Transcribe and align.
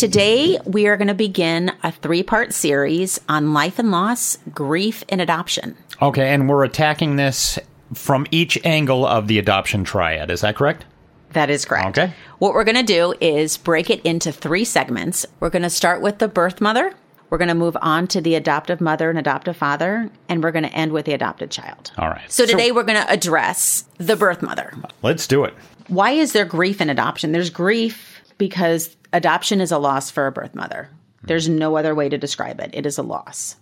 Today, 0.00 0.58
we 0.64 0.86
are 0.86 0.96
going 0.96 1.08
to 1.08 1.14
begin 1.14 1.72
a 1.82 1.92
three 1.92 2.22
part 2.22 2.54
series 2.54 3.20
on 3.28 3.52
life 3.52 3.78
and 3.78 3.90
loss, 3.90 4.38
grief, 4.50 5.04
and 5.10 5.20
adoption. 5.20 5.76
Okay, 6.00 6.32
and 6.32 6.48
we're 6.48 6.64
attacking 6.64 7.16
this 7.16 7.58
from 7.92 8.26
each 8.30 8.58
angle 8.64 9.04
of 9.04 9.28
the 9.28 9.38
adoption 9.38 9.84
triad. 9.84 10.30
Is 10.30 10.40
that 10.40 10.56
correct? 10.56 10.86
That 11.34 11.50
is 11.50 11.66
correct. 11.66 11.98
Okay. 11.98 12.14
What 12.38 12.54
we're 12.54 12.64
going 12.64 12.78
to 12.78 12.82
do 12.82 13.12
is 13.20 13.58
break 13.58 13.90
it 13.90 14.00
into 14.00 14.32
three 14.32 14.64
segments. 14.64 15.26
We're 15.38 15.50
going 15.50 15.64
to 15.64 15.68
start 15.68 16.00
with 16.00 16.18
the 16.18 16.28
birth 16.28 16.62
mother. 16.62 16.94
We're 17.28 17.36
going 17.36 17.48
to 17.48 17.54
move 17.54 17.76
on 17.82 18.06
to 18.06 18.22
the 18.22 18.36
adoptive 18.36 18.80
mother 18.80 19.10
and 19.10 19.18
adoptive 19.18 19.58
father, 19.58 20.10
and 20.30 20.42
we're 20.42 20.50
going 20.50 20.64
to 20.64 20.72
end 20.72 20.92
with 20.92 21.04
the 21.04 21.12
adopted 21.12 21.50
child. 21.50 21.92
All 21.98 22.08
right. 22.08 22.22
So 22.32 22.46
today 22.46 22.72
we're 22.72 22.84
going 22.84 23.04
to 23.04 23.12
address 23.12 23.84
the 23.98 24.16
birth 24.16 24.40
mother. 24.40 24.72
Let's 25.02 25.26
do 25.26 25.44
it. 25.44 25.52
Why 25.88 26.12
is 26.12 26.32
there 26.32 26.46
grief 26.46 26.80
in 26.80 26.88
adoption? 26.88 27.32
There's 27.32 27.50
grief 27.50 28.09
because 28.40 28.96
adoption 29.12 29.60
is 29.60 29.70
a 29.70 29.78
loss 29.78 30.10
for 30.10 30.26
a 30.26 30.32
birth 30.32 30.54
mother. 30.54 30.88
There's 31.22 31.46
no 31.46 31.76
other 31.76 31.94
way 31.94 32.08
to 32.08 32.16
describe 32.16 32.58
it. 32.58 32.70
It 32.72 32.86
is 32.86 32.96
a 32.96 33.02
loss. 33.02 33.56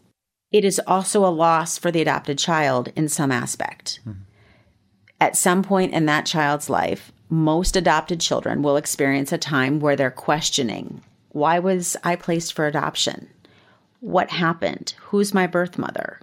It 0.53 0.65
is 0.65 0.81
also 0.87 1.27
a 1.27 1.35
loss 1.35 1.77
for 1.77 1.91
the 1.91 2.01
adopted 2.01 2.39
child 2.39 2.93
in 2.95 3.09
some 3.09 3.33
aspect. 3.33 3.99
At 5.21 5.37
some 5.37 5.65
point 5.65 5.93
in 5.93 6.07
that 6.07 6.27
child's 6.27 6.71
life, 6.71 7.11
most 7.29 7.77
adopted 7.77 8.21
children 8.21 8.63
will 8.63 8.77
experience 8.77 9.33
a 9.33 9.39
time 9.39 9.81
where 9.81 9.97
they're 9.97 10.11
questioning 10.11 11.03
why 11.31 11.59
was 11.59 11.97
I 12.03 12.17
placed 12.17 12.55
for 12.55 12.67
adoption? 12.67 13.29
What 14.01 14.31
happened? 14.31 14.95
Who's 15.01 15.35
my 15.35 15.47
birth 15.47 15.77
mother? 15.77 16.21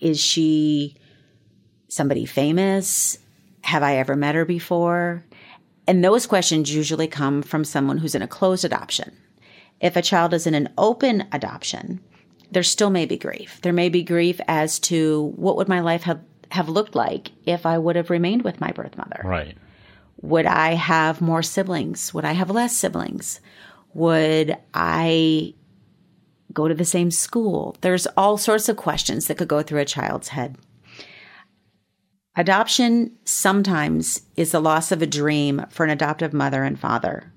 Is 0.00 0.18
she 0.18 0.96
somebody 1.88 2.24
famous? 2.24 3.18
Have 3.62 3.82
I 3.82 3.96
ever 3.96 4.16
met 4.16 4.34
her 4.34 4.44
before? 4.46 5.22
And 5.88 6.04
those 6.04 6.26
questions 6.26 6.72
usually 6.72 7.08
come 7.08 7.42
from 7.42 7.64
someone 7.64 7.98
who's 7.98 8.14
in 8.14 8.20
a 8.20 8.28
closed 8.28 8.64
adoption. 8.64 9.16
If 9.80 9.96
a 9.96 10.02
child 10.02 10.34
is 10.34 10.46
in 10.46 10.54
an 10.54 10.68
open 10.76 11.26
adoption, 11.32 12.00
there 12.52 12.62
still 12.62 12.90
may 12.90 13.06
be 13.06 13.16
grief. 13.16 13.58
There 13.62 13.72
may 13.72 13.88
be 13.88 14.02
grief 14.02 14.38
as 14.48 14.78
to 14.80 15.32
what 15.36 15.56
would 15.56 15.66
my 15.66 15.80
life 15.80 16.02
have, 16.02 16.20
have 16.50 16.68
looked 16.68 16.94
like 16.94 17.30
if 17.46 17.64
I 17.64 17.78
would 17.78 17.96
have 17.96 18.10
remained 18.10 18.42
with 18.42 18.60
my 18.60 18.70
birth 18.70 18.98
mother. 18.98 19.22
Right. 19.24 19.56
Would 20.20 20.44
I 20.44 20.74
have 20.74 21.22
more 21.22 21.42
siblings? 21.42 22.12
Would 22.12 22.26
I 22.26 22.32
have 22.32 22.50
less 22.50 22.76
siblings? 22.76 23.40
Would 23.94 24.58
I 24.74 25.54
go 26.52 26.68
to 26.68 26.74
the 26.74 26.84
same 26.84 27.10
school? 27.10 27.76
There's 27.80 28.06
all 28.08 28.36
sorts 28.36 28.68
of 28.68 28.76
questions 28.76 29.26
that 29.26 29.38
could 29.38 29.48
go 29.48 29.62
through 29.62 29.80
a 29.80 29.86
child's 29.86 30.28
head. 30.28 30.58
Adoption 32.38 33.10
sometimes 33.24 34.22
is 34.36 34.52
the 34.52 34.60
loss 34.60 34.92
of 34.92 35.02
a 35.02 35.06
dream 35.06 35.66
for 35.70 35.82
an 35.82 35.90
adoptive 35.90 36.32
mother 36.32 36.62
and 36.62 36.78
father. 36.78 37.32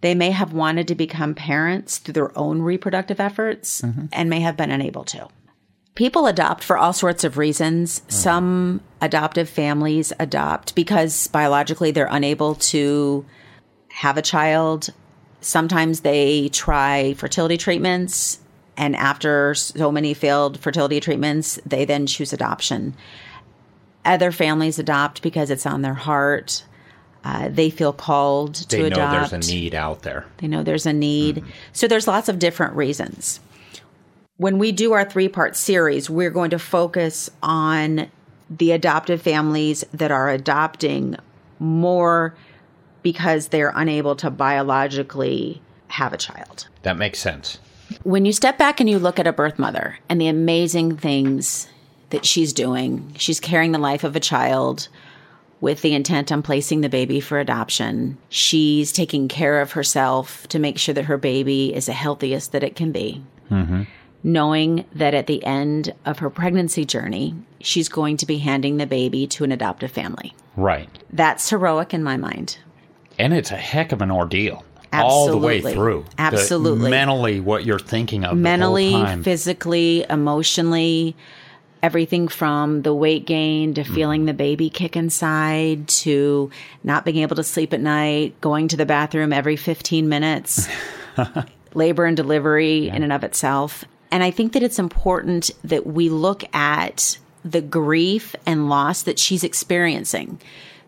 They 0.00 0.12
may 0.12 0.32
have 0.32 0.52
wanted 0.52 0.88
to 0.88 0.96
become 0.96 1.36
parents 1.36 1.98
through 1.98 2.14
their 2.14 2.36
own 2.36 2.60
reproductive 2.60 3.20
efforts 3.20 3.80
mm-hmm. 3.80 4.06
and 4.12 4.28
may 4.28 4.40
have 4.40 4.56
been 4.56 4.72
unable 4.72 5.04
to. 5.04 5.28
People 5.94 6.26
adopt 6.26 6.64
for 6.64 6.76
all 6.76 6.92
sorts 6.92 7.22
of 7.22 7.38
reasons. 7.38 8.02
Some 8.08 8.80
adoptive 9.00 9.48
families 9.48 10.12
adopt 10.18 10.74
because 10.74 11.28
biologically 11.28 11.92
they're 11.92 12.08
unable 12.10 12.56
to 12.56 13.24
have 13.88 14.16
a 14.16 14.22
child. 14.22 14.88
Sometimes 15.40 16.00
they 16.00 16.48
try 16.48 17.14
fertility 17.14 17.56
treatments, 17.56 18.40
and 18.76 18.96
after 18.96 19.54
so 19.54 19.92
many 19.92 20.12
failed 20.12 20.58
fertility 20.58 20.98
treatments, 20.98 21.60
they 21.64 21.84
then 21.84 22.06
choose 22.06 22.32
adoption. 22.32 22.96
Other 24.04 24.32
families 24.32 24.78
adopt 24.78 25.22
because 25.22 25.50
it's 25.50 25.66
on 25.66 25.82
their 25.82 25.94
heart. 25.94 26.64
Uh, 27.22 27.48
they 27.50 27.68
feel 27.68 27.92
called 27.92 28.54
to 28.54 28.62
adopt. 28.62 28.70
They 28.70 28.78
to 28.78 28.90
know 28.90 28.96
adopt. 28.96 29.30
there's 29.30 29.48
a 29.48 29.52
need 29.52 29.74
out 29.74 30.02
there. 30.02 30.26
They 30.38 30.48
know 30.48 30.62
there's 30.62 30.86
a 30.86 30.92
need. 30.92 31.44
So 31.72 31.86
there's 31.86 32.08
lots 32.08 32.28
of 32.28 32.38
different 32.38 32.74
reasons. 32.74 33.40
When 34.38 34.58
we 34.58 34.72
do 34.72 34.92
our 34.92 35.04
three 35.04 35.28
part 35.28 35.54
series, 35.54 36.08
we're 36.08 36.30
going 36.30 36.50
to 36.50 36.58
focus 36.58 37.28
on 37.42 38.10
the 38.48 38.72
adoptive 38.72 39.20
families 39.20 39.84
that 39.92 40.10
are 40.10 40.30
adopting 40.30 41.16
more 41.58 42.34
because 43.02 43.48
they're 43.48 43.72
unable 43.74 44.16
to 44.16 44.30
biologically 44.30 45.60
have 45.88 46.12
a 46.12 46.16
child. 46.16 46.68
That 46.82 46.96
makes 46.96 47.18
sense. 47.18 47.58
When 48.02 48.24
you 48.24 48.32
step 48.32 48.56
back 48.56 48.80
and 48.80 48.88
you 48.88 48.98
look 48.98 49.18
at 49.18 49.26
a 49.26 49.32
birth 49.32 49.58
mother 49.58 49.98
and 50.08 50.20
the 50.20 50.28
amazing 50.28 50.96
things 50.96 51.68
that 52.10 52.26
she's 52.26 52.52
doing, 52.52 53.12
she's 53.16 53.40
carrying 53.40 53.72
the 53.72 53.78
life 53.78 54.04
of 54.04 54.14
a 54.16 54.20
child 54.20 54.88
with 55.60 55.82
the 55.82 55.94
intent 55.94 56.32
on 56.32 56.42
placing 56.42 56.80
the 56.80 56.88
baby 56.88 57.20
for 57.20 57.38
adoption. 57.38 58.16
She's 58.28 58.92
taking 58.92 59.28
care 59.28 59.60
of 59.60 59.72
herself 59.72 60.46
to 60.48 60.58
make 60.58 60.78
sure 60.78 60.94
that 60.94 61.04
her 61.04 61.18
baby 61.18 61.74
is 61.74 61.86
the 61.86 61.92
healthiest 61.92 62.52
that 62.52 62.62
it 62.62 62.76
can 62.76 62.92
be. 62.92 63.22
Mm-hmm. 63.50 63.82
Knowing 64.22 64.84
that 64.94 65.14
at 65.14 65.26
the 65.26 65.42
end 65.44 65.94
of 66.04 66.18
her 66.18 66.30
pregnancy 66.30 66.84
journey, 66.84 67.34
she's 67.60 67.88
going 67.88 68.16
to 68.18 68.26
be 68.26 68.38
handing 68.38 68.76
the 68.76 68.86
baby 68.86 69.26
to 69.26 69.44
an 69.44 69.52
adoptive 69.52 69.90
family. 69.90 70.34
Right. 70.56 70.88
That's 71.12 71.48
heroic 71.48 71.94
in 71.94 72.02
my 72.02 72.16
mind. 72.16 72.58
And 73.18 73.32
it's 73.34 73.50
a 73.50 73.56
heck 73.56 73.92
of 73.92 74.02
an 74.02 74.10
ordeal. 74.10 74.64
All 74.92 75.28
the 75.28 75.36
way 75.36 75.58
Absolutely. 75.58 75.74
through. 75.74 76.04
The- 76.16 76.22
Absolutely. 76.22 76.90
mentally, 76.90 77.40
what 77.40 77.64
you're 77.64 77.78
thinking 77.78 78.24
of. 78.24 78.36
mentally, 78.36 78.90
the 78.90 79.20
physically, 79.22 80.04
emotionally, 80.10 81.16
everything 81.82 82.28
from 82.28 82.82
the 82.82 82.94
weight 82.94 83.26
gain 83.26 83.74
Mm-hmm. 83.74 83.82
to 83.82 83.94
feeling 83.94 84.24
the 84.24 84.34
baby 84.34 84.70
kick 84.70 84.96
inside 84.96 85.86
to 85.88 86.50
not 86.82 87.04
being 87.04 87.18
able 87.18 87.36
to 87.36 87.44
sleep 87.44 87.72
at 87.72 87.80
night, 87.80 88.40
going 88.40 88.68
to 88.68 88.76
the 88.76 88.86
bathroom 88.86 89.32
every 89.32 89.56
15 89.56 90.08
minutes, 90.08 90.68
labor 91.74 92.04
and 92.04 92.16
delivery 92.16 92.88
in 92.88 93.02
and 93.02 93.12
of 93.12 93.24
itself. 93.24 93.84
And 94.10 94.22
I 94.22 94.30
think 94.30 94.52
that 94.54 94.62
it's 94.62 94.78
important 94.78 95.50
that 95.64 95.86
we 95.86 96.08
look 96.08 96.42
at 96.54 97.18
the 97.44 97.60
grief 97.60 98.34
and 98.44 98.68
loss 98.68 99.02
that 99.02 99.18
she's 99.18 99.44
experiencing 99.44 100.40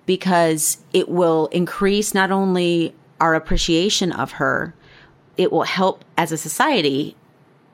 because 0.07 0.79
it 0.93 1.09
will 1.09 1.47
increase 1.49 2.15
not 2.15 2.31
only 2.31 2.95
our 3.21 3.35
appreciation 3.35 4.13
of 4.13 4.33
her, 4.33 4.75
it 5.37 5.53
will 5.53 5.63
help 5.63 6.05
as 6.17 6.33
a 6.33 6.37
society 6.37 7.17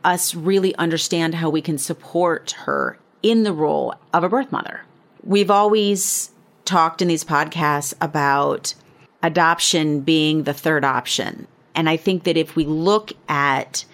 us 0.04 0.34
really 0.34 0.74
understand 0.76 1.34
how 1.34 1.50
we 1.50 1.62
can 1.62 1.78
support 1.78 2.52
her 2.52 2.98
in 3.22 3.42
the 3.42 3.52
role 3.52 3.94
of 4.12 4.24
a 4.24 4.28
birth 4.28 4.52
mother. 4.52 4.82
We've 5.22 5.50
always 5.50 6.30
talked 6.64 7.02
in 7.02 7.08
these 7.08 7.24
podcasts 7.24 7.94
about 8.00 8.74
adoption 9.22 10.00
being 10.00 10.44
the 10.44 10.54
third 10.54 10.84
option. 10.84 11.46
And 11.74 11.88
I 11.88 11.96
think 11.96 12.24
that 12.24 12.36
if 12.36 12.56
we 12.56 12.64
look 12.64 13.12
at 13.28 13.84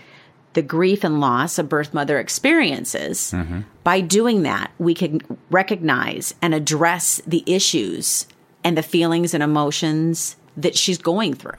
the 0.55 0.63
grief 0.63 1.05
and 1.05 1.21
loss 1.21 1.59
a 1.59 1.65
birth 1.65 1.95
mother 1.95 2.19
experiences, 2.19 3.33
mm-hmm. 3.33 3.61
by 3.83 4.01
doing 4.01 4.43
that, 4.43 4.71
we 4.79 4.95
can 4.95 5.21
recognize 5.51 6.35
and 6.41 6.55
address 6.55 7.21
the 7.27 7.43
issues 7.47 8.27
and 8.63 8.79
the 8.79 8.83
feelings 8.83 9.35
and 9.35 9.43
emotions 9.43 10.37
that 10.57 10.77
she's 10.77 10.99
going 10.99 11.35
through. 11.35 11.53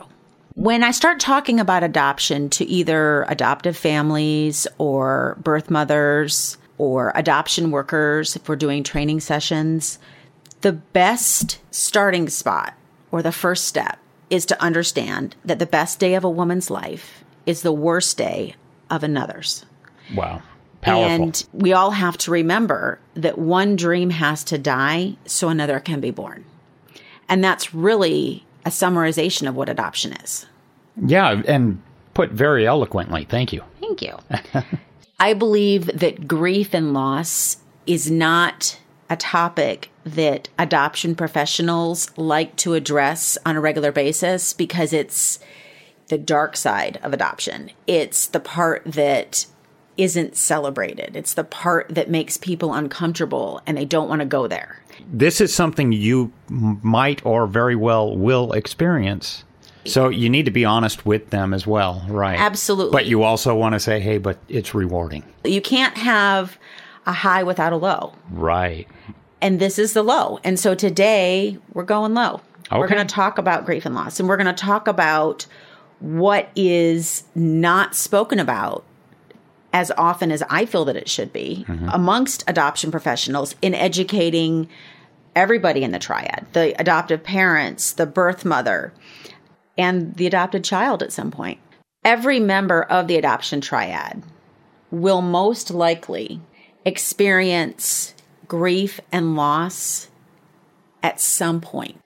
When 0.55 0.83
I 0.83 0.91
start 0.91 1.19
talking 1.19 1.59
about 1.59 1.83
adoption 1.83 2.49
to 2.51 2.65
either 2.65 3.23
adoptive 3.27 3.75
families 3.75 4.67
or 4.77 5.37
birth 5.43 5.69
mothers 5.69 6.57
or 6.77 7.11
adoption 7.15 7.71
workers, 7.71 8.35
if 8.35 8.47
we're 8.47 8.55
doing 8.55 8.83
training 8.83 9.19
sessions, 9.19 9.99
the 10.61 10.73
best 10.73 11.59
starting 11.71 12.29
spot 12.29 12.73
or 13.11 13.21
the 13.21 13.31
first 13.31 13.65
step 13.65 13.99
is 14.29 14.45
to 14.47 14.61
understand 14.61 15.35
that 15.45 15.59
the 15.59 15.65
best 15.65 15.99
day 15.99 16.15
of 16.15 16.23
a 16.23 16.29
woman's 16.29 16.69
life 16.69 17.23
is 17.45 17.61
the 17.61 17.71
worst 17.71 18.17
day 18.17 18.55
of 18.89 19.03
another's. 19.03 19.65
Wow. 20.13 20.41
Powerful. 20.81 21.03
And 21.05 21.45
we 21.53 21.73
all 21.73 21.91
have 21.91 22.17
to 22.19 22.31
remember 22.31 22.99
that 23.15 23.37
one 23.37 23.75
dream 23.75 24.09
has 24.11 24.43
to 24.45 24.57
die 24.57 25.15
so 25.25 25.49
another 25.49 25.79
can 25.79 25.99
be 25.99 26.11
born. 26.11 26.45
And 27.27 27.43
that's 27.43 27.73
really 27.73 28.45
a 28.65 28.69
summarization 28.69 29.47
of 29.47 29.55
what 29.55 29.69
adoption 29.69 30.13
is. 30.13 30.45
Yeah, 31.03 31.41
and 31.47 31.81
put 32.13 32.31
very 32.31 32.67
eloquently. 32.67 33.25
Thank 33.25 33.51
you. 33.51 33.63
Thank 33.79 34.01
you. 34.01 34.17
I 35.19 35.33
believe 35.33 35.85
that 35.99 36.27
grief 36.27 36.73
and 36.73 36.93
loss 36.93 37.57
is 37.87 38.11
not 38.11 38.79
a 39.09 39.15
topic 39.15 39.89
that 40.03 40.49
adoption 40.57 41.15
professionals 41.15 42.11
like 42.17 42.55
to 42.57 42.73
address 42.73 43.37
on 43.45 43.55
a 43.55 43.61
regular 43.61 43.91
basis 43.91 44.53
because 44.53 44.93
it's 44.93 45.39
the 46.07 46.17
dark 46.17 46.57
side 46.57 46.99
of 47.01 47.13
adoption. 47.13 47.71
It's 47.87 48.27
the 48.27 48.39
part 48.39 48.83
that 48.85 49.45
isn't 49.97 50.35
celebrated. 50.35 51.15
It's 51.15 51.33
the 51.33 51.43
part 51.43 51.87
that 51.89 52.09
makes 52.09 52.37
people 52.37 52.73
uncomfortable 52.73 53.61
and 53.65 53.77
they 53.77 53.85
don't 53.85 54.09
want 54.09 54.19
to 54.19 54.25
go 54.25 54.47
there. 54.47 54.81
This 55.11 55.39
is 55.39 55.53
something 55.53 55.91
you 55.91 56.31
might 56.49 57.25
or 57.25 57.47
very 57.47 57.75
well 57.75 58.15
will 58.15 58.51
experience. 58.53 59.43
So 59.85 60.09
you 60.09 60.29
need 60.29 60.45
to 60.45 60.51
be 60.51 60.65
honest 60.65 61.05
with 61.05 61.29
them 61.29 61.53
as 61.53 61.65
well, 61.67 62.05
right? 62.07 62.39
Absolutely. 62.39 62.91
But 62.91 63.05
you 63.05 63.23
also 63.23 63.55
want 63.55 63.73
to 63.73 63.79
say, 63.79 63.99
hey, 63.99 64.17
but 64.17 64.37
it's 64.49 64.73
rewarding. 64.73 65.23
You 65.43 65.61
can't 65.61 65.97
have 65.97 66.57
a 67.05 67.11
high 67.11 67.43
without 67.43 67.73
a 67.73 67.77
low. 67.77 68.13
Right. 68.31 68.87
And 69.41 69.59
this 69.59 69.77
is 69.77 69.93
the 69.93 70.03
low. 70.03 70.39
And 70.43 70.59
so 70.59 70.75
today 70.75 71.59
we're 71.73 71.83
going 71.83 72.13
low. 72.13 72.41
We're 72.71 72.87
going 72.87 73.05
to 73.05 73.13
talk 73.13 73.37
about 73.37 73.65
grief 73.65 73.85
and 73.85 73.93
loss 73.93 74.19
and 74.19 74.27
we're 74.27 74.37
going 74.37 74.47
to 74.47 74.53
talk 74.53 74.87
about 74.87 75.45
what 75.99 76.49
is 76.55 77.23
not 77.35 77.95
spoken 77.95 78.39
about 78.39 78.83
as 79.71 79.91
often 79.97 80.31
as 80.31 80.41
I 80.49 80.65
feel 80.65 80.85
that 80.85 80.95
it 80.95 81.09
should 81.09 81.31
be 81.31 81.65
mm-hmm. 81.67 81.89
amongst 81.89 82.43
adoption 82.47 82.91
professionals 82.91 83.55
in 83.61 83.75
educating 83.75 84.67
everybody 85.35 85.83
in 85.83 85.91
the 85.91 85.99
triad 85.99 86.47
the 86.53 86.79
adoptive 86.79 87.23
parents, 87.23 87.91
the 87.93 88.05
birth 88.05 88.45
mother, 88.45 88.93
and 89.77 90.15
the 90.15 90.27
adopted 90.27 90.63
child 90.63 91.03
at 91.03 91.11
some 91.11 91.31
point. 91.31 91.59
Every 92.03 92.39
member 92.39 92.83
of 92.83 93.07
the 93.07 93.17
adoption 93.17 93.61
triad 93.61 94.23
will 94.91 95.21
most 95.21 95.71
likely 95.71 96.39
experience 96.85 98.13
grief 98.47 98.99
and 99.11 99.35
loss 99.35 100.09
at 101.01 101.19
some 101.19 101.61
point. 101.61 101.99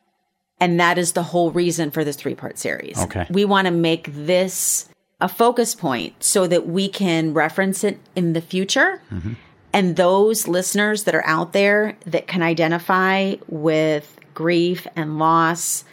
And 0.59 0.79
that 0.79 0.97
is 0.97 1.13
the 1.13 1.23
whole 1.23 1.51
reason 1.51 1.91
for 1.91 2.03
this 2.03 2.15
three 2.15 2.35
part 2.35 2.57
series. 2.57 3.01
Okay. 3.03 3.25
We 3.29 3.45
want 3.45 3.67
to 3.67 3.71
make 3.71 4.09
this 4.13 4.89
a 5.21 5.29
focus 5.29 5.75
point 5.75 6.23
so 6.23 6.47
that 6.47 6.67
we 6.67 6.87
can 6.89 7.33
reference 7.33 7.83
it 7.83 7.99
in 8.15 8.33
the 8.33 8.41
future. 8.41 9.01
Mm-hmm. 9.11 9.33
And 9.71 9.95
those 9.95 10.47
listeners 10.47 11.03
that 11.03 11.15
are 11.15 11.25
out 11.25 11.53
there 11.53 11.97
that 12.05 12.27
can 12.27 12.41
identify 12.41 13.35
with 13.47 14.17
grief 14.33 14.87
and 14.95 15.19
loss, 15.19 15.83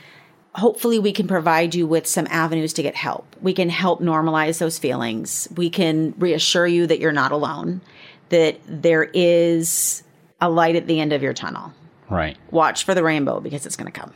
hopefully 0.56 0.98
we 0.98 1.12
can 1.12 1.28
provide 1.28 1.74
you 1.74 1.86
with 1.86 2.06
some 2.06 2.26
avenues 2.30 2.72
to 2.72 2.82
get 2.82 2.94
help. 2.94 3.36
We 3.42 3.52
can 3.52 3.68
help 3.68 4.00
normalize 4.00 4.58
those 4.58 4.78
feelings. 4.78 5.46
We 5.54 5.68
can 5.68 6.14
reassure 6.18 6.66
you 6.66 6.86
that 6.86 6.98
you're 6.98 7.12
not 7.12 7.30
alone, 7.30 7.82
that 8.30 8.58
there 8.66 9.04
is 9.04 10.02
a 10.40 10.48
light 10.48 10.74
at 10.74 10.86
the 10.86 10.98
end 10.98 11.12
of 11.12 11.22
your 11.22 11.34
tunnel. 11.34 11.72
Right. 12.08 12.38
Watch 12.50 12.84
for 12.84 12.94
the 12.94 13.02
rainbow 13.02 13.40
because 13.40 13.66
it's 13.66 13.76
going 13.76 13.92
to 13.92 14.00
come. 14.00 14.14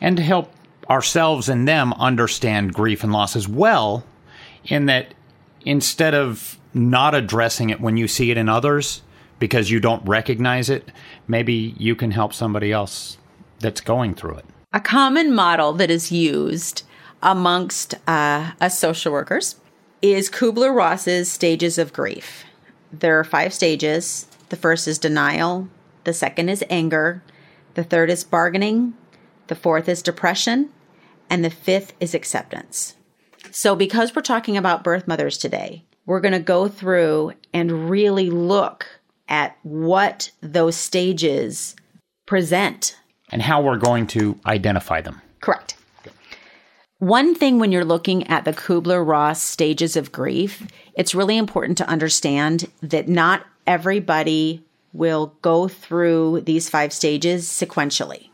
And 0.00 0.16
to 0.16 0.22
help 0.22 0.50
ourselves 0.88 1.50
and 1.50 1.68
them 1.68 1.92
understand 1.94 2.72
grief 2.72 3.04
and 3.04 3.12
loss 3.12 3.36
as 3.36 3.46
well, 3.46 4.04
in 4.64 4.86
that 4.86 5.12
instead 5.66 6.14
of 6.14 6.58
not 6.72 7.14
addressing 7.14 7.68
it 7.68 7.80
when 7.80 7.98
you 7.98 8.08
see 8.08 8.30
it 8.30 8.38
in 8.38 8.48
others 8.48 9.02
because 9.38 9.70
you 9.70 9.80
don't 9.80 10.04
recognize 10.06 10.70
it, 10.70 10.90
maybe 11.26 11.74
you 11.76 11.94
can 11.94 12.10
help 12.10 12.32
somebody 12.32 12.72
else 12.72 13.18
that's 13.60 13.82
going 13.82 14.14
through 14.14 14.36
it. 14.36 14.44
A 14.70 14.80
common 14.80 15.34
model 15.34 15.72
that 15.72 15.90
is 15.90 16.12
used 16.12 16.82
amongst 17.22 17.94
uh, 18.06 18.52
us 18.60 18.78
social 18.78 19.10
workers 19.12 19.56
is 20.02 20.28
Kubler 20.28 20.74
Ross's 20.74 21.32
stages 21.32 21.78
of 21.78 21.94
grief. 21.94 22.44
There 22.92 23.18
are 23.18 23.24
five 23.24 23.54
stages. 23.54 24.26
The 24.50 24.56
first 24.56 24.86
is 24.86 24.98
denial, 24.98 25.68
the 26.04 26.12
second 26.12 26.50
is 26.50 26.62
anger, 26.68 27.22
the 27.74 27.84
third 27.84 28.10
is 28.10 28.24
bargaining, 28.24 28.92
the 29.46 29.54
fourth 29.54 29.88
is 29.88 30.02
depression, 30.02 30.68
and 31.30 31.42
the 31.42 31.50
fifth 31.50 31.94
is 31.98 32.14
acceptance. 32.14 32.94
So, 33.50 33.74
because 33.74 34.14
we're 34.14 34.22
talking 34.22 34.58
about 34.58 34.84
birth 34.84 35.08
mothers 35.08 35.38
today, 35.38 35.84
we're 36.04 36.20
going 36.20 36.32
to 36.32 36.40
go 36.40 36.68
through 36.68 37.32
and 37.54 37.88
really 37.88 38.28
look 38.28 38.86
at 39.28 39.56
what 39.62 40.30
those 40.42 40.76
stages 40.76 41.74
present 42.26 42.97
And 43.30 43.42
how 43.42 43.60
we're 43.60 43.76
going 43.76 44.06
to 44.08 44.38
identify 44.46 45.00
them. 45.00 45.20
Correct. 45.40 45.74
One 46.98 47.34
thing 47.34 47.58
when 47.58 47.70
you're 47.70 47.84
looking 47.84 48.26
at 48.26 48.44
the 48.44 48.52
Kubler 48.52 49.06
Ross 49.06 49.40
stages 49.40 49.96
of 49.96 50.10
grief, 50.10 50.66
it's 50.94 51.14
really 51.14 51.36
important 51.36 51.78
to 51.78 51.88
understand 51.88 52.68
that 52.82 53.08
not 53.08 53.46
everybody 53.66 54.64
will 54.92 55.34
go 55.42 55.68
through 55.68 56.40
these 56.40 56.68
five 56.68 56.92
stages 56.92 57.46
sequentially. 57.46 58.30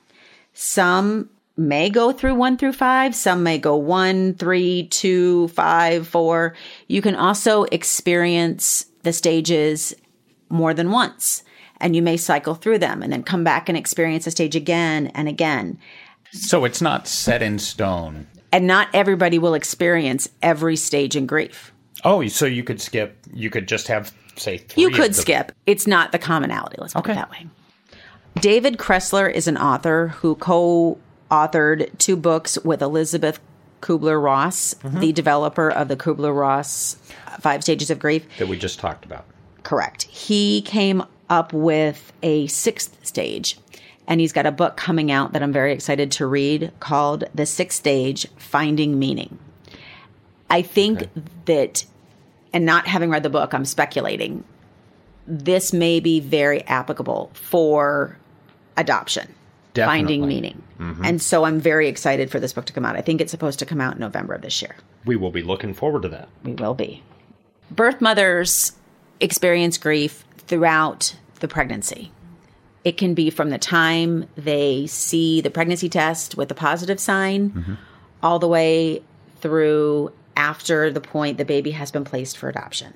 Some 0.54 1.28
may 1.56 1.90
go 1.90 2.10
through 2.12 2.36
one 2.36 2.56
through 2.56 2.72
five, 2.72 3.14
some 3.14 3.42
may 3.42 3.58
go 3.58 3.76
one, 3.76 4.34
three, 4.34 4.88
two, 4.88 5.48
five, 5.48 6.06
four. 6.08 6.54
You 6.88 7.02
can 7.02 7.14
also 7.14 7.64
experience 7.64 8.86
the 9.02 9.12
stages 9.12 9.94
more 10.48 10.72
than 10.72 10.90
once, 10.90 11.42
and 11.80 11.94
you 11.96 12.02
may 12.02 12.16
cycle 12.16 12.54
through 12.54 12.78
them 12.78 13.02
and 13.02 13.12
then 13.12 13.22
come 13.22 13.44
back 13.44 13.68
and 13.68 13.76
experience 13.78 14.26
a 14.26 14.30
stage 14.30 14.54
again 14.56 15.08
and 15.08 15.28
again. 15.28 15.78
So 16.32 16.64
it's 16.64 16.80
not 16.82 17.06
set 17.06 17.42
in 17.42 17.58
stone. 17.58 18.26
And 18.52 18.66
not 18.66 18.88
everybody 18.94 19.38
will 19.38 19.54
experience 19.54 20.28
every 20.42 20.76
stage 20.76 21.16
in 21.16 21.26
grief. 21.26 21.72
Oh, 22.04 22.26
so 22.28 22.46
you 22.46 22.62
could 22.64 22.80
skip, 22.80 23.16
you 23.32 23.50
could 23.50 23.66
just 23.66 23.88
have, 23.88 24.12
say, 24.36 24.58
three. 24.58 24.82
You 24.82 24.90
could 24.90 25.14
skip. 25.14 25.52
It's 25.66 25.86
not 25.86 26.12
the 26.12 26.18
commonality. 26.18 26.76
Let's 26.78 26.92
put 26.92 27.00
Okay. 27.04 27.12
it 27.12 27.16
that 27.16 27.30
way. 27.30 27.46
David 28.40 28.78
Kessler 28.78 29.28
is 29.28 29.46
an 29.48 29.56
author 29.56 30.08
who 30.08 30.34
co 30.36 30.98
authored 31.30 31.96
two 31.98 32.16
books 32.16 32.58
with 32.64 32.82
Elizabeth 32.82 33.40
Kubler 33.80 34.22
Ross, 34.22 34.74
Mm-hmm. 34.74 35.00
the 35.00 35.12
developer 35.12 35.70
of 35.70 35.88
the 35.88 35.96
Kubler 35.96 36.36
Ross 36.36 36.96
Five 37.40 37.62
Stages 37.62 37.90
of 37.90 37.98
Grief. 37.98 38.24
that 38.38 38.48
we 38.48 38.58
just 38.58 38.78
talked 38.78 39.04
about. 39.04 39.24
Correct. 39.62 40.02
He 40.04 40.62
came 40.62 41.02
up 41.34 41.52
with 41.52 42.12
a 42.22 42.46
sixth 42.46 43.04
stage, 43.04 43.58
and 44.06 44.20
he's 44.20 44.32
got 44.32 44.46
a 44.46 44.52
book 44.52 44.76
coming 44.76 45.10
out 45.10 45.32
that 45.32 45.42
I'm 45.42 45.52
very 45.52 45.72
excited 45.72 46.10
to 46.12 46.26
read 46.26 46.72
called 46.80 47.24
The 47.34 47.46
Sixth 47.46 47.76
Stage 47.78 48.26
Finding 48.36 48.98
Meaning. 48.98 49.38
I 50.48 50.62
think 50.62 51.08
that, 51.46 51.84
and 52.52 52.64
not 52.64 52.86
having 52.86 53.10
read 53.10 53.24
the 53.24 53.30
book, 53.30 53.52
I'm 53.52 53.64
speculating, 53.64 54.44
this 55.26 55.72
may 55.72 56.00
be 56.00 56.20
very 56.20 56.62
applicable 56.64 57.30
for 57.34 58.18
adoption. 58.76 59.34
Finding 59.74 60.20
Definitely. 60.20 60.34
meaning. 60.34 60.62
Mm-hmm. 60.78 61.04
And 61.04 61.20
so 61.20 61.42
I'm 61.44 61.58
very 61.58 61.88
excited 61.88 62.30
for 62.30 62.38
this 62.38 62.52
book 62.52 62.64
to 62.66 62.72
come 62.72 62.84
out. 62.84 62.94
I 62.94 63.00
think 63.00 63.20
it's 63.20 63.32
supposed 63.32 63.58
to 63.58 63.66
come 63.66 63.80
out 63.80 63.94
in 63.94 63.98
November 63.98 64.34
of 64.34 64.42
this 64.42 64.62
year. 64.62 64.76
We 65.04 65.16
will 65.16 65.32
be 65.32 65.42
looking 65.42 65.74
forward 65.74 66.02
to 66.02 66.08
that. 66.10 66.28
We 66.44 66.52
will 66.52 66.74
be. 66.74 67.02
Birth 67.72 68.00
mothers 68.00 68.74
experience 69.18 69.76
grief 69.76 70.24
throughout 70.38 71.16
the 71.44 71.48
pregnancy. 71.48 72.10
It 72.84 72.96
can 72.96 73.12
be 73.12 73.28
from 73.28 73.50
the 73.50 73.58
time 73.58 74.26
they 74.34 74.86
see 74.86 75.42
the 75.42 75.50
pregnancy 75.50 75.90
test 75.90 76.38
with 76.38 76.50
a 76.50 76.54
positive 76.54 76.98
sign 76.98 77.50
mm-hmm. 77.50 77.74
all 78.22 78.38
the 78.38 78.48
way 78.48 79.02
through 79.40 80.10
after 80.38 80.90
the 80.90 81.02
point 81.02 81.36
the 81.36 81.44
baby 81.44 81.72
has 81.72 81.90
been 81.90 82.04
placed 82.04 82.38
for 82.38 82.48
adoption. 82.48 82.94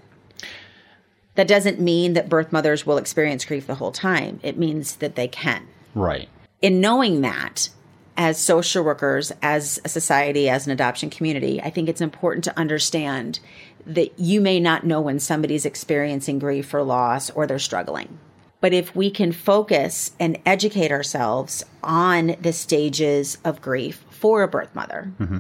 That 1.35 1.47
doesn't 1.47 1.79
mean 1.79 2.15
that 2.15 2.31
birth 2.31 2.53
mothers 2.53 2.87
will 2.87 2.97
experience 2.97 3.45
grief 3.45 3.67
the 3.67 3.75
whole 3.75 3.93
time. 3.93 4.41
It 4.43 4.57
means 4.57 4.97
that 4.97 5.15
they 5.15 5.29
can 5.29 5.69
Right. 5.95 6.29
in 6.63 6.81
knowing 6.81 7.21
that 7.21 7.69
as 8.17 8.39
social 8.39 8.83
workers, 8.83 9.31
as 9.43 9.79
a 9.85 9.91
society, 9.91 10.49
as 10.49 10.67
an 10.67 10.73
adoption 10.73 11.11
community, 11.11 11.61
I 11.63 11.69
think 11.71 11.89
it's 11.89 12.01
important 12.01 12.45
to 12.45 12.59
understand 12.59 13.41
that 13.87 14.19
you 14.19 14.41
may 14.41 14.59
not 14.59 14.85
know 14.85 15.01
when 15.03 15.21
somebody's 15.21 15.67
experiencing 15.67 16.39
grief 16.39 16.73
or 16.73 16.83
loss 16.83 17.31
or 17.31 17.47
they're 17.47 17.59
struggling. 17.59 18.19
But 18.61 18.73
if 18.73 18.95
we 18.97 19.11
can 19.11 19.33
focus 19.33 20.13
and 20.19 20.39
educate 20.45 20.91
ourselves 20.91 21.65
on 21.83 22.37
the 22.41 22.53
stages 22.53 23.39
of 23.45 23.61
grief 23.61 24.05
for 24.11 24.43
a 24.43 24.49
birth 24.49 24.75
mother 24.75 25.13
mm-hmm. 25.21 25.39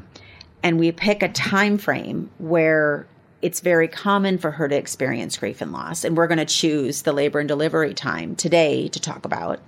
and 0.62 0.78
we 0.78 0.92
pick 0.92 1.22
a 1.22 1.28
time 1.28 1.78
frame 1.78 2.30
where 2.38 3.06
it's 3.42 3.60
very 3.60 3.88
common 3.88 4.38
for 4.38 4.52
her 4.52 4.68
to 4.68 4.76
experience 4.76 5.36
grief 5.36 5.60
and 5.60 5.72
loss 5.72 6.04
and 6.04 6.16
we're 6.16 6.28
going 6.28 6.38
to 6.38 6.44
choose 6.44 7.02
the 7.02 7.12
labor 7.12 7.40
and 7.40 7.48
delivery 7.48 7.92
time 7.92 8.36
today 8.36 8.88
to 8.88 9.00
talk 9.00 9.24
about 9.24 9.60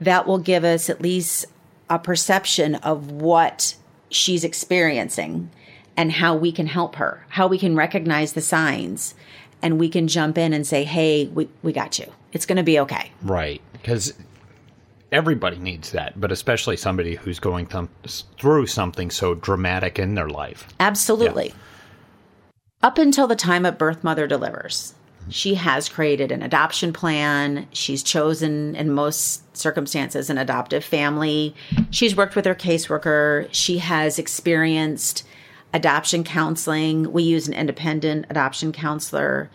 that 0.00 0.26
will 0.26 0.38
give 0.38 0.64
us 0.64 0.88
at 0.88 1.00
least 1.00 1.46
a 1.88 1.98
perception 1.98 2.76
of 2.76 3.10
what 3.10 3.74
she's 4.10 4.44
experiencing 4.44 5.50
and 5.96 6.12
how 6.12 6.34
we 6.34 6.52
can 6.52 6.66
help 6.66 6.96
her 6.96 7.26
how 7.30 7.48
we 7.48 7.58
can 7.58 7.74
recognize 7.74 8.32
the 8.32 8.40
signs 8.40 9.14
and 9.62 9.78
we 9.78 9.88
can 9.88 10.08
jump 10.08 10.38
in 10.38 10.52
and 10.52 10.66
say 10.66 10.84
hey 10.84 11.26
we, 11.28 11.48
we 11.62 11.72
got 11.72 11.98
you 11.98 12.06
it's 12.32 12.46
going 12.46 12.56
to 12.56 12.62
be 12.62 12.78
okay 12.78 13.10
Right. 13.22 13.60
Because 13.72 14.14
everybody 15.12 15.58
needs 15.58 15.92
that, 15.92 16.18
but 16.20 16.32
especially 16.32 16.76
somebody 16.76 17.16
who's 17.16 17.38
going 17.38 17.66
th- 17.66 18.24
through 18.38 18.66
something 18.66 19.10
so 19.10 19.34
dramatic 19.34 19.98
in 19.98 20.14
their 20.14 20.28
life. 20.28 20.66
Absolutely. 20.78 21.54
Up 22.82 22.98
until 22.98 23.26
the 23.26 23.36
time 23.36 23.66
a 23.66 23.72
birth 23.72 24.02
mother 24.02 24.26
delivers, 24.26 24.94
she 25.28 25.54
has 25.54 25.88
created 25.88 26.32
an 26.32 26.42
adoption 26.42 26.92
plan. 26.92 27.68
She's 27.72 28.02
chosen, 28.02 28.74
in 28.74 28.90
most 28.90 29.56
circumstances, 29.56 30.30
an 30.30 30.38
adoptive 30.38 30.84
family. 30.84 31.54
She's 31.90 32.16
worked 32.16 32.36
with 32.36 32.46
her 32.46 32.54
caseworker. 32.54 33.48
She 33.52 33.78
has 33.78 34.18
experienced 34.18 35.26
adoption 35.72 36.24
counseling. 36.24 37.12
We 37.12 37.22
use 37.22 37.46
an 37.48 37.54
independent 37.54 38.26
adoption 38.30 38.72
counselor. 38.72 39.50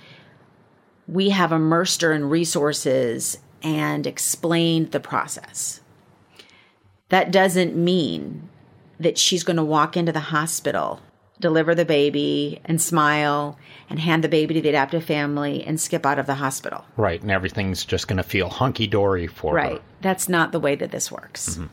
We 1.07 1.29
have 1.29 1.51
immersed 1.51 2.01
her 2.01 2.13
in 2.13 2.29
resources 2.29 3.37
and 3.61 4.05
explained 4.07 4.91
the 4.91 4.99
process. 4.99 5.81
That 7.09 7.31
doesn't 7.31 7.75
mean 7.75 8.49
that 8.99 9.17
she's 9.17 9.43
going 9.43 9.57
to 9.57 9.63
walk 9.63 9.95
into 9.97 10.11
the 10.11 10.19
hospital, 10.19 11.01
deliver 11.39 11.75
the 11.75 11.85
baby, 11.85 12.61
and 12.65 12.81
smile 12.81 13.57
and 13.89 13.99
hand 13.99 14.23
the 14.23 14.29
baby 14.29 14.53
to 14.55 14.61
the 14.61 14.69
adoptive 14.69 15.03
family 15.03 15.63
and 15.63 15.79
skip 15.79 16.05
out 16.05 16.17
of 16.17 16.25
the 16.25 16.35
hospital. 16.35 16.85
Right. 16.97 17.21
And 17.21 17.29
everything's 17.29 17.85
just 17.85 18.07
going 18.07 18.17
to 18.17 18.23
feel 18.23 18.49
hunky 18.49 18.87
dory 18.87 19.27
for 19.27 19.53
Right. 19.53 19.73
her. 19.73 19.81
That's 20.01 20.27
not 20.29 20.51
the 20.51 20.59
way 20.59 20.75
that 20.75 20.91
this 20.91 21.11
works. 21.11 21.49
Mm-hmm. 21.51 21.65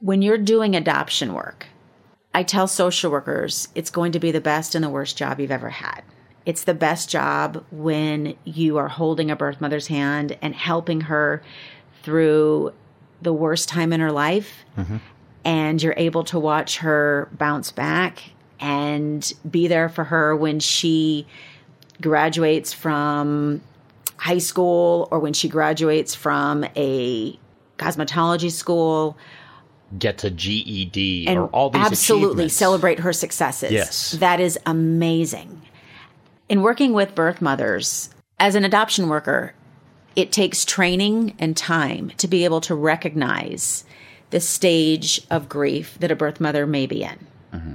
When 0.00 0.22
you're 0.22 0.38
doing 0.38 0.74
adoption 0.74 1.34
work, 1.34 1.66
I 2.32 2.42
tell 2.42 2.68
social 2.68 3.10
workers 3.10 3.68
it's 3.74 3.90
going 3.90 4.12
to 4.12 4.20
be 4.20 4.30
the 4.30 4.40
best 4.40 4.74
and 4.74 4.84
the 4.84 4.88
worst 4.88 5.16
job 5.16 5.40
you've 5.40 5.50
ever 5.50 5.70
had. 5.70 6.02
It's 6.46 6.64
the 6.64 6.74
best 6.74 7.10
job 7.10 7.64
when 7.70 8.36
you 8.44 8.78
are 8.78 8.88
holding 8.88 9.30
a 9.30 9.36
birth 9.36 9.60
mother's 9.60 9.88
hand 9.88 10.38
and 10.40 10.54
helping 10.54 11.02
her 11.02 11.42
through 12.02 12.72
the 13.20 13.32
worst 13.32 13.68
time 13.68 13.92
in 13.92 14.00
her 14.00 14.12
life. 14.12 14.64
Mm-hmm. 14.76 14.96
And 15.44 15.82
you're 15.82 15.94
able 15.96 16.24
to 16.24 16.38
watch 16.38 16.78
her 16.78 17.28
bounce 17.32 17.72
back 17.72 18.22
and 18.58 19.32
be 19.48 19.68
there 19.68 19.88
for 19.88 20.04
her 20.04 20.36
when 20.36 20.60
she 20.60 21.26
graduates 22.00 22.72
from 22.72 23.60
high 24.16 24.38
school 24.38 25.08
or 25.10 25.18
when 25.18 25.32
she 25.32 25.48
graduates 25.48 26.14
from 26.14 26.64
a 26.76 27.38
cosmetology 27.78 28.50
school 28.50 29.16
Gets 29.98 30.24
a 30.24 30.30
GED 30.30 31.26
and 31.26 31.38
or 31.38 31.48
all 31.48 31.70
these 31.70 31.84
absolutely 31.84 32.48
celebrate 32.48 33.00
her 33.00 33.12
successes. 33.12 33.72
Yes. 33.72 34.12
That 34.12 34.38
is 34.40 34.58
amazing. 34.64 35.62
In 36.48 36.62
working 36.62 36.92
with 36.92 37.14
birth 37.14 37.40
mothers, 37.40 38.10
as 38.38 38.54
an 38.54 38.64
adoption 38.64 39.08
worker, 39.08 39.54
it 40.16 40.32
takes 40.32 40.64
training 40.64 41.34
and 41.38 41.56
time 41.56 42.10
to 42.18 42.28
be 42.28 42.44
able 42.44 42.60
to 42.62 42.74
recognize 42.74 43.84
the 44.30 44.40
stage 44.40 45.26
of 45.30 45.48
grief 45.48 45.98
that 46.00 46.10
a 46.10 46.16
birth 46.16 46.40
mother 46.40 46.66
may 46.66 46.86
be 46.86 47.02
in. 47.02 47.26
Mm-hmm. 47.52 47.74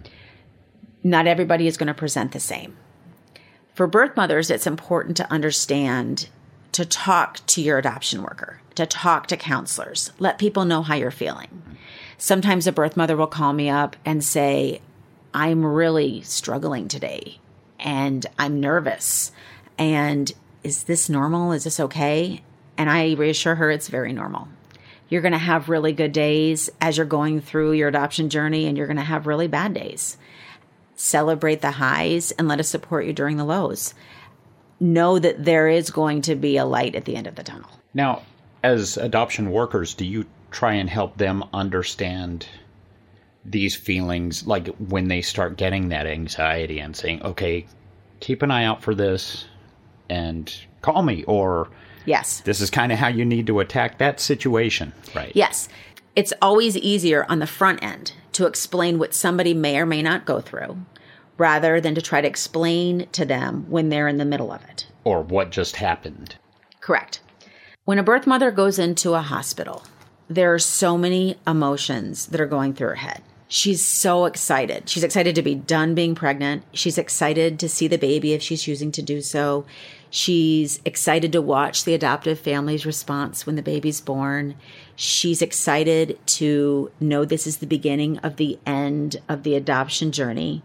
Not 1.03 1.27
everybody 1.27 1.67
is 1.67 1.77
going 1.77 1.88
to 1.88 1.93
present 1.93 2.31
the 2.31 2.39
same. 2.39 2.77
For 3.74 3.88
birth 3.88 4.15
mothers, 4.15 4.50
it's 4.50 4.65
important 4.65 5.17
to 5.17 5.31
understand 5.31 6.29
to 6.72 6.86
talk 6.86 7.39
to 7.48 7.62
your 7.62 7.77
adoption 7.77 8.22
worker, 8.22 8.62
to 8.75 8.86
talk 8.86 9.27
to 9.27 9.38
counselors, 9.38 10.12
let 10.19 10.38
people 10.38 10.65
know 10.65 10.81
how 10.81 10.95
you're 10.95 11.12
feeling. 11.12 11.75
Sometimes 12.17 12.67
a 12.67 12.72
birth 12.72 12.95
mother 12.95 13.17
will 13.17 13.27
call 13.27 13.53
me 13.53 13.69
up 13.69 13.95
and 14.05 14.24
say, 14.24 14.81
I'm 15.34 15.65
really 15.65 16.22
struggling 16.22 16.88
today 16.88 17.39
and 17.79 18.25
I'm 18.39 18.60
nervous. 18.60 19.31
And 19.77 20.31
is 20.63 20.86
this 20.86 21.10
normal? 21.10 21.51
Is 21.51 21.65
this 21.65 21.79
okay? 21.79 22.41
And 22.77 22.89
I 22.89 23.13
reassure 23.13 23.55
her 23.55 23.69
it's 23.69 23.88
very 23.88 24.13
normal. 24.13 24.48
You're 25.10 25.22
going 25.22 25.34
to 25.34 25.38
have 25.38 25.69
really 25.69 25.93
good 25.93 26.12
days 26.13 26.69
as 26.81 26.98
you're 26.98 27.05
going 27.05 27.41
through 27.41 27.74
your 27.74 27.89
adoption 27.89 28.29
journey, 28.29 28.65
and 28.65 28.75
you're 28.75 28.88
going 28.88 28.98
to 28.98 29.03
have 29.03 29.27
really 29.27 29.48
bad 29.48 29.74
days. 29.74 30.17
Celebrate 30.95 31.62
the 31.62 31.72
highs 31.72 32.31
and 32.31 32.48
let 32.48 32.60
us 32.60 32.67
support 32.67 33.05
you 33.05 33.13
during 33.13 33.38
the 33.38 33.43
lows. 33.43 33.93
Know 34.79 35.19
that 35.19 35.45
there 35.45 35.67
is 35.67 35.91
going 35.91 36.24
to 36.24 36.36
be 36.36 36.57
a 36.57 36.65
light 36.65 36.95
at 36.95 37.05
the 37.05 37.15
end 37.15 37.27
of 37.27 37.36
the 37.36 37.43
tunnel. 37.43 37.69
Now, 37.93 38.24
as 38.63 38.98
adoption 38.98 39.51
workers, 39.51 39.93
do 39.93 40.05
you 40.05 40.25
try 40.55 40.74
and 40.74 40.89
help 40.89 41.17
them 41.17 41.43
understand 41.53 42.47
these 43.43 43.75
feelings, 43.75 44.47
like 44.47 44.67
when 44.77 45.09
they 45.09 45.21
start 45.21 45.57
getting 45.57 45.89
that 45.89 46.07
anxiety 46.07 46.79
and 46.79 46.95
saying, 46.95 47.21
okay, 47.24 47.65
keep 48.21 48.41
an 48.41 48.50
eye 48.50 48.63
out 48.63 48.81
for 48.81 48.95
this 48.95 49.45
and 50.09 50.55
call 50.81 51.03
me, 51.03 51.25
or 51.25 51.67
Yes. 52.05 52.39
this 52.45 52.62
is 52.62 52.69
kind 52.69 52.93
of 52.93 52.97
how 52.97 53.09
you 53.09 53.25
need 53.25 53.47
to 53.47 53.59
attack 53.59 53.97
that 53.97 54.21
situation, 54.21 54.93
right? 55.13 55.33
Yes. 55.35 55.67
It's 56.15 56.31
always 56.41 56.77
easier 56.77 57.25
on 57.27 57.39
the 57.39 57.47
front 57.47 57.83
end 57.83 58.13
to 58.31 58.45
explain 58.45 58.97
what 58.97 59.13
somebody 59.13 59.53
may 59.53 59.77
or 59.77 59.85
may 59.85 60.01
not 60.01 60.25
go 60.25 60.39
through 60.39 60.77
rather 61.38 61.81
than 61.81 61.95
to 61.95 62.01
try 62.01 62.21
to 62.21 62.27
explain 62.27 63.07
to 63.12 63.25
them 63.25 63.65
when 63.69 63.89
they're 63.89 64.07
in 64.07 64.17
the 64.17 64.24
middle 64.25 64.53
of 64.53 64.63
it. 64.63 64.88
Or 65.03 65.21
what 65.21 65.50
just 65.51 65.75
happened. 65.75 66.38
Correct. 66.79 67.19
When 67.83 68.00
a 68.00 68.03
birth 68.03 68.25
mother 68.25 68.51
goes 68.51 68.79
into 68.79 69.13
a 69.15 69.21
hospital, 69.21 69.83
there 70.27 70.53
are 70.53 70.60
so 70.60 70.98
many 70.98 71.38
emotions 71.46 72.27
that 72.27 72.41
are 72.41 72.48
going 72.48 72.74
through 72.74 72.89
her 72.89 72.96
head. 72.96 73.22
She's 73.48 73.86
so 73.86 74.25
excited. 74.25 74.89
She's 74.89 75.03
excited 75.03 75.36
to 75.36 75.44
be 75.44 75.53
done 75.53 75.94
being 75.94 76.15
pregnant. 76.15 76.63
She's 76.74 76.98
excited 76.98 77.60
to 77.60 77.70
see 77.70 77.88
the 77.88 77.98
baby 77.98 78.34
if 78.34 78.41
she's 78.41 78.63
choosing 78.63 78.91
to 78.94 79.03
do 79.03 79.22
so. 79.22 79.65
She's 80.10 80.79
excited 80.84 81.32
to 81.34 81.41
watch 81.41 81.84
the 81.84 81.94
adoptive 81.94 82.39
family's 82.39 82.86
response 82.86 83.46
when 83.46 83.55
the 83.55 83.62
baby's 83.62 84.01
born. 84.01 84.55
She's 84.96 85.41
excited 85.41 86.17
to 86.27 86.91
know 87.00 87.24
this 87.24 87.46
is 87.46 87.58
the 87.58 87.67
beginning 87.67 88.17
of 88.20 88.38
the 88.38 88.58
end 88.65 89.17
of 89.29 89.44
the 89.44 89.55
adoption 89.55 90.12
journey 90.12 90.63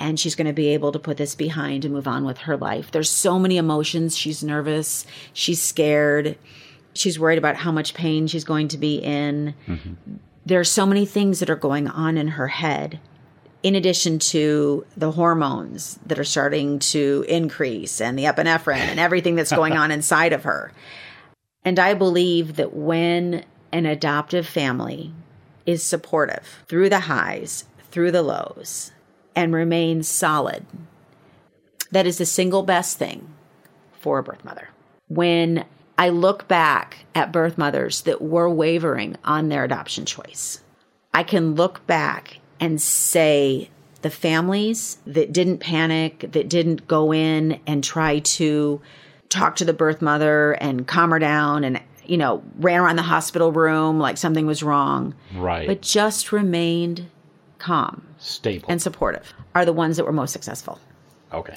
and 0.00 0.18
she's 0.18 0.34
going 0.34 0.46
to 0.46 0.52
be 0.52 0.68
able 0.68 0.90
to 0.92 0.98
put 0.98 1.18
this 1.18 1.34
behind 1.34 1.84
and 1.84 1.92
move 1.92 2.08
on 2.08 2.24
with 2.24 2.38
her 2.38 2.56
life. 2.56 2.90
There's 2.90 3.10
so 3.10 3.38
many 3.38 3.58
emotions. 3.58 4.16
She's 4.16 4.42
nervous, 4.42 5.06
she's 5.34 5.62
scared, 5.62 6.38
she's 6.94 7.18
worried 7.18 7.38
about 7.38 7.56
how 7.56 7.72
much 7.72 7.94
pain 7.94 8.26
she's 8.26 8.44
going 8.44 8.68
to 8.68 8.78
be 8.78 8.96
in. 8.96 9.54
Mm-hmm. 9.66 9.94
There 10.46 10.60
are 10.60 10.64
so 10.64 10.86
many 10.86 11.06
things 11.06 11.40
that 11.40 11.50
are 11.50 11.56
going 11.56 11.88
on 11.88 12.16
in 12.16 12.28
her 12.28 12.48
head. 12.48 13.00
In 13.62 13.74
addition 13.74 14.18
to 14.18 14.86
the 14.96 15.12
hormones 15.12 15.98
that 16.06 16.18
are 16.18 16.24
starting 16.24 16.78
to 16.78 17.26
increase 17.28 18.00
and 18.00 18.18
the 18.18 18.24
epinephrine 18.24 18.78
and 18.78 18.98
everything 18.98 19.34
that's 19.34 19.52
going 19.52 19.74
on 19.74 19.90
inside 19.90 20.32
of 20.32 20.44
her. 20.44 20.72
And 21.62 21.78
I 21.78 21.92
believe 21.92 22.56
that 22.56 22.74
when 22.74 23.44
an 23.70 23.84
adoptive 23.84 24.46
family 24.46 25.12
is 25.66 25.82
supportive 25.82 26.64
through 26.68 26.88
the 26.88 27.00
highs, 27.00 27.66
through 27.90 28.12
the 28.12 28.22
lows, 28.22 28.92
and 29.36 29.54
remains 29.54 30.08
solid, 30.08 30.64
that 31.90 32.06
is 32.06 32.16
the 32.16 32.26
single 32.26 32.62
best 32.62 32.98
thing 32.98 33.28
for 33.92 34.18
a 34.18 34.22
birth 34.22 34.44
mother. 34.44 34.70
When 35.08 35.66
I 36.00 36.08
look 36.08 36.48
back 36.48 37.04
at 37.14 37.30
birth 37.30 37.58
mothers 37.58 38.00
that 38.02 38.22
were 38.22 38.48
wavering 38.48 39.16
on 39.22 39.50
their 39.50 39.64
adoption 39.64 40.06
choice, 40.06 40.62
I 41.12 41.22
can 41.22 41.56
look 41.56 41.86
back 41.86 42.38
and 42.58 42.80
say 42.80 43.68
the 44.00 44.08
families 44.08 44.96
that 45.06 45.30
didn't 45.30 45.58
panic, 45.58 46.20
that 46.32 46.48
didn't 46.48 46.88
go 46.88 47.12
in 47.12 47.60
and 47.66 47.84
try 47.84 48.20
to 48.20 48.80
talk 49.28 49.56
to 49.56 49.64
the 49.66 49.74
birth 49.74 50.00
mother 50.00 50.52
and 50.52 50.88
calm 50.88 51.10
her 51.10 51.18
down 51.18 51.64
and 51.64 51.78
you 52.06 52.16
know 52.16 52.42
ran 52.58 52.80
around 52.80 52.96
the 52.96 53.02
hospital 53.02 53.52
room 53.52 54.00
like 54.00 54.16
something 54.16 54.46
was 54.46 54.62
wrong 54.62 55.14
Right. 55.34 55.66
but 55.66 55.82
just 55.82 56.32
remained 56.32 57.10
calm 57.58 58.06
Stable. 58.18 58.66
and 58.70 58.80
supportive 58.80 59.34
are 59.54 59.66
the 59.66 59.72
ones 59.74 59.98
that 59.98 60.04
were 60.04 60.12
most 60.12 60.32
successful 60.32 60.80
okay. 61.32 61.54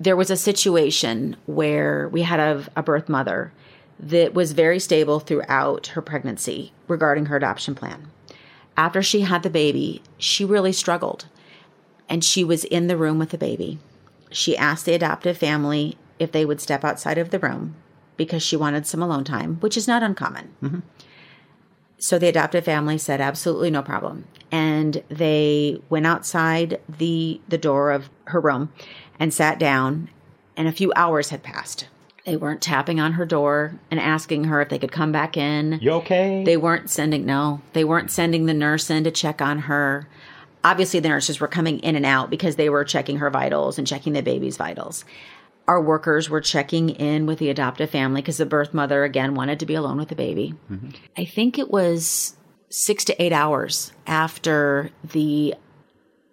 there 0.00 0.16
was 0.16 0.30
a 0.30 0.36
situation 0.36 1.36
where 1.46 2.08
we 2.10 2.20
had 2.22 2.40
a, 2.40 2.66
a 2.76 2.82
birth 2.82 3.08
mother 3.08 3.52
that 3.98 4.34
was 4.34 4.52
very 4.52 4.78
stable 4.78 5.20
throughout 5.20 5.88
her 5.88 6.02
pregnancy 6.02 6.72
regarding 6.88 7.26
her 7.26 7.36
adoption 7.36 7.74
plan. 7.74 8.10
After 8.76 9.02
she 9.02 9.20
had 9.20 9.42
the 9.42 9.50
baby, 9.50 10.02
she 10.18 10.44
really 10.44 10.72
struggled. 10.72 11.26
And 12.08 12.24
she 12.24 12.44
was 12.44 12.64
in 12.64 12.86
the 12.86 12.96
room 12.96 13.18
with 13.18 13.30
the 13.30 13.38
baby. 13.38 13.78
She 14.30 14.56
asked 14.56 14.84
the 14.84 14.94
adoptive 14.94 15.38
family 15.38 15.96
if 16.18 16.32
they 16.32 16.44
would 16.44 16.60
step 16.60 16.84
outside 16.84 17.18
of 17.18 17.30
the 17.30 17.38
room 17.38 17.76
because 18.16 18.42
she 18.42 18.56
wanted 18.56 18.86
some 18.86 19.02
alone 19.02 19.24
time, 19.24 19.56
which 19.60 19.76
is 19.76 19.88
not 19.88 20.02
uncommon. 20.02 20.52
Mm-hmm. 20.62 20.80
So 21.98 22.18
the 22.18 22.28
adoptive 22.28 22.64
family 22.64 22.98
said 22.98 23.20
absolutely 23.20 23.70
no 23.70 23.82
problem. 23.82 24.26
And 24.50 25.02
they 25.08 25.80
went 25.88 26.06
outside 26.06 26.80
the 26.88 27.40
the 27.48 27.58
door 27.58 27.92
of 27.92 28.10
her 28.26 28.40
room 28.40 28.72
and 29.18 29.32
sat 29.32 29.58
down 29.58 30.10
and 30.56 30.68
a 30.68 30.72
few 30.72 30.92
hours 30.96 31.30
had 31.30 31.42
passed. 31.42 31.88
They 32.24 32.36
weren't 32.36 32.62
tapping 32.62 33.00
on 33.00 33.12
her 33.12 33.26
door 33.26 33.78
and 33.90 34.00
asking 34.00 34.44
her 34.44 34.62
if 34.62 34.70
they 34.70 34.78
could 34.78 34.92
come 34.92 35.12
back 35.12 35.36
in. 35.36 35.78
You 35.82 35.92
okay? 35.92 36.42
They 36.44 36.56
weren't 36.56 36.90
sending 36.90 37.26
no. 37.26 37.60
They 37.74 37.84
weren't 37.84 38.10
sending 38.10 38.46
the 38.46 38.54
nurse 38.54 38.88
in 38.88 39.04
to 39.04 39.10
check 39.10 39.42
on 39.42 39.60
her. 39.60 40.08
Obviously 40.62 41.00
the 41.00 41.10
nurses 41.10 41.38
were 41.38 41.48
coming 41.48 41.80
in 41.80 41.96
and 41.96 42.06
out 42.06 42.30
because 42.30 42.56
they 42.56 42.70
were 42.70 42.84
checking 42.84 43.18
her 43.18 43.28
vitals 43.28 43.78
and 43.78 43.86
checking 43.86 44.14
the 44.14 44.22
baby's 44.22 44.56
vitals. 44.56 45.04
Our 45.68 45.80
workers 45.80 46.30
were 46.30 46.40
checking 46.40 46.90
in 46.90 47.26
with 47.26 47.38
the 47.38 47.50
adoptive 47.50 47.90
family 47.90 48.22
because 48.22 48.38
the 48.38 48.46
birth 48.46 48.72
mother 48.72 49.04
again 49.04 49.34
wanted 49.34 49.60
to 49.60 49.66
be 49.66 49.74
alone 49.74 49.98
with 49.98 50.08
the 50.08 50.14
baby. 50.14 50.54
Mm-hmm. 50.70 50.90
I 51.18 51.26
think 51.26 51.58
it 51.58 51.70
was 51.70 52.36
6 52.70 53.04
to 53.04 53.22
8 53.22 53.32
hours 53.32 53.92
after 54.06 54.90
the 55.02 55.54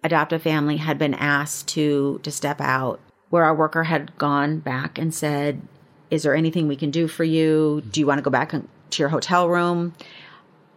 adoptive 0.02 0.42
family 0.42 0.78
had 0.78 0.98
been 0.98 1.14
asked 1.14 1.68
to 1.68 2.18
to 2.22 2.30
step 2.30 2.60
out 2.60 3.00
where 3.30 3.44
our 3.44 3.54
worker 3.54 3.84
had 3.84 4.16
gone 4.18 4.58
back 4.58 4.98
and 4.98 5.14
said 5.14 5.62
is 6.12 6.22
there 6.22 6.34
anything 6.36 6.68
we 6.68 6.76
can 6.76 6.90
do 6.90 7.08
for 7.08 7.24
you 7.24 7.82
do 7.90 7.98
you 8.00 8.06
want 8.06 8.18
to 8.18 8.22
go 8.22 8.30
back 8.30 8.50
to 8.52 9.02
your 9.02 9.08
hotel 9.08 9.48
room 9.48 9.94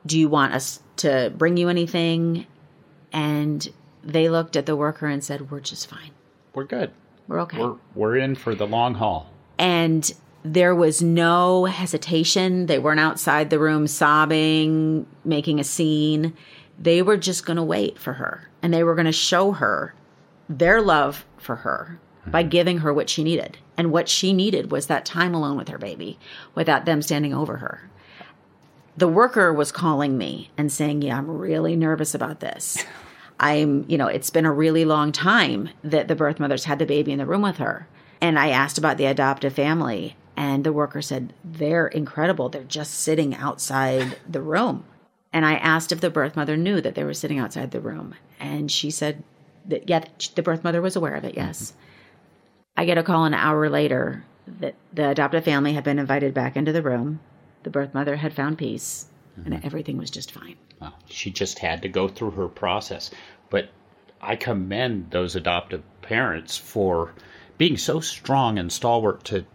do 0.06 0.18
you 0.18 0.30
want 0.30 0.54
us 0.54 0.80
to 0.98 1.32
bring 1.38 1.58
you 1.58 1.68
anything 1.70 2.48
and 3.12 3.68
they 4.04 4.30
looked 4.30 4.56
at 4.56 4.66
the 4.66 4.76
worker 4.76 5.08
and 5.08 5.24
said 5.24 5.52
we're 5.52 5.60
just 5.60 5.90
fine 5.90 6.12
We're 6.54 6.64
good. 6.64 6.92
we're 7.28 7.42
okay 7.42 7.60
We're 7.60 7.76
we're 7.94 8.18
in 8.18 8.36
for 8.36 8.56
the 8.56 8.66
long 8.66 8.96
haul. 8.96 9.30
and 9.60 10.12
there 10.48 10.76
was 10.76 11.02
no 11.02 11.66
hesitation. 11.66 12.68
They 12.68 12.78
weren't 12.78 13.00
outside 13.00 13.50
the 13.50 13.58
room 13.58 13.88
sobbing, 13.88 15.08
making 15.24 15.60
a 15.60 15.64
scene. 15.64 16.36
They 16.78 17.02
were 17.02 17.18
just 17.18 17.48
going 17.48 17.58
to 17.58 17.64
wait 17.64 17.98
for 17.98 18.14
her 18.14 18.48
and 18.62 18.72
they 18.72 18.84
were 18.84 18.94
going 18.94 19.08
to 19.08 19.12
show 19.12 19.54
her 19.54 19.96
their 20.48 20.84
love 20.84 21.26
for 21.38 21.56
her 21.56 22.00
by 22.28 22.44
mm-hmm. 22.44 22.50
giving 22.50 22.78
her 22.78 22.94
what 22.94 23.10
she 23.10 23.24
needed. 23.24 23.58
And 23.78 23.92
what 23.92 24.08
she 24.10 24.34
needed 24.34 24.72
was 24.72 24.88
that 24.88 25.06
time 25.06 25.34
alone 25.34 25.58
with 25.58 25.70
her 25.70 25.78
baby 25.78 26.18
without 26.54 26.86
them 26.86 27.02
standing 27.02 27.34
over 27.34 27.58
her. 27.58 27.90
The 28.98 29.08
worker 29.08 29.52
was 29.52 29.72
calling 29.72 30.18
me 30.18 30.52
and 30.58 30.72
saying, 30.72 31.02
Yeah, 31.02 31.18
I'm 31.18 31.30
really 31.30 31.76
nervous 31.76 32.16
about 32.16 32.40
this. 32.40 32.84
I'm, 33.40 33.84
you 33.90 33.98
know, 33.98 34.08
it's 34.08 34.30
been 34.30 34.46
a 34.46 34.54
really 34.54 34.86
long 34.86 35.12
time 35.12 35.70
that 35.84 36.08
the 36.08 36.16
birth 36.16 36.40
mother's 36.40 36.66
had 36.66 36.80
the 36.80 36.86
baby 36.86 37.12
in 37.12 37.18
the 37.18 37.26
room 37.26 37.42
with 37.42 37.58
her. 37.58 37.88
And 38.22 38.40
I 38.40 38.50
asked 38.50 38.78
about 38.78 38.98
the 38.98 39.08
adoptive 39.08 39.54
family, 39.54 40.16
and 40.38 40.64
the 40.64 40.72
worker 40.72 41.02
said, 41.02 41.34
They're 41.44 41.88
incredible. 41.88 42.48
They're 42.48 42.64
just 42.64 42.94
sitting 42.94 43.36
outside 43.36 44.18
the 44.28 44.42
room. 44.42 44.86
And 45.34 45.46
I 45.46 45.56
asked 45.56 45.92
if 45.92 46.00
the 46.00 46.10
birth 46.10 46.38
mother 46.38 46.56
knew 46.56 46.80
that 46.80 46.96
they 46.96 47.04
were 47.04 47.14
sitting 47.14 47.40
outside 47.40 47.72
the 47.72 47.82
room. 47.82 48.16
And 48.40 48.72
she 48.72 48.90
said 48.90 49.22
that, 49.66 49.90
yeah, 49.90 50.06
the 50.36 50.42
birth 50.42 50.64
mother 50.64 50.82
was 50.82 50.96
aware 50.96 51.16
of 51.16 51.26
it, 51.26 51.36
yes. 51.36 51.72
Mm-hmm. 51.72 51.82
I 52.78 52.86
get 52.86 52.98
a 52.98 53.04
call 53.04 53.26
an 53.26 53.34
hour 53.34 53.70
later 53.70 54.24
that 54.60 54.76
the 54.94 55.10
adoptive 55.10 55.44
family 55.44 55.74
had 55.74 55.84
been 55.84 56.00
invited 56.00 56.34
back 56.34 56.56
into 56.56 56.72
the 56.72 56.82
room. 56.82 57.20
The 57.64 57.70
birth 57.70 57.94
mother 57.94 58.16
had 58.16 58.34
found 58.34 58.58
peace, 58.58 59.08
and 59.38 59.54
mm-hmm. 59.54 59.66
everything 59.66 59.98
was 59.98 60.12
just 60.12 60.32
fine. 60.32 60.56
She 61.08 61.32
just 61.32 61.60
had 61.60 61.82
to 61.82 61.90
go 61.90 62.08
through 62.08 62.32
her 62.32 62.48
process. 62.48 63.10
But 63.50 63.70
I 64.22 64.36
commend 64.36 65.12
those 65.12 65.36
adoptive 65.36 65.84
parents 66.02 66.58
for 66.58 67.14
being 67.58 67.78
so 67.78 68.00
strong 68.02 68.60
and 68.60 68.72
stalwart 68.72 69.24
to 69.26 69.46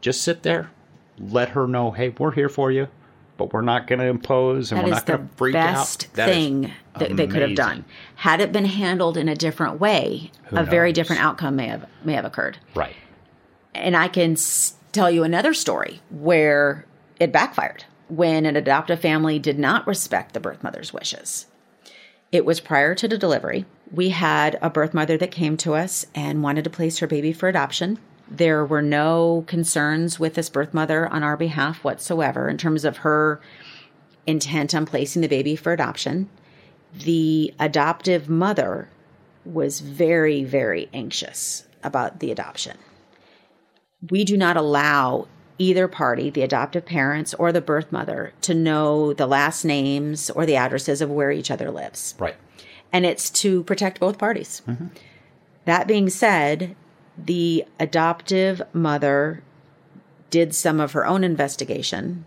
just 0.00 0.22
sit 0.22 0.42
there, 0.42 0.70
let 1.18 1.50
her 1.50 1.68
know, 1.68 1.90
hey, 1.90 2.08
we're 2.18 2.32
here 2.32 2.48
for 2.48 2.72
you, 2.72 2.88
but 3.36 3.52
we're 3.52 3.60
not 3.60 3.86
going 3.86 3.98
to 3.98 4.06
impose 4.06 4.72
and 4.72 4.78
That 4.78 4.84
we're 4.84 4.90
not 4.90 5.06
going 5.06 5.28
to 5.28 5.34
freak 5.36 5.54
out. 5.54 6.06
That 6.14 6.28
is 6.28 6.34
thing 6.34 6.72
that 6.98 7.16
they 7.16 7.26
could 7.26 7.42
have 7.42 7.54
done. 7.54 7.84
Had 8.16 8.40
it 8.40 8.52
been 8.52 8.64
handled 8.64 9.16
in 9.16 9.28
a 9.28 9.36
different 9.36 9.78
way, 9.78 10.30
Who 10.52 10.58
a 10.58 10.64
very 10.64 10.92
different 10.92 11.22
outcome 11.22 11.56
may 11.56 11.66
have 11.66 11.86
may 12.04 12.12
have 12.12 12.24
occurred. 12.24 12.58
Right. 12.74 12.94
And 13.74 13.96
I 13.96 14.08
can 14.08 14.32
s- 14.32 14.74
tell 14.92 15.10
you 15.10 15.24
another 15.24 15.54
story 15.54 16.00
where 16.10 16.84
it 17.18 17.32
backfired 17.32 17.84
when 18.08 18.44
an 18.46 18.56
adoptive 18.56 19.00
family 19.00 19.38
did 19.38 19.58
not 19.58 19.86
respect 19.86 20.34
the 20.34 20.40
birth 20.40 20.62
mother's 20.62 20.92
wishes. 20.92 21.46
It 22.30 22.44
was 22.44 22.60
prior 22.60 22.94
to 22.94 23.08
the 23.08 23.18
delivery. 23.18 23.64
We 23.90 24.10
had 24.10 24.58
a 24.62 24.70
birth 24.70 24.94
mother 24.94 25.16
that 25.18 25.30
came 25.30 25.56
to 25.58 25.74
us 25.74 26.06
and 26.14 26.42
wanted 26.42 26.64
to 26.64 26.70
place 26.70 26.98
her 26.98 27.06
baby 27.06 27.32
for 27.32 27.48
adoption. 27.48 27.98
There 28.30 28.64
were 28.64 28.80
no 28.82 29.44
concerns 29.46 30.18
with 30.18 30.34
this 30.34 30.48
birth 30.48 30.72
mother 30.72 31.06
on 31.08 31.22
our 31.22 31.36
behalf 31.36 31.84
whatsoever 31.84 32.48
in 32.48 32.56
terms 32.56 32.84
of 32.84 32.98
her 32.98 33.40
intent 34.26 34.74
on 34.74 34.86
placing 34.86 35.20
the 35.22 35.28
baby 35.28 35.56
for 35.56 35.72
adoption. 35.72 36.30
The 36.94 37.52
adoptive 37.58 38.28
mother 38.28 38.88
was 39.44 39.80
very, 39.80 40.44
very 40.44 40.88
anxious 40.92 41.66
about 41.82 42.20
the 42.20 42.30
adoption 42.30 42.78
we 44.10 44.24
do 44.24 44.36
not 44.36 44.56
allow 44.56 45.28
either 45.58 45.86
party, 45.86 46.30
the 46.30 46.42
adoptive 46.42 46.84
parents 46.84 47.34
or 47.34 47.52
the 47.52 47.60
birth 47.60 47.92
mother, 47.92 48.32
to 48.40 48.54
know 48.54 49.12
the 49.12 49.26
last 49.26 49.64
names 49.64 50.30
or 50.30 50.44
the 50.44 50.56
addresses 50.56 51.00
of 51.00 51.10
where 51.10 51.30
each 51.30 51.50
other 51.50 51.70
lives. 51.70 52.14
Right. 52.18 52.34
And 52.92 53.06
it's 53.06 53.30
to 53.30 53.62
protect 53.64 54.00
both 54.00 54.18
parties. 54.18 54.62
Mm-hmm. 54.66 54.88
That 55.64 55.86
being 55.86 56.10
said, 56.10 56.74
the 57.16 57.64
adoptive 57.78 58.62
mother 58.72 59.44
did 60.30 60.54
some 60.54 60.80
of 60.80 60.92
her 60.92 61.06
own 61.06 61.22
investigation, 61.22 62.24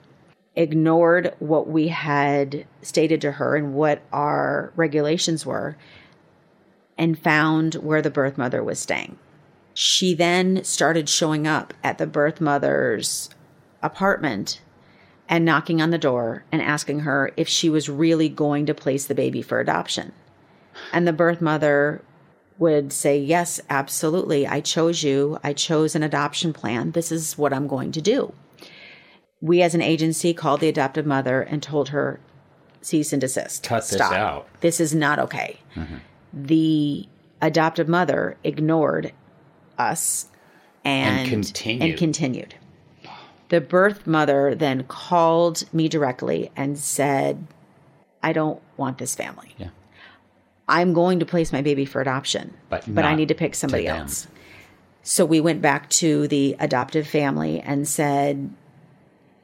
ignored 0.56 1.36
what 1.40 1.68
we 1.68 1.90
had 1.90 2.66
stated 2.82 3.20
to 3.22 3.34
her 3.34 3.56
and 3.58 3.74
what 3.74 4.02
our 4.14 4.72
regulations 4.76 5.46
were, 5.46 5.76
and 6.98 7.20
found 7.20 7.76
where 7.76 8.02
the 8.02 8.10
birth 8.10 8.38
mother 8.38 8.64
was 8.64 8.80
staying. 8.80 9.18
She 9.74 10.14
then 10.14 10.64
started 10.64 11.10
showing 11.10 11.46
up 11.46 11.74
at 11.84 11.98
the 11.98 12.08
birth 12.08 12.40
mother's 12.40 13.30
apartment 13.84 14.62
and 15.28 15.44
knocking 15.44 15.82
on 15.82 15.90
the 15.90 15.98
door 15.98 16.46
and 16.52 16.62
asking 16.62 17.02
her 17.02 17.32
if 17.36 17.48
she 17.48 17.70
was 17.70 17.90
really 17.90 18.30
going 18.30 18.66
to 18.68 18.74
place 18.74 19.06
the 19.06 19.16
baby 19.16 19.42
for 19.42 19.60
adoption. 19.60 20.14
And 20.94 21.08
the 21.08 21.14
birth 21.14 21.42
mother 21.42 22.02
would 22.58 22.94
say, 22.94 23.18
Yes, 23.18 23.60
absolutely. 23.70 24.48
I 24.48 24.62
chose 24.62 25.04
you. 25.04 25.40
I 25.44 25.54
chose 25.54 25.96
an 25.96 26.04
adoption 26.04 26.54
plan. 26.54 26.92
This 26.92 27.12
is 27.12 27.38
what 27.38 27.54
I'm 27.54 27.68
going 27.68 27.92
to 27.94 28.02
do. 28.02 28.34
We, 29.42 29.62
as 29.62 29.76
an 29.76 29.82
agency, 29.82 30.34
called 30.34 30.62
the 30.62 30.70
adoptive 30.70 31.06
mother 31.06 31.42
and 31.42 31.62
told 31.62 31.90
her, 31.90 32.20
Cease 32.82 33.12
and 33.12 33.20
desist. 33.20 33.64
Cut 33.64 33.82
this 33.82 33.94
Stop. 33.96 34.14
out. 34.14 34.48
This 34.62 34.80
is 34.80 34.94
not 34.94 35.20
okay. 35.20 35.60
Mm-hmm. 35.76 35.98
The 36.36 37.08
adoptive 37.42 37.88
mother 37.88 38.38
ignored 38.44 39.14
us 39.78 40.28
and, 40.84 41.22
And 41.22 41.30
continued. 41.30 41.90
and 41.90 41.98
continued. 41.98 42.56
The 43.50 43.62
birth 43.62 44.06
mother 44.06 44.54
then 44.56 44.84
called 44.84 45.72
me 45.74 45.88
directly 45.88 46.52
and 46.56 46.78
said, 46.78 47.48
I 48.22 48.34
don't 48.34 48.62
want 48.76 48.98
this 48.98 49.16
family. 49.16 49.54
Yeah. 49.58 49.70
I'm 50.68 50.94
going 50.94 51.20
to 51.20 51.26
place 51.26 51.54
my 51.54 51.62
baby 51.62 51.86
for 51.86 52.02
adoption, 52.02 52.54
But 52.70 52.88
I 53.06 53.14
need 53.14 53.28
to 53.28 53.36
pick 53.36 53.54
somebody 53.54 53.84
to 53.84 53.90
else. 53.90 54.28
So 55.04 55.24
we 55.26 55.40
went 55.40 55.62
back 55.62 55.90
to 55.92 56.28
the 56.28 56.56
adoptive 56.60 57.08
family 57.08 57.62
and 57.62 57.88
said, 57.88 58.50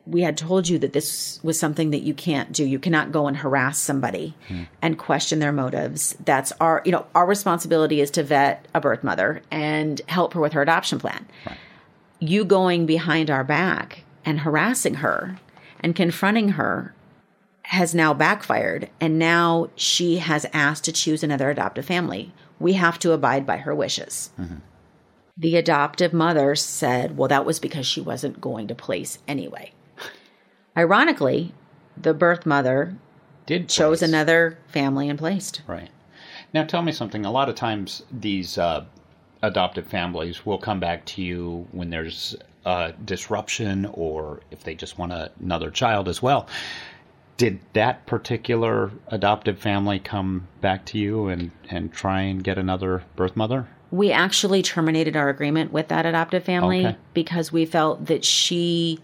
We 0.08 0.22
had 0.22 0.36
told 0.38 0.68
you 0.68 0.80
that 0.80 0.94
this 0.94 1.40
was 1.44 1.60
something 1.60 1.92
that 1.92 2.02
you 2.02 2.14
can't 2.14 2.52
do. 2.52 2.66
You 2.66 2.80
cannot 2.80 3.12
go 3.12 3.28
and 3.28 3.38
harass 3.38 3.78
somebody 3.78 4.34
Hmm. 4.48 4.64
and 4.82 4.98
question 4.98 5.40
their 5.40 5.52
motives. 5.52 6.16
That's 6.26 6.52
our, 6.60 6.82
you 6.86 6.92
know, 6.92 7.06
our 7.14 7.26
responsibility 7.26 8.02
is 8.02 8.10
to 8.12 8.24
vet 8.24 8.68
a 8.74 8.82
birth 8.82 9.04
mother 9.04 9.42
and 9.52 10.02
help 10.08 10.34
her 10.34 10.40
with 10.42 10.54
her 10.54 10.62
adoption 10.62 10.98
plan. 11.00 11.28
You 12.20 12.44
going 12.46 12.86
behind 12.86 13.30
our 13.30 13.44
back 13.44 14.04
and 14.26 14.40
harassing 14.42 14.96
her 14.96 15.38
and 15.80 15.96
confronting 15.96 16.50
her 16.50 16.94
has 17.66 17.96
now 17.96 18.14
backfired 18.14 18.90
and 19.00 19.18
now 19.20 19.70
she 19.76 20.18
has 20.18 20.46
asked 20.52 20.84
to 20.86 20.92
choose 20.92 21.24
another 21.24 21.50
adoptive 21.50 21.86
family. 21.86 22.34
We 22.60 22.74
have 22.74 23.00
to 23.00 23.12
abide 23.14 23.46
by 23.46 23.58
her 23.58 23.74
wishes. 23.74 24.32
The 25.38 25.56
adoptive 25.58 26.12
mother 26.14 26.56
said, 26.56 27.18
well, 27.18 27.30
that 27.30 27.46
was 27.46 27.60
because 27.60 27.88
she 27.88 28.02
wasn't 28.02 28.42
going 28.42 28.68
to 28.68 28.76
place 28.76 29.18
anyway. 29.28 29.72
Ironically, 30.78 31.54
the 31.98 32.14
birth 32.14 32.46
mother 32.46 32.96
Did 33.46 33.68
chose 33.70 34.00
place. 34.00 34.10
another 34.10 34.58
family 34.68 35.10
and 35.10 35.20
placed. 35.20 35.62
Right. 35.68 35.90
Now, 36.54 36.64
tell 36.64 36.82
me 36.82 36.92
something. 36.92 37.26
A 37.26 37.32
lot 37.32 37.50
of 37.50 37.56
times, 37.56 38.04
these 38.12 38.58
uh, 38.58 38.86
adoptive 39.42 39.88
families 39.88 40.46
will 40.46 40.58
come 40.58 40.80
back 40.80 41.06
to 41.06 41.22
you 41.22 41.68
when 41.72 41.90
there's 41.90 42.36
uh, 42.66 42.92
disruption 43.06 43.90
or 43.94 44.42
if 44.52 44.64
they 44.64 44.76
just 44.76 44.98
want 44.98 45.12
a, 45.12 45.32
another 45.42 45.72
child 45.72 46.08
as 46.08 46.22
well. 46.22 46.48
Did 47.38 47.60
that 47.74 48.06
particular 48.06 48.92
adoptive 49.08 49.58
family 49.58 49.98
come 50.00 50.48
back 50.62 50.86
to 50.88 51.00
you 51.00 51.28
and, 51.28 51.52
and 51.70 51.92
try 51.92 52.22
and 52.22 52.44
get 52.44 52.58
another 52.58 53.04
birth 53.16 53.36
mother? 53.36 53.68
We 53.90 54.12
actually 54.12 54.62
terminated 54.62 55.16
our 55.18 55.28
agreement 55.30 55.74
with 55.74 55.88
that 55.88 56.06
adoptive 56.06 56.44
family 56.44 56.86
Okay. 56.86 56.98
because 57.14 57.52
we 57.52 57.66
felt 57.66 58.06
that 58.06 58.24
she 58.24 59.00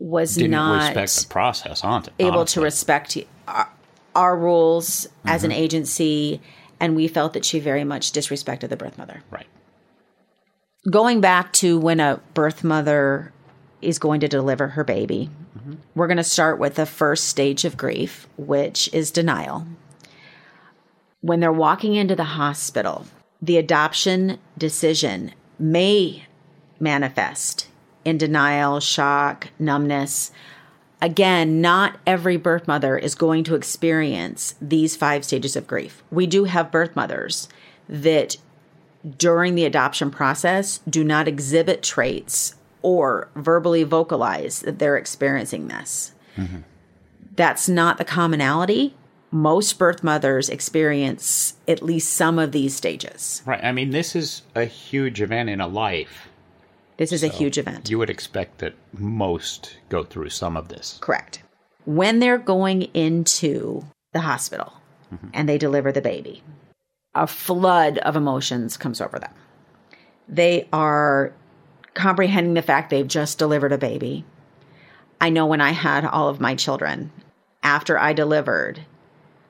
was 0.00 0.34
Didn't 0.34 0.52
not 0.52 0.94
respect 0.94 1.20
the 1.20 1.32
process, 1.32 1.84
able 2.18 2.44
to 2.46 2.60
respect 2.60 3.18
our, 3.46 3.70
our 4.16 4.36
rules 4.36 5.06
as 5.24 5.44
an 5.44 5.50
mm-hmm. 5.50 5.60
agency, 5.60 6.40
and 6.80 6.96
we 6.96 7.06
felt 7.06 7.34
that 7.34 7.44
she 7.44 7.60
very 7.60 7.84
much 7.84 8.12
disrespected 8.12 8.70
the 8.70 8.76
birth 8.76 8.96
mother. 8.98 9.22
Right. 9.30 9.46
Going 10.90 11.20
back 11.20 11.52
to 11.54 11.78
when 11.78 12.00
a 12.00 12.20
birth 12.32 12.64
mother 12.64 13.32
is 13.82 13.98
going 13.98 14.20
to 14.20 14.28
deliver 14.28 14.68
her 14.68 14.84
baby, 14.84 15.28
mm-hmm. 15.56 15.74
we're 15.94 16.06
going 16.06 16.16
to 16.16 16.24
start 16.24 16.58
with 16.58 16.76
the 16.76 16.86
first 16.86 17.28
stage 17.28 17.66
of 17.66 17.76
grief, 17.76 18.26
which 18.38 18.88
is 18.94 19.10
denial. 19.10 19.66
When 21.20 21.40
they're 21.40 21.52
walking 21.52 21.94
into 21.94 22.16
the 22.16 22.24
hospital, 22.24 23.04
the 23.42 23.58
adoption 23.58 24.38
decision 24.56 25.34
may 25.58 26.24
manifest 26.78 27.68
in 28.04 28.18
denial, 28.18 28.80
shock, 28.80 29.48
numbness. 29.58 30.32
Again, 31.02 31.60
not 31.60 31.98
every 32.06 32.36
birth 32.36 32.68
mother 32.68 32.98
is 32.98 33.14
going 33.14 33.44
to 33.44 33.54
experience 33.54 34.54
these 34.60 34.96
five 34.96 35.24
stages 35.24 35.56
of 35.56 35.66
grief. 35.66 36.02
We 36.10 36.26
do 36.26 36.44
have 36.44 36.70
birth 36.70 36.94
mothers 36.94 37.48
that 37.88 38.36
during 39.16 39.54
the 39.54 39.64
adoption 39.64 40.10
process 40.10 40.78
do 40.88 41.02
not 41.02 41.26
exhibit 41.26 41.82
traits 41.82 42.54
or 42.82 43.28
verbally 43.34 43.82
vocalize 43.82 44.60
that 44.60 44.78
they're 44.78 44.96
experiencing 44.96 45.68
this. 45.68 46.12
Mm-hmm. 46.36 46.58
That's 47.36 47.68
not 47.68 47.98
the 47.98 48.04
commonality. 48.04 48.94
Most 49.30 49.78
birth 49.78 50.02
mothers 50.02 50.48
experience 50.48 51.54
at 51.68 51.82
least 51.82 52.12
some 52.12 52.38
of 52.38 52.52
these 52.52 52.74
stages. 52.74 53.42
Right. 53.46 53.62
I 53.62 53.72
mean, 53.72 53.90
this 53.90 54.16
is 54.16 54.42
a 54.54 54.64
huge 54.64 55.22
event 55.22 55.48
in 55.48 55.60
a 55.60 55.68
life. 55.68 56.28
This 57.00 57.12
is 57.12 57.22
a 57.22 57.28
huge 57.28 57.56
event. 57.56 57.88
You 57.88 57.98
would 57.98 58.10
expect 58.10 58.58
that 58.58 58.74
most 58.92 59.78
go 59.88 60.04
through 60.04 60.28
some 60.28 60.54
of 60.54 60.68
this. 60.68 60.98
Correct. 61.00 61.42
When 61.86 62.18
they're 62.18 62.36
going 62.36 62.82
into 62.92 63.86
the 64.12 64.20
hospital 64.20 64.74
mm-hmm. 65.10 65.28
and 65.32 65.48
they 65.48 65.56
deliver 65.56 65.92
the 65.92 66.02
baby, 66.02 66.42
a 67.14 67.26
flood 67.26 67.96
of 67.96 68.16
emotions 68.16 68.76
comes 68.76 69.00
over 69.00 69.18
them. 69.18 69.32
They 70.28 70.68
are 70.74 71.32
comprehending 71.94 72.52
the 72.52 72.60
fact 72.60 72.90
they've 72.90 73.08
just 73.08 73.38
delivered 73.38 73.72
a 73.72 73.78
baby. 73.78 74.26
I 75.22 75.30
know 75.30 75.46
when 75.46 75.62
I 75.62 75.70
had 75.70 76.04
all 76.04 76.28
of 76.28 76.38
my 76.38 76.54
children, 76.54 77.12
after 77.62 77.98
I 77.98 78.12
delivered, 78.12 78.84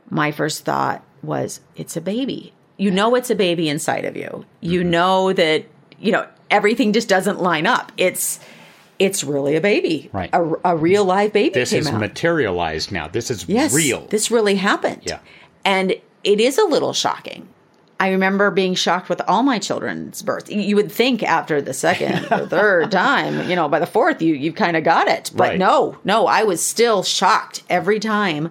my 0.08 0.30
first 0.30 0.64
thought 0.64 1.04
was, 1.20 1.58
it's 1.74 1.96
a 1.96 2.00
baby. 2.00 2.52
You 2.76 2.92
know, 2.92 3.16
it's 3.16 3.28
a 3.28 3.34
baby 3.34 3.68
inside 3.68 4.04
of 4.04 4.16
you. 4.16 4.46
You 4.60 4.82
mm-hmm. 4.82 4.90
know 4.90 5.32
that, 5.32 5.66
you 5.98 6.12
know, 6.12 6.28
everything 6.50 6.92
just 6.92 7.08
doesn't 7.08 7.40
line 7.40 7.66
up. 7.66 7.92
It's, 7.96 8.40
it's 8.98 9.24
really 9.24 9.56
a 9.56 9.60
baby. 9.60 10.10
Right. 10.12 10.30
A, 10.32 10.42
a 10.64 10.76
real 10.76 11.04
live 11.04 11.32
baby 11.32 11.54
This 11.54 11.72
is 11.72 11.86
out. 11.88 11.98
materialized 12.00 12.92
now. 12.92 13.08
This 13.08 13.30
is 13.30 13.48
yes, 13.48 13.74
real. 13.74 14.06
This 14.08 14.30
really 14.30 14.56
happened. 14.56 15.02
Yeah. 15.04 15.20
And 15.64 15.92
it 16.24 16.40
is 16.40 16.58
a 16.58 16.64
little 16.64 16.92
shocking. 16.92 17.48
I 17.98 18.10
remember 18.12 18.50
being 18.50 18.74
shocked 18.74 19.10
with 19.10 19.20
all 19.28 19.42
my 19.42 19.58
children's 19.58 20.22
births. 20.22 20.50
You 20.50 20.74
would 20.76 20.90
think 20.90 21.22
after 21.22 21.60
the 21.60 21.74
second 21.74 22.26
or 22.32 22.46
third 22.48 22.90
time, 22.90 23.48
you 23.48 23.54
know, 23.54 23.68
by 23.68 23.78
the 23.78 23.86
fourth, 23.86 24.22
you 24.22 24.34
you've 24.34 24.54
kind 24.54 24.74
of 24.76 24.84
got 24.84 25.06
it. 25.06 25.30
But 25.34 25.48
Right. 25.50 25.58
no, 25.58 25.98
no, 26.04 26.26
I 26.26 26.42
was 26.44 26.62
still 26.62 27.02
shocked 27.02 27.62
every 27.68 28.00
time 28.00 28.50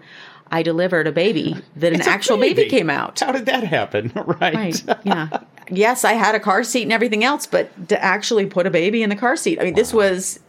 I 0.51 0.61
delivered 0.61 1.07
a 1.07 1.11
baby 1.11 1.55
that 1.75 1.93
an 1.93 1.99
It's 1.99 2.07
actual 2.07 2.37
baby. 2.37 2.65
came 2.67 2.91
out. 2.91 3.19
How 3.21 3.31
did 3.31 3.47
that 3.47 3.63
happen? 3.63 4.11
right. 4.39 4.53
Right. 4.53 4.83
Yeah. 5.03 5.29
Yes, 5.69 6.03
I 6.03 6.13
had 6.13 6.35
a 6.35 6.39
car 6.39 6.63
seat 6.63 6.83
and 6.83 6.93
everything 6.93 7.23
else, 7.23 7.45
but 7.45 7.89
to 7.89 8.03
actually 8.03 8.45
put 8.45 8.67
a 8.67 8.71
baby 8.71 9.03
in 9.03 9.09
the 9.09 9.15
car 9.15 9.35
seat, 9.35 9.59
I 9.59 9.63
mean, 9.63 9.75
this 9.75 9.93
was 9.93 10.39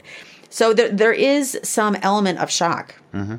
so 0.50 0.74
there, 0.74 0.90
there 0.90 1.12
is 1.12 1.58
some 1.62 1.96
element 1.96 2.38
of 2.38 2.50
shock. 2.50 2.96
Mm-hmm. 3.14 3.36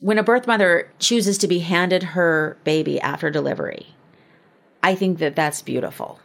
When 0.00 0.18
a 0.18 0.22
birth 0.22 0.46
mother 0.46 0.90
chooses 0.98 1.38
to 1.38 1.46
be 1.46 1.60
handed 1.60 2.02
her 2.02 2.56
baby 2.64 3.00
after 3.00 3.30
delivery, 3.30 3.94
I 4.82 4.94
think 4.94 5.18
that 5.18 5.36
that's 5.36 5.62
beautiful. 5.62 6.18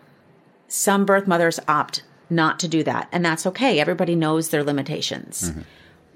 Some 0.67 1.05
birth 1.05 1.27
mothers 1.27 1.59
opt 1.67 2.03
not 2.29 2.59
to 2.59 2.67
do 2.67 2.83
that, 2.83 3.07
and 3.11 3.23
that's 3.23 3.45
okay. 3.45 3.79
Everybody 3.79 4.15
knows 4.15 4.49
their 4.49 4.63
limitations. 4.63 5.51
Mm-hmm. 5.51 5.61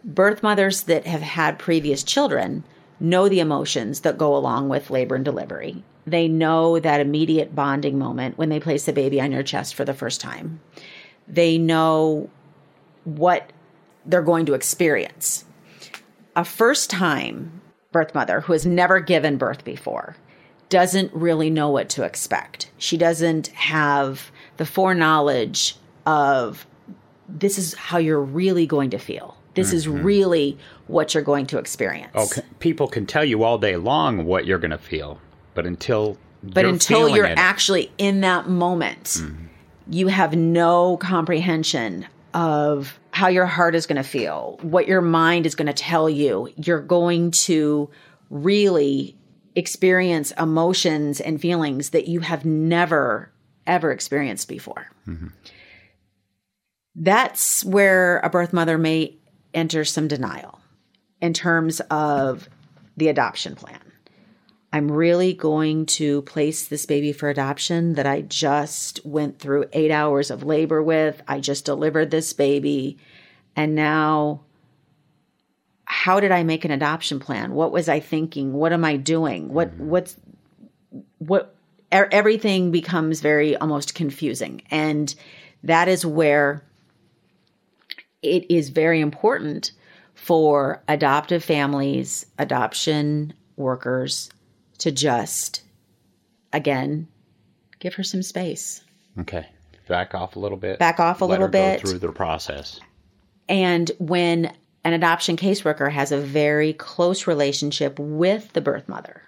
Birth 0.04 0.41
mothers 0.41 0.84
that 0.84 1.06
have 1.06 1.21
had 1.21 1.60
previous 1.60 2.04
children 2.04 2.63
know 3.00 3.30
the 3.30 3.39
emotions 3.39 4.02
that 4.02 4.17
go 4.17 4.36
along 4.36 4.69
with 4.69 4.89
labor 4.89 5.15
and 5.15 5.26
delivery. 5.26 5.84
They 6.06 6.28
know 6.28 6.80
that 6.80 7.00
immediate 7.00 7.56
bonding 7.56 7.98
moment 8.00 8.38
when 8.38 8.50
they 8.50 8.60
place 8.60 8.86
the 8.86 8.94
baby 8.94 9.22
on 9.22 9.32
your 9.32 9.44
chest 9.44 9.76
for 9.76 9.86
the 9.86 9.94
first 9.94 10.20
time. 10.20 10.60
They 11.28 11.58
know 11.58 12.30
what 13.04 13.52
they're 14.06 14.22
going 14.22 14.46
to 14.48 14.54
experience. 14.54 15.46
A 16.36 16.44
first 16.44 16.90
time 16.90 17.62
birth 17.92 18.16
mother 18.16 18.42
who 18.42 18.54
has 18.54 18.66
never 18.66 19.00
given 19.00 19.38
birth 19.38 19.64
before 19.64 20.16
doesn't 20.70 21.14
really 21.14 21.50
know 21.50 21.70
what 21.70 21.90
to 21.90 22.04
expect. 22.04 22.72
She 22.78 22.98
doesn't 22.98 23.48
have 23.48 24.32
the 24.58 24.66
foreknowledge 24.66 25.76
of 26.06 26.66
this 27.28 27.58
is 27.58 27.74
how 27.74 27.98
you're 27.98 28.22
really 28.22 28.66
going 28.66 28.90
to 28.92 28.98
feel. 28.98 29.38
This 29.54 29.74
is 29.74 29.86
mm-hmm. 29.86 30.04
really 30.04 30.58
what 30.88 31.14
you're 31.14 31.24
going 31.24 31.46
to 31.48 31.58
experience. 31.58 32.16
Okay. 32.16 32.42
People 32.60 32.88
can 32.88 33.06
tell 33.06 33.26
you 33.26 33.44
all 33.44 33.58
day 33.58 33.76
long 33.76 34.26
what 34.26 34.46
you're 34.46 34.60
going 34.60 34.72
to 34.72 34.78
feel, 34.78 35.20
but 35.54 35.66
until 35.66 36.18
But 36.44 36.62
you're 36.62 36.70
until 36.70 37.10
you're 37.10 37.26
it, 37.26 37.38
actually 37.38 37.92
in 37.98 38.22
that 38.22 38.50
moment, 38.50 39.04
mm-hmm. 39.04 39.46
you 39.88 40.08
have 40.08 40.36
no 40.36 40.98
comprehension 40.98 42.08
of 42.34 43.00
how 43.12 43.28
your 43.28 43.46
heart 43.46 43.76
is 43.76 43.86
going 43.86 43.98
to 43.98 44.08
feel, 44.08 44.58
what 44.62 44.88
your 44.88 45.02
mind 45.02 45.46
is 45.46 45.54
going 45.56 45.68
to 45.68 45.74
tell 45.74 46.10
you. 46.10 46.50
You're 46.56 46.82
going 46.82 47.32
to 47.32 47.90
really 48.30 49.16
experience 49.56 50.32
emotions 50.40 51.20
and 51.20 51.40
feelings 51.40 51.90
that 51.90 52.08
you 52.08 52.22
have 52.22 52.46
never, 52.46 53.32
ever 53.68 53.92
experienced 53.92 54.48
before. 54.48 54.90
Mm-hmm. 55.08 55.28
That's 56.96 57.64
where 57.64 58.20
a 58.20 58.30
birth 58.30 58.54
mother 58.54 58.78
may 58.78 59.18
enter 59.54 59.84
some 59.86 60.08
denial 60.08 60.60
in 61.22 61.34
terms 61.34 61.82
of 61.92 62.50
the 62.98 63.10
adoption 63.10 63.56
plan. 63.56 63.80
I'm 64.74 64.90
really 64.90 65.34
going 65.34 65.86
to 65.88 66.22
place 66.22 66.68
this 66.68 66.86
baby 66.86 67.12
for 67.12 67.30
adoption 67.30 67.96
that 67.96 68.06
I 68.06 68.22
just 68.22 69.06
went 69.06 69.38
through 69.38 69.66
eight 69.74 69.92
hours 69.92 70.32
of 70.32 70.44
labor 70.44 70.82
with. 70.82 71.22
I 71.28 71.42
just 71.42 71.66
delivered 71.66 72.10
this 72.10 72.32
baby. 72.32 72.98
And 73.56 73.76
now, 73.76 74.42
how 75.84 76.22
did 76.22 76.32
I 76.32 76.44
make 76.44 76.64
an 76.64 76.72
adoption 76.72 77.20
plan? 77.20 77.54
What 77.54 77.74
was 77.74 77.90
I 77.90 78.00
thinking? 78.00 78.54
What 78.54 78.72
am 78.72 78.86
I 78.86 78.96
doing? 78.96 79.50
What, 79.50 79.72
mm-hmm. 79.72 79.90
what's, 79.90 80.16
what, 81.18 81.54
everything 81.92 82.72
becomes 82.72 83.20
very 83.20 83.58
almost 83.58 83.94
confusing. 83.94 84.62
And 84.72 85.14
that 85.64 85.90
is 85.90 86.06
where 86.06 86.64
it 88.22 88.50
is 88.50 88.70
very 88.70 89.02
important 89.02 89.74
for 90.14 90.82
adoptive 90.88 91.44
families, 91.44 92.26
adoption 92.40 93.34
workers 93.58 94.30
to 94.82 94.91
just, 94.91 95.62
again, 96.54 97.08
give 97.80 97.94
her 97.96 98.04
some 98.04 98.24
space. 98.24 98.82
okay, 99.20 99.48
back 99.88 100.15
off 100.15 100.36
a 100.36 100.39
little 100.39 100.58
bit. 100.58 100.80
Back 100.80 101.00
off 101.00 101.22
a 101.22 101.26
Let 101.26 101.39
little 101.39 101.48
bit. 101.48 101.82
through 101.82 102.00
the 102.00 102.12
process. 102.12 102.80
And 103.48 103.91
when 104.00 104.52
an 104.84 104.94
adoption 104.94 105.38
caseworker 105.38 105.91
has 105.91 106.12
a 106.12 106.17
very 106.17 106.74
close 106.74 107.28
relationship 107.28 108.00
with 108.00 108.54
the 108.54 108.62
birth 108.62 108.89
mother, 108.89 109.22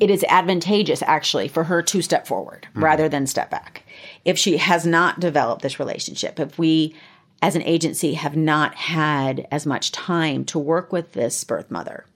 it 0.00 0.10
is 0.10 0.24
advantageous 0.28 1.02
actually 1.02 1.48
for 1.48 1.64
her 1.64 1.82
to 1.82 2.00
step 2.02 2.26
forward 2.26 2.66
mm-hmm. 2.70 2.84
rather 2.84 3.08
than 3.08 3.26
step 3.26 3.50
back. 3.50 3.84
If 4.24 4.38
she 4.38 4.56
has 4.56 4.86
not 4.86 5.20
developed 5.20 5.62
this 5.62 5.78
relationship, 5.78 6.40
if 6.40 6.58
we 6.58 6.94
as 7.42 7.56
an 7.56 7.62
agency 7.62 8.14
have 8.14 8.36
not 8.36 8.74
had 8.74 9.46
as 9.50 9.66
much 9.66 9.92
time 9.92 10.44
to 10.46 10.58
work 10.58 10.92
with 10.92 11.12
this 11.12 11.44
birth 11.44 11.70
mother, 11.70 12.06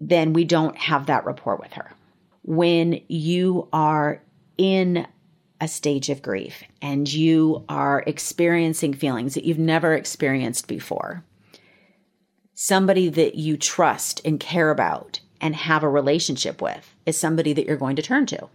then 0.00 0.32
we 0.32 0.44
don't 0.44 0.76
have 0.76 1.06
that 1.06 1.24
rapport 1.24 1.56
with 1.56 1.72
her. 1.72 1.92
When 2.42 3.00
you 3.08 3.68
are 3.72 4.22
in 4.58 5.06
a 5.60 5.68
stage 5.68 6.10
of 6.10 6.22
grief 6.22 6.62
and 6.82 7.10
you 7.12 7.64
are 7.68 8.04
experiencing 8.06 8.94
feelings 8.94 9.34
that 9.34 9.44
you've 9.44 9.58
never 9.58 9.94
experienced 9.94 10.68
before, 10.68 11.24
somebody 12.54 13.08
that 13.08 13.34
you 13.34 13.56
trust 13.56 14.20
and 14.24 14.38
care 14.38 14.70
about 14.70 15.20
and 15.40 15.54
have 15.54 15.82
a 15.82 15.88
relationship 15.88 16.60
with 16.60 16.94
is 17.04 17.18
somebody 17.18 17.52
that 17.52 17.66
you're 17.66 17.76
going 17.76 17.96
to 17.96 18.02
turn 18.02 18.26
to. 18.26 18.48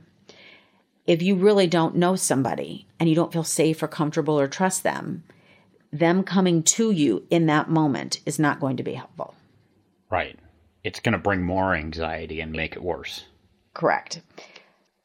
If 1.06 1.22
you 1.22 1.36
really 1.36 1.68
don't 1.68 1.96
know 1.96 2.16
somebody 2.16 2.88
and 3.00 3.10
you 3.10 3.16
don't 3.16 3.34
feel 3.34 3.44
safe 3.44 3.82
or 3.82 3.88
comfortable 3.88 4.40
or 4.40 4.48
trust 4.48 4.84
them, 4.84 5.24
them 5.92 6.24
coming 6.24 6.64
to 6.64 6.92
you 6.92 7.26
in 7.30 7.48
that 7.48 7.70
moment 7.70 8.22
is 8.26 8.40
not 8.40 8.60
going 8.60 8.78
to 8.78 8.84
be 8.84 8.94
helpful. 8.94 9.36
Right. 10.10 10.40
It's 10.84 11.00
going 11.00 11.14
to 11.14 11.20
bring 11.20 11.44
more 11.44 11.76
anxiety 11.76 12.42
and 12.42 12.52
make 12.52 12.76
it 12.76 12.84
worse. 12.84 13.26
Correct. 13.74 14.22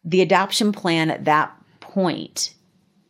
The 0.05 0.23
adoption 0.23 0.73
plan 0.73 1.11
at 1.11 1.25
that 1.25 1.53
point, 1.81 2.55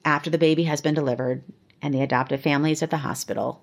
after 0.05 0.31
the 0.31 0.39
baby 0.39 0.65
has 0.65 0.81
been 0.81 0.95
delivered 0.95 1.43
and 1.83 1.93
the 1.93 2.03
adoptive 2.03 2.41
family 2.41 2.73
is 2.73 2.83
at 2.83 2.91
the 2.91 2.99
hospital, 2.99 3.63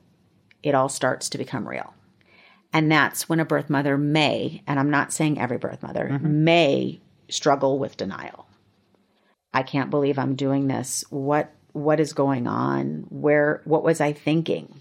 it 0.61 0.75
all 0.75 0.89
starts 0.89 1.29
to 1.29 1.37
become 1.37 1.67
real. 1.67 1.93
And 2.71 2.91
that's 2.91 3.29
when 3.29 3.39
a 3.39 3.45
birth 3.45 3.69
mother 3.69 3.97
may, 3.97 4.63
and 4.65 4.79
I'm 4.79 4.89
not 4.89 5.13
saying 5.13 5.39
every 5.39 5.57
birth 5.57 5.83
mother, 5.83 6.09
mm-hmm. 6.11 6.43
may 6.43 7.01
struggle 7.29 7.77
with 7.77 7.97
denial. 7.97 8.47
I 9.53 9.61
can't 9.61 9.91
believe 9.91 10.17
I'm 10.17 10.35
doing 10.35 10.67
this. 10.67 11.03
What 11.09 11.51
what 11.73 11.99
is 11.99 12.13
going 12.13 12.47
on? 12.47 13.05
Where 13.09 13.61
what 13.65 13.83
was 13.83 14.01
I 14.01 14.13
thinking? 14.13 14.79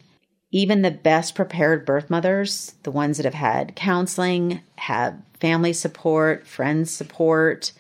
Even 0.55 0.83
the 0.83 0.91
best 0.91 1.35
prepared 1.35 1.87
birth 1.87 2.11
mothers, 2.11 2.75
the 2.83 2.91
ones 2.91 3.17
that 3.17 3.25
have 3.25 3.35
had 3.35 3.75
counseling, 3.75 4.61
have 4.77 5.19
family 5.41 5.73
support, 5.73 6.47
friends 6.47 6.91
support, 6.91 7.73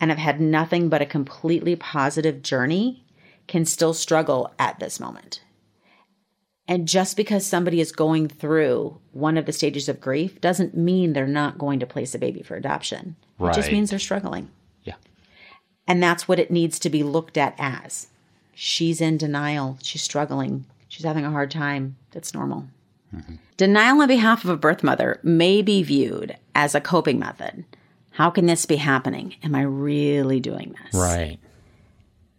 and 0.00 0.10
have 0.10 0.18
had 0.18 0.40
nothing 0.40 0.88
but 0.88 1.02
a 1.02 1.06
completely 1.06 1.76
positive 1.76 2.42
journey, 2.42 3.04
can 3.46 3.64
still 3.64 3.92
struggle 3.92 4.52
at 4.58 4.78
this 4.80 4.98
moment. 4.98 5.42
And 6.66 6.86
just 6.86 7.16
because 7.16 7.46
somebody 7.46 7.80
is 7.80 7.92
going 7.92 8.28
through 8.28 8.98
one 9.12 9.38
of 9.38 9.46
the 9.46 9.52
stages 9.52 9.88
of 9.88 10.00
grief 10.00 10.40
doesn't 10.40 10.76
mean 10.76 11.12
they're 11.12 11.26
not 11.26 11.58
going 11.58 11.80
to 11.80 11.86
place 11.86 12.14
a 12.14 12.18
baby 12.18 12.42
for 12.42 12.56
adoption. 12.56 13.16
It 13.40 13.54
just 13.54 13.72
means 13.72 13.90
they're 13.90 13.98
struggling. 13.98 14.50
Yeah. 14.84 14.96
And 15.86 16.02
that's 16.02 16.28
what 16.28 16.38
it 16.38 16.50
needs 16.50 16.78
to 16.80 16.90
be 16.90 17.02
looked 17.02 17.38
at 17.38 17.54
as. 17.58 18.08
She's 18.54 19.00
in 19.00 19.16
denial. 19.16 19.78
She's 19.82 20.02
struggling. 20.02 20.66
She's 20.88 21.04
having 21.04 21.24
a 21.24 21.30
hard 21.30 21.50
time. 21.50 21.96
That's 22.10 22.34
normal. 22.34 22.64
Mm-hmm. 23.14 23.36
Denial 23.56 24.00
on 24.00 24.08
behalf 24.08 24.44
of 24.44 24.50
a 24.50 24.56
birth 24.56 24.82
mother 24.82 25.20
may 25.22 25.62
be 25.62 25.82
viewed 25.82 26.36
as 26.54 26.74
a 26.74 26.80
coping 26.80 27.18
method. 27.18 27.64
How 28.12 28.30
can 28.30 28.46
this 28.46 28.66
be 28.66 28.76
happening? 28.76 29.36
Am 29.42 29.54
I 29.54 29.62
really 29.62 30.40
doing 30.40 30.74
this? 30.82 31.00
Right. 31.00 31.38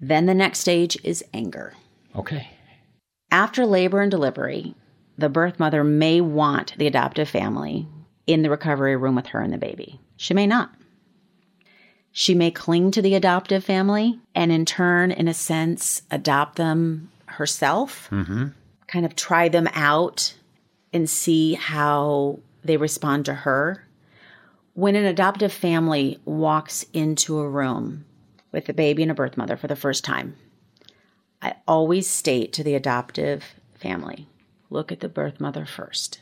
Then 0.01 0.25
the 0.25 0.33
next 0.33 0.59
stage 0.59 0.97
is 1.03 1.23
anger. 1.33 1.73
Okay. 2.15 2.49
After 3.31 3.65
labor 3.65 4.01
and 4.01 4.11
delivery, 4.11 4.75
the 5.17 5.29
birth 5.29 5.59
mother 5.59 5.83
may 5.83 6.21
want 6.21 6.73
the 6.77 6.87
adoptive 6.87 7.29
family 7.29 7.87
in 8.27 8.41
the 8.41 8.49
recovery 8.49 8.95
room 8.95 9.15
with 9.15 9.27
her 9.27 9.41
and 9.41 9.53
the 9.53 9.57
baby. 9.57 9.99
She 10.17 10.33
may 10.33 10.47
not. 10.47 10.71
She 12.11 12.33
may 12.33 12.51
cling 12.51 12.91
to 12.91 13.01
the 13.01 13.15
adoptive 13.15 13.63
family 13.63 14.19
and, 14.33 14.51
in 14.51 14.65
turn, 14.65 15.11
in 15.11 15.27
a 15.27 15.33
sense, 15.33 16.01
adopt 16.09 16.55
them 16.55 17.11
herself, 17.39 18.07
mm-hmm. 18.11 18.49
kind 18.87 19.05
of 19.05 19.15
try 19.15 19.49
them 19.49 19.67
out 19.73 20.35
and 20.93 21.09
see 21.09 21.53
how 21.55 22.39
they 22.63 22.77
respond 22.77 23.25
to 23.25 23.33
her. 23.33 23.85
When 24.73 24.95
an 24.95 25.05
adoptive 25.05 25.51
family 25.51 26.19
walks 26.25 26.85
into 26.93 27.39
a 27.39 27.49
room 27.49 28.05
with 28.51 28.69
a 28.69 28.73
baby 28.73 29.01
and 29.01 29.11
a 29.11 29.15
birth 29.15 29.37
mother 29.37 29.57
for 29.57 29.67
the 29.67 29.75
first 29.75 30.03
time, 30.03 30.35
I 31.41 31.55
always 31.67 32.07
state 32.07 32.53
to 32.53 32.63
the 32.63 32.75
adoptive 32.75 33.43
family 33.73 34.27
look 34.69 34.91
at 34.91 34.99
the 34.99 35.09
birth 35.09 35.39
mother 35.39 35.65
first. 35.65 36.19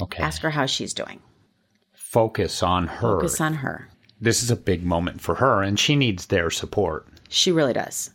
Okay. 0.00 0.22
Ask 0.22 0.42
her 0.42 0.50
how 0.50 0.66
she's 0.66 0.94
doing. 0.94 1.20
Focus 1.92 2.62
on 2.62 2.86
her. 2.86 3.18
Focus 3.20 3.40
on 3.40 3.54
her. 3.54 3.88
this 4.20 4.42
is 4.42 4.50
a 4.50 4.56
big 4.56 4.84
moment 4.84 5.20
for 5.20 5.36
her, 5.36 5.62
and 5.62 5.78
she 5.78 5.96
needs 5.96 6.26
their 6.26 6.50
support. 6.50 7.06
She 7.28 7.52
really 7.52 7.72
does. 7.72 8.10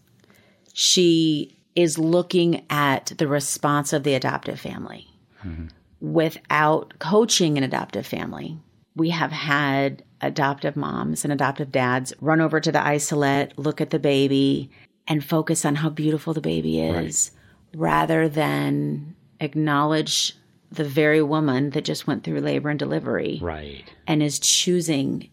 She 0.73 1.55
is 1.75 1.97
looking 1.99 2.65
at 2.69 3.11
the 3.17 3.27
response 3.27 3.93
of 3.93 4.03
the 4.03 4.13
adoptive 4.13 4.59
family. 4.59 5.07
Mm-hmm. 5.43 5.67
Without 6.01 6.93
coaching 6.99 7.57
an 7.57 7.63
adoptive 7.63 8.05
family, 8.05 8.57
we 8.95 9.09
have 9.09 9.31
had 9.31 10.03
adoptive 10.21 10.75
moms 10.75 11.23
and 11.25 11.33
adoptive 11.33 11.71
dads 11.71 12.13
run 12.21 12.39
over 12.41 12.59
to 12.59 12.71
the 12.71 12.81
isolette, 12.83 13.57
look 13.57 13.81
at 13.81 13.89
the 13.89 13.99
baby, 13.99 14.69
and 15.07 15.23
focus 15.23 15.65
on 15.65 15.75
how 15.75 15.89
beautiful 15.89 16.33
the 16.33 16.41
baby 16.41 16.79
is 16.81 17.31
rather 17.75 18.29
than 18.29 19.15
acknowledge 19.39 20.33
the 20.71 20.83
very 20.83 21.21
woman 21.21 21.69
that 21.71 21.85
just 21.85 22.07
went 22.07 22.23
through 22.23 22.41
labor 22.41 22.69
and 22.69 22.79
delivery 22.79 23.39
Right. 23.41 23.83
and 24.07 24.23
is 24.23 24.39
choosing 24.39 25.29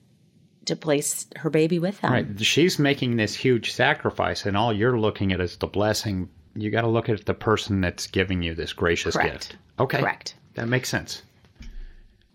to 0.67 0.77
place 0.77 1.27
her 1.37 1.51
baby 1.51 1.79
with 1.79 2.01
them. 2.01 2.13
Right. 2.13 2.41
She's 2.41 2.79
making 2.79 3.17
this 3.17 3.35
huge 3.35 3.73
sacrifice, 3.73 4.47
and 4.47 4.57
all 4.57 4.73
you're 4.73 4.99
looking 4.99 5.33
at 5.33 5.41
is 5.41 5.57
the 5.57 5.67
blessing. 5.67 6.29
You 6.55 6.71
got 6.71 6.83
to 6.83 6.89
look 6.89 7.09
at 7.09 7.27
the 7.27 7.35
person 7.35 7.81
that's 7.81 8.07
giving 8.07 8.43
you 8.43 8.55
this 8.55 8.73
gracious 8.73 9.15
Correct. 9.17 9.33
gift. 9.33 9.57
Okay. 9.79 10.01
Correct. 10.01 10.35
That 10.55 10.69
makes 10.69 10.89
sense. 10.89 11.23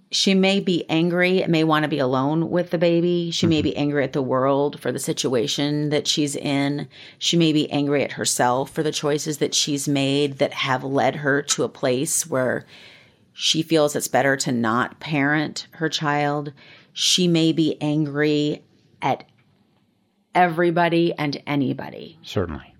she 0.09 0.33
may 0.33 0.59
be 0.59 0.85
angry, 0.89 1.43
may 1.47 1.63
want 1.63 1.83
to 1.83 1.89
be 1.89 1.99
alone 1.99 2.49
with 2.49 2.69
the 2.69 2.77
baby. 2.77 3.29
She 3.31 3.45
may 3.45 3.57
mm-hmm. 3.57 3.63
be 3.63 3.77
angry 3.77 4.03
at 4.03 4.13
the 4.13 4.21
world 4.21 4.79
for 4.79 4.91
the 4.91 4.99
situation 4.99 5.89
that 5.89 6.07
she's 6.07 6.35
in. 6.35 6.87
She 7.19 7.35
may 7.37 7.51
be 7.51 7.69
angry 7.71 8.03
at 8.03 8.13
herself 8.13 8.71
for 8.71 8.83
the 8.83 8.91
choices 8.91 9.39
that 9.39 9.53
she's 9.53 9.87
made 9.87 10.37
that 10.37 10.53
have 10.53 10.83
led 10.83 11.17
her 11.17 11.41
to 11.43 11.63
a 11.63 11.69
place 11.69 12.25
where 12.25 12.65
she 13.33 13.61
feels 13.61 13.95
it's 13.95 14.07
better 14.07 14.37
to 14.37 14.51
not 14.51 14.99
parent 14.99 15.67
her 15.71 15.89
child. 15.89 16.53
She 16.99 17.27
may 17.27 17.51
be 17.51 17.79
angry 17.79 18.63
at 19.03 19.23
everybody 20.33 21.13
and 21.13 21.39
anybody. 21.45 22.17
Certainly. 22.23 22.73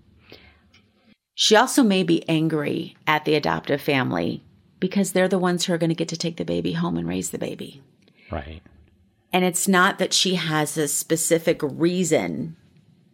She 1.36 1.54
also 1.54 1.84
may 1.84 2.02
be 2.02 2.28
angry 2.28 2.96
at 3.06 3.24
the 3.24 3.36
adoptive 3.36 3.80
family 3.80 4.42
because 4.80 5.12
they're 5.12 5.28
the 5.28 5.38
ones 5.38 5.64
who 5.64 5.72
are 5.72 5.78
going 5.78 5.90
to 5.90 5.94
get 5.94 6.08
to 6.08 6.16
take 6.16 6.36
the 6.36 6.44
baby 6.44 6.72
home 6.72 6.96
and 6.96 7.06
raise 7.06 7.30
the 7.30 7.38
baby. 7.38 7.80
Right. 8.28 8.60
And 9.32 9.44
it's 9.44 9.68
not 9.68 10.00
that 10.00 10.12
she 10.12 10.34
has 10.34 10.76
a 10.76 10.88
specific 10.88 11.60
reason 11.62 12.56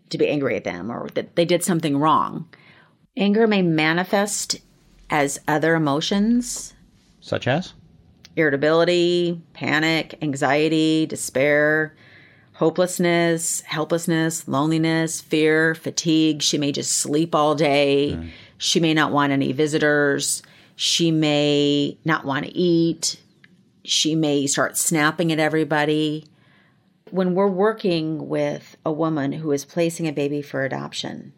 to 0.09 0.17
be 0.17 0.27
angry 0.27 0.57
at 0.57 0.65
them 0.65 0.91
or 0.91 1.11
that 1.11 1.37
they 1.37 1.45
did 1.45 1.63
something 1.63 1.99
wrong. 1.99 2.49
Anger 3.15 3.47
may 3.47 3.61
manifest 3.61 4.57
as 5.11 5.39
other 5.47 5.75
emotions 5.75 6.73
Such 7.21 7.47
as? 7.47 7.75
Irritability, 8.37 9.41
panic, 9.53 10.19
anxiety, 10.23 11.07
despair, 11.07 11.95
hopelessness, 12.55 13.61
helplessness, 13.63 14.47
loneliness, 14.49 15.21
fear, 15.21 15.75
fatigue. 15.75 16.43
She 16.43 16.59
may 16.59 16.73
just 16.73 16.93
sleep 16.93 17.35
all 17.35 17.55
day. 17.55 18.13
Mm. 18.17 18.31
She 18.59 18.81
may 18.81 18.95
not 18.95 19.13
want 19.13 19.33
any 19.33 19.53
visitors. 19.53 20.43
She 20.77 21.11
may 21.11 21.99
not 22.05 22.25
want 22.25 22.47
to 22.47 22.57
eat. 22.57 23.21
She 23.85 24.15
may 24.15 24.47
start 24.47 24.77
snapping 24.77 25.31
at 25.31 25.39
everybody. 25.39 26.27
When 27.11 27.35
we're 27.35 27.49
working 27.49 28.29
with 28.29 28.77
a 28.85 28.93
woman 28.93 29.33
who 29.33 29.53
is 29.53 29.65
placing 29.65 30.09
a 30.09 30.13
baby 30.13 30.43
for 30.43 30.65
adoption, 30.65 31.33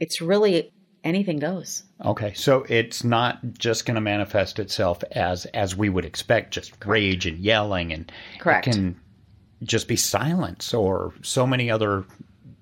it's 0.00 0.20
really 0.20 0.72
anything 1.04 1.38
goes. 1.38 1.84
Okay. 2.04 2.32
So 2.34 2.64
it's 2.68 3.04
not 3.04 3.38
just 3.58 3.86
going 3.86 3.94
to 3.94 4.00
manifest 4.00 4.58
itself 4.58 5.04
as 5.12 5.46
as 5.46 5.76
we 5.76 5.88
would 5.88 6.04
expect, 6.04 6.52
just 6.52 6.72
rage 6.84 7.26
and 7.26 7.38
yelling, 7.38 7.92
and 7.92 8.10
Correct. 8.40 8.66
it 8.66 8.72
can 8.72 9.00
just 9.62 9.86
be 9.86 9.96
silence 9.96 10.74
or 10.74 11.14
so 11.22 11.46
many 11.46 11.70
other 11.70 12.04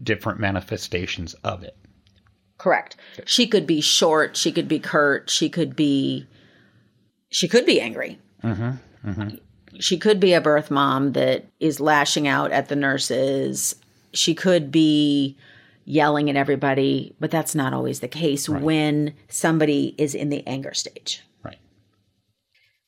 different 0.03 0.41
manifestations 0.41 1.35
of 1.45 1.63
it. 1.63 1.77
Correct. 2.59 2.97
She 3.25 3.47
could 3.47 3.67
be 3.67 3.81
short. 3.81 4.37
She 4.37 4.53
could 4.53 4.69
be 4.69 4.79
curt. 4.79 5.31
She 5.31 5.49
could 5.49 5.75
be. 5.75 6.27
She 7.31 7.49
could 7.49 7.65
be 7.65 7.81
angry. 7.81 8.19
Mm-hmm, 8.45 9.09
mm-hmm. 9.11 9.37
She 9.81 9.97
could 9.97 10.21
be 10.21 10.35
a 10.35 10.41
birth 10.41 10.71
mom 10.71 11.13
that 11.13 11.47
is 11.61 11.81
lashing 11.81 12.29
out 12.29 12.53
at 12.53 12.69
the 12.69 12.77
nurses. 12.77 13.75
She 14.13 14.35
could 14.35 14.71
be 14.71 15.37
yelling 15.85 16.31
at 16.31 16.37
everybody, 16.37 17.15
but 17.21 17.31
that's 17.31 17.55
not 17.55 17.73
always 17.73 18.01
the 18.01 18.09
case 18.09 18.49
when 18.49 19.15
somebody 19.29 19.95
is 19.99 20.15
in 20.15 20.29
the 20.29 20.47
anger 20.47 20.75
stage. 20.75 21.23
Right. 21.43 21.59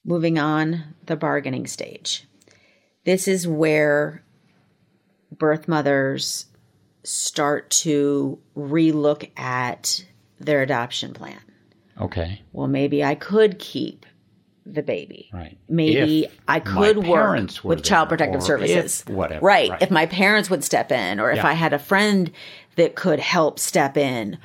Moving 0.05 0.39
on, 0.39 0.95
the 1.07 1.17
bargaining 1.17 1.67
stage. 1.67 2.27
This 3.05 3.27
is 3.29 3.47
where 3.49 4.23
birth 5.37 5.67
mothers 5.69 6.47
start 7.03 7.71
to 7.71 8.39
relook 8.57 9.31
at 9.39 10.05
their 10.39 10.63
adoption 10.63 11.13
plan. 11.13 11.41
Okay. 12.01 12.41
Well, 12.53 12.67
maybe 12.69 13.05
I 13.05 13.15
could 13.15 13.59
keep 13.59 14.07
the 14.67 14.83
baby. 14.83 15.29
Right. 15.33 15.59
Maybe 15.69 16.25
If 16.25 16.41
I 16.49 16.59
could 16.61 17.07
work 17.07 17.63
with 17.63 17.85
Child 17.85 18.09
Protective 18.09 18.43
Services. 18.43 19.05
whatever, 19.07 19.45
Right. 19.45 19.69
right. 19.71 19.83
If 19.83 19.91
my 19.91 20.07
parents 20.07 20.49
would 20.49 20.65
step 20.65 20.91
in, 20.91 21.21
or 21.21 21.31
if 21.31 21.37
Yeah. 21.37 21.49
I 21.49 21.53
had 21.53 21.75
a 21.75 21.79
friend 21.79 22.31
that 22.77 22.95
could 22.95 23.21
help 23.21 23.59
step 23.59 23.97
in, 23.97 24.39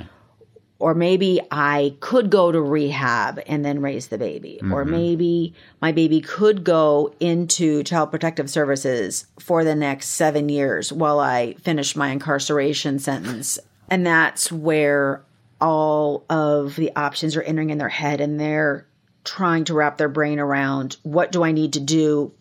or 0.80 0.94
maybe 0.94 1.42
I 1.52 1.96
could 2.00 2.30
go 2.30 2.52
to 2.52 2.62
rehab 2.62 3.42
and 3.48 3.65
then 3.65 3.82
raise 3.82 4.08
the 4.08 4.18
baby, 4.18 4.60
or 4.72 4.84
Mm-hmm. 4.84 4.92
maybe 4.92 5.54
my 5.82 5.92
baby 5.92 6.22
could 6.22 6.63
go 6.63 7.13
into 7.20 7.84
Child 7.84 8.12
Protective 8.12 8.50
Services 8.50 9.26
for 9.39 9.63
the 9.63 9.76
next 9.76 10.10
seven 10.10 10.48
years 10.50 10.94
while 10.94 11.20
I 11.20 11.56
finish 11.56 11.96
my 11.96 12.10
incarceration 12.10 13.00
sentence. 13.00 13.60
And 13.89 14.06
that's 14.06 14.52
where 14.52 15.24
all 15.60 16.24
of 16.30 16.76
the 16.78 16.96
options 16.96 17.36
are 17.36 17.42
entering 17.42 17.70
in 17.72 17.78
their 17.80 17.89
head 17.89 18.22
and 18.22 18.39
they're 18.39 18.86
trying 19.26 19.65
to 19.65 19.74
wrap 19.74 19.98
their 19.98 20.08
brain 20.08 20.39
around 20.39 20.96
what 21.04 21.32
do 21.34 21.44
I 21.44 21.52
need 21.52 21.74
to 21.74 21.82
do 21.82 22.32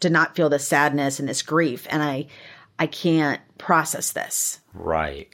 to 0.00 0.08
not 0.10 0.36
feel 0.36 0.48
this 0.48 0.68
sadness 0.68 1.18
and 1.18 1.28
this 1.28 1.42
grief 1.42 1.88
and 1.90 2.00
I 2.04 2.26
I 2.78 2.86
can't 2.86 3.40
process 3.58 4.12
this. 4.12 4.60
Right. 4.72 5.28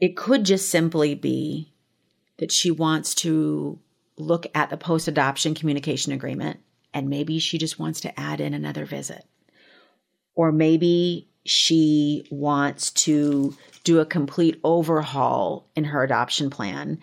It 0.00 0.16
could 0.16 0.44
just 0.44 0.70
simply 0.70 1.14
be 1.14 1.72
that 2.38 2.52
she 2.52 2.70
wants 2.70 3.14
to 3.16 3.78
look 4.16 4.46
at 4.54 4.70
the 4.70 4.76
post 4.76 5.08
adoption 5.08 5.54
communication 5.54 6.12
agreement 6.12 6.60
and 6.92 7.08
maybe 7.08 7.38
she 7.38 7.58
just 7.58 7.78
wants 7.78 8.00
to 8.02 8.20
add 8.20 8.40
in 8.40 8.54
another 8.54 8.84
visit. 8.84 9.24
Or 10.34 10.52
maybe 10.52 11.28
she 11.44 12.26
wants 12.30 12.90
to 12.90 13.56
do 13.82 14.00
a 14.00 14.06
complete 14.06 14.60
overhaul 14.64 15.68
in 15.74 15.84
her 15.84 16.02
adoption 16.02 16.50
plan 16.50 17.00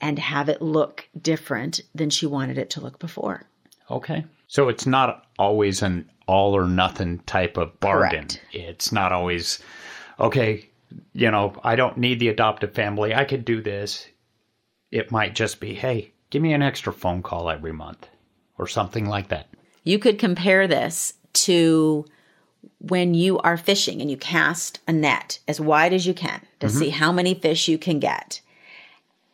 and 0.00 0.18
have 0.18 0.48
it 0.48 0.62
look 0.62 1.08
different 1.20 1.80
than 1.94 2.10
she 2.10 2.26
wanted 2.26 2.58
it 2.58 2.70
to 2.70 2.80
look 2.80 2.98
before. 2.98 3.44
Okay. 3.90 4.24
So 4.46 4.68
it's 4.68 4.86
not 4.86 5.26
always 5.38 5.82
an 5.82 6.08
all 6.28 6.54
or 6.54 6.66
nothing 6.66 7.18
type 7.20 7.56
of 7.56 7.80
bargain. 7.80 8.28
Correct. 8.28 8.40
It's 8.52 8.92
not 8.92 9.12
always, 9.12 9.58
okay, 10.20 10.68
you 11.14 11.30
know, 11.30 11.54
I 11.64 11.74
don't 11.74 11.96
need 11.96 12.20
the 12.20 12.28
adoptive 12.28 12.74
family. 12.74 13.14
I 13.14 13.24
could 13.24 13.44
do 13.44 13.60
this. 13.60 14.06
It 14.92 15.10
might 15.10 15.34
just 15.34 15.58
be, 15.58 15.74
hey, 15.74 16.12
give 16.30 16.42
me 16.42 16.52
an 16.52 16.62
extra 16.62 16.92
phone 16.92 17.22
call 17.22 17.50
every 17.50 17.72
month 17.72 18.06
or 18.58 18.66
something 18.66 19.06
like 19.06 19.28
that. 19.28 19.48
You 19.84 19.98
could 19.98 20.18
compare 20.18 20.68
this 20.68 21.14
to 21.32 22.04
when 22.78 23.14
you 23.14 23.38
are 23.38 23.56
fishing 23.56 24.00
and 24.00 24.10
you 24.10 24.16
cast 24.16 24.80
a 24.86 24.92
net 24.92 25.38
as 25.48 25.60
wide 25.60 25.92
as 25.92 26.06
you 26.06 26.14
can 26.14 26.40
to 26.60 26.66
mm-hmm. 26.66 26.78
see 26.78 26.90
how 26.90 27.10
many 27.10 27.34
fish 27.34 27.68
you 27.68 27.78
can 27.78 27.98
get. 27.98 28.40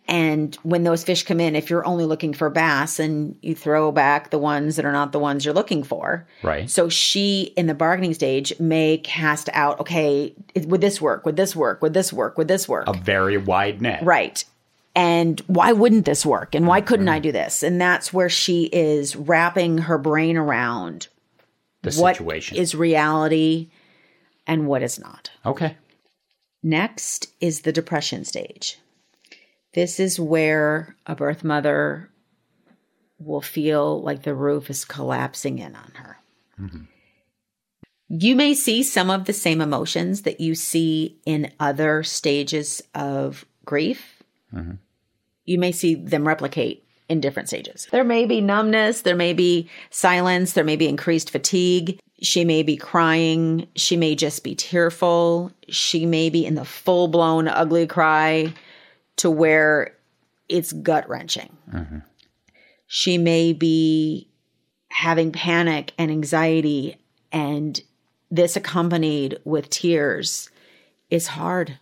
And 0.06 0.54
when 0.56 0.84
those 0.84 1.02
fish 1.02 1.22
come 1.24 1.40
in, 1.40 1.56
if 1.56 1.70
you're 1.70 1.86
only 1.86 2.04
looking 2.04 2.34
for 2.34 2.50
bass 2.50 2.98
and 2.98 3.38
you 3.40 3.54
throw 3.54 3.90
back 3.90 4.30
the 4.30 4.38
ones 4.38 4.76
that 4.76 4.84
are 4.84 4.92
not 4.92 5.12
the 5.12 5.18
ones 5.18 5.44
you're 5.44 5.54
looking 5.54 5.82
for. 5.82 6.26
Right. 6.42 6.68
So 6.68 6.90
she, 6.90 7.54
in 7.56 7.66
the 7.68 7.74
bargaining 7.74 8.12
stage, 8.12 8.52
may 8.60 8.98
cast 8.98 9.48
out, 9.54 9.80
okay, 9.80 10.34
would 10.56 10.82
this 10.82 11.00
work? 11.00 11.24
Would 11.24 11.36
this 11.36 11.56
work? 11.56 11.80
Would 11.80 11.94
this 11.94 12.12
work? 12.12 12.36
Would 12.36 12.48
this 12.48 12.68
work? 12.68 12.86
A 12.86 12.92
very 12.92 13.38
wide 13.38 13.80
net. 13.80 14.04
Right. 14.04 14.44
And 14.94 15.40
why 15.46 15.72
wouldn't 15.72 16.04
this 16.04 16.24
work? 16.26 16.54
And 16.54 16.66
why 16.66 16.82
couldn't 16.82 17.08
I 17.08 17.16
mm-hmm. 17.16 17.22
do 17.22 17.32
this? 17.32 17.62
And 17.62 17.80
that's 17.80 18.12
where 18.12 18.28
she 18.28 18.64
is 18.64 19.16
wrapping 19.16 19.78
her 19.78 19.96
brain 19.96 20.36
around 20.36 21.08
The 21.82 21.94
what 21.94 22.16
situation. 22.16 22.58
is 22.58 22.74
reality 22.74 23.70
and 24.46 24.66
what 24.66 24.82
is 24.82 25.00
not. 25.00 25.30
okay. 25.46 25.76
Next 26.62 27.28
is 27.40 27.62
the 27.62 27.72
depression 27.72 28.24
stage. 28.24 28.78
This 29.74 29.98
is 29.98 30.20
where 30.20 30.94
a 31.04 31.16
birth 31.16 31.42
mother 31.42 32.08
will 33.18 33.40
feel 33.40 34.00
like 34.02 34.22
the 34.22 34.34
roof 34.34 34.70
is 34.70 34.84
collapsing 34.84 35.58
in 35.58 35.74
on 35.74 35.92
her. 35.94 36.18
You 38.08 38.36
may 38.36 38.54
see 38.54 38.84
some 38.84 39.10
of 39.10 39.24
the 39.24 39.32
same 39.32 39.60
emotions 39.60 40.22
that 40.22 40.40
you 40.40 40.54
see 40.54 41.18
in 41.26 41.50
other 41.58 42.04
stages 42.04 42.82
of 42.94 43.44
grief. 43.64 44.22
You 45.44 45.58
may 45.58 45.72
see 45.72 45.96
them 45.96 46.26
replicate 46.26 46.84
in 47.08 47.20
different 47.20 47.48
stages. 47.48 47.88
There 47.90 48.04
may 48.04 48.24
be 48.26 48.40
numbness, 48.40 49.02
there 49.02 49.16
may 49.16 49.32
be 49.32 49.68
silence, 49.90 50.52
there 50.52 50.64
may 50.64 50.76
be 50.76 50.88
increased 50.88 51.30
fatigue. 51.30 51.98
She 52.22 52.44
may 52.44 52.62
be 52.62 52.76
crying. 52.76 53.66
She 53.74 53.96
may 53.96 54.14
just 54.14 54.44
be 54.44 54.54
tearful. 54.54 55.50
She 55.68 56.06
may 56.06 56.30
be 56.30 56.46
in 56.46 56.54
the 56.54 56.64
full 56.64 57.08
blown 57.08 57.48
ugly 57.48 57.86
cry 57.88 58.54
to 59.16 59.30
where 59.30 59.96
it's 60.48 60.72
gut 60.72 61.08
wrenching. 61.08 61.56
Mm-hmm. 61.72 61.98
She 62.86 63.18
may 63.18 63.52
be 63.52 64.28
having 64.88 65.32
panic 65.32 65.92
and 65.98 66.10
anxiety, 66.10 66.96
and 67.32 67.80
this 68.30 68.56
accompanied 68.56 69.38
with 69.44 69.70
tears 69.70 70.50
is 71.10 71.28
hard. 71.28 71.78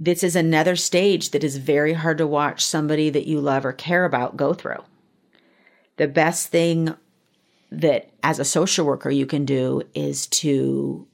This 0.00 0.22
is 0.22 0.36
another 0.36 0.76
stage 0.76 1.30
that 1.30 1.44
is 1.44 1.56
very 1.56 1.92
hard 1.92 2.18
to 2.18 2.26
watch 2.26 2.64
somebody 2.64 3.10
that 3.10 3.26
you 3.26 3.40
love 3.40 3.64
or 3.64 3.72
care 3.72 4.04
about 4.04 4.36
go 4.36 4.52
through. 4.52 4.82
The 5.96 6.08
best 6.08 6.48
thing 6.48 6.94
that 7.70 8.10
as 8.22 8.38
a 8.38 8.44
social 8.44 8.84
worker 8.84 9.10
you 9.10 9.26
can 9.26 9.44
do 9.44 9.82
is 9.94 10.26
to 10.26 11.06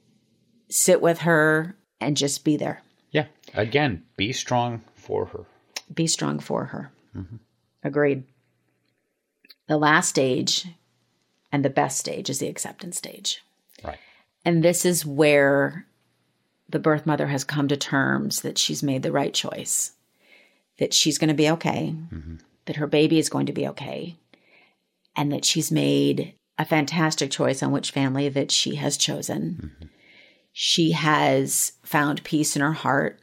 sit 0.69 1.01
with 1.01 1.21
her 1.21 1.77
and 2.01 2.17
just 2.17 2.45
be 2.45 2.57
there. 2.57 2.83
Yeah. 3.11 3.27
Again, 3.55 4.05
be 4.17 4.33
strong 4.33 4.83
for 5.11 5.27
her. 5.27 5.45
Be 5.93 6.07
strong 6.07 6.39
for 6.39 6.67
her. 6.67 6.93
Agreed. 7.83 8.23
The 9.67 9.77
last 9.77 10.09
stage 10.09 10.69
and 11.51 11.65
the 11.65 11.71
best 11.71 11.99
stage 11.99 12.31
is 12.31 12.39
the 12.39 12.47
acceptance 12.47 12.97
stage. 12.97 13.43
Right. 13.83 13.99
And 14.45 14.63
this 14.63 14.85
is 14.85 15.05
where 15.05 15.87
the 16.69 16.79
birth 16.79 17.07
mother 17.07 17.27
has 17.27 17.43
come 17.43 17.67
to 17.69 17.77
terms 17.77 18.43
that 18.43 18.57
she's 18.57 18.85
made 18.85 19.03
the 19.03 19.11
right 19.11 19.35
choice, 19.35 19.93
that 20.79 20.95
she's 20.95 21.19
going 21.19 21.29
to 21.29 21.35
be 21.35 21.51
okay, 21.51 21.93
that 22.67 22.77
her 22.77 22.87
baby 22.87 23.19
is 23.19 23.29
going 23.29 23.47
to 23.47 23.53
be 23.53 23.67
okay, 23.67 24.17
and 25.17 25.33
that 25.33 25.45
she's 25.45 25.73
made 25.73 26.35
a 26.57 26.65
fantastic 26.65 27.33
choice 27.33 27.65
on 27.65 27.73
which 27.73 27.91
family 27.91 28.29
that 28.29 28.53
she 28.53 28.77
has 28.77 28.97
chosen. 28.97 29.73
She 30.53 30.93
has 30.93 31.73
found 31.83 32.23
peace 32.23 32.55
in 32.55 32.63
her 32.63 32.73
heart 32.73 33.19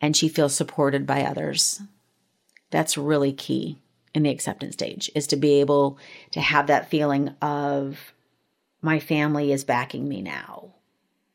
and 0.00 0.16
she 0.16 0.28
feels 0.28 0.54
supported 0.54 1.06
by 1.06 1.22
others. 1.22 1.82
That's 2.70 2.96
really 2.96 3.32
key 3.32 3.78
in 4.14 4.24
the 4.24 4.30
acceptance 4.30 4.74
stage 4.74 5.10
is 5.14 5.26
to 5.28 5.36
be 5.36 5.60
able 5.60 5.98
to 6.32 6.40
have 6.40 6.66
that 6.66 6.90
feeling 6.90 7.28
of 7.40 8.12
my 8.82 8.98
family 8.98 9.52
is 9.52 9.64
backing 9.64 10.08
me 10.08 10.22
now. 10.22 10.72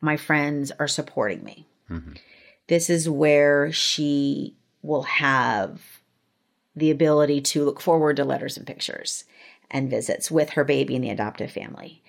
My 0.01 0.17
friends 0.17 0.71
are 0.80 0.88
supporting 0.88 1.43
me. 1.43 1.67
Mm-hmm. 1.89 2.13
This 2.67 2.89
is 2.89 3.10
where 3.10 3.71
she 3.71 4.56
will 4.82 5.04
have 5.04 5.82
the 6.75 6.91
ability 6.91 7.41
to 7.41 7.63
look 7.63 7.80
forward 7.80 8.17
to 8.17 8.25
letters 8.25 8.58
and 8.58 8.67
pictures 8.67 9.23
and 9.71 9.89
visits 9.89 10.30
with 10.30 10.51
her 10.51 10.63
baby 10.63 10.95
and 10.95 11.04
the 11.04 11.10
adoptive 11.10 11.51
family. 11.51 12.01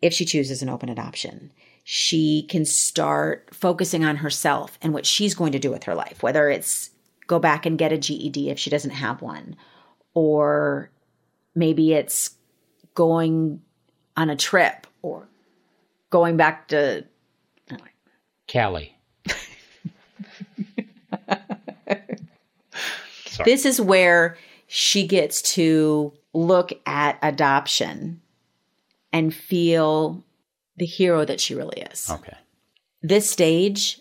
If 0.00 0.12
she 0.12 0.24
chooses 0.24 0.62
an 0.62 0.68
open 0.68 0.88
adoption, 0.88 1.52
she 1.84 2.44
can 2.44 2.64
start 2.64 3.48
focusing 3.52 4.04
on 4.04 4.16
herself 4.16 4.78
and 4.82 4.92
what 4.92 5.06
she's 5.06 5.34
going 5.34 5.52
to 5.52 5.58
do 5.58 5.70
with 5.70 5.84
her 5.84 5.94
life, 5.94 6.22
whether 6.22 6.48
it's 6.48 6.90
go 7.26 7.38
back 7.38 7.66
and 7.66 7.78
get 7.78 7.92
a 7.92 7.98
GED 7.98 8.50
if 8.50 8.58
she 8.58 8.70
doesn't 8.70 8.90
have 8.90 9.22
one, 9.22 9.56
or 10.14 10.90
maybe 11.54 11.92
it's 11.92 12.36
going 12.94 13.60
on 14.16 14.30
a 14.30 14.36
trip 14.36 14.86
or 15.02 15.28
going 16.10 16.36
back 16.36 16.68
to 16.68 17.04
Callie. 18.50 18.96
This 23.44 23.64
is 23.64 23.80
where 23.80 24.36
she 24.66 25.06
gets 25.06 25.42
to 25.54 26.12
look 26.32 26.72
at 26.86 27.18
adoption 27.22 28.20
and 29.12 29.34
feel 29.34 30.22
the 30.82 30.86
hero 30.86 31.24
that 31.24 31.38
she 31.40 31.54
really 31.54 31.80
is. 31.92 32.10
Okay. 32.10 32.36
This 33.02 33.30
stage 33.30 34.00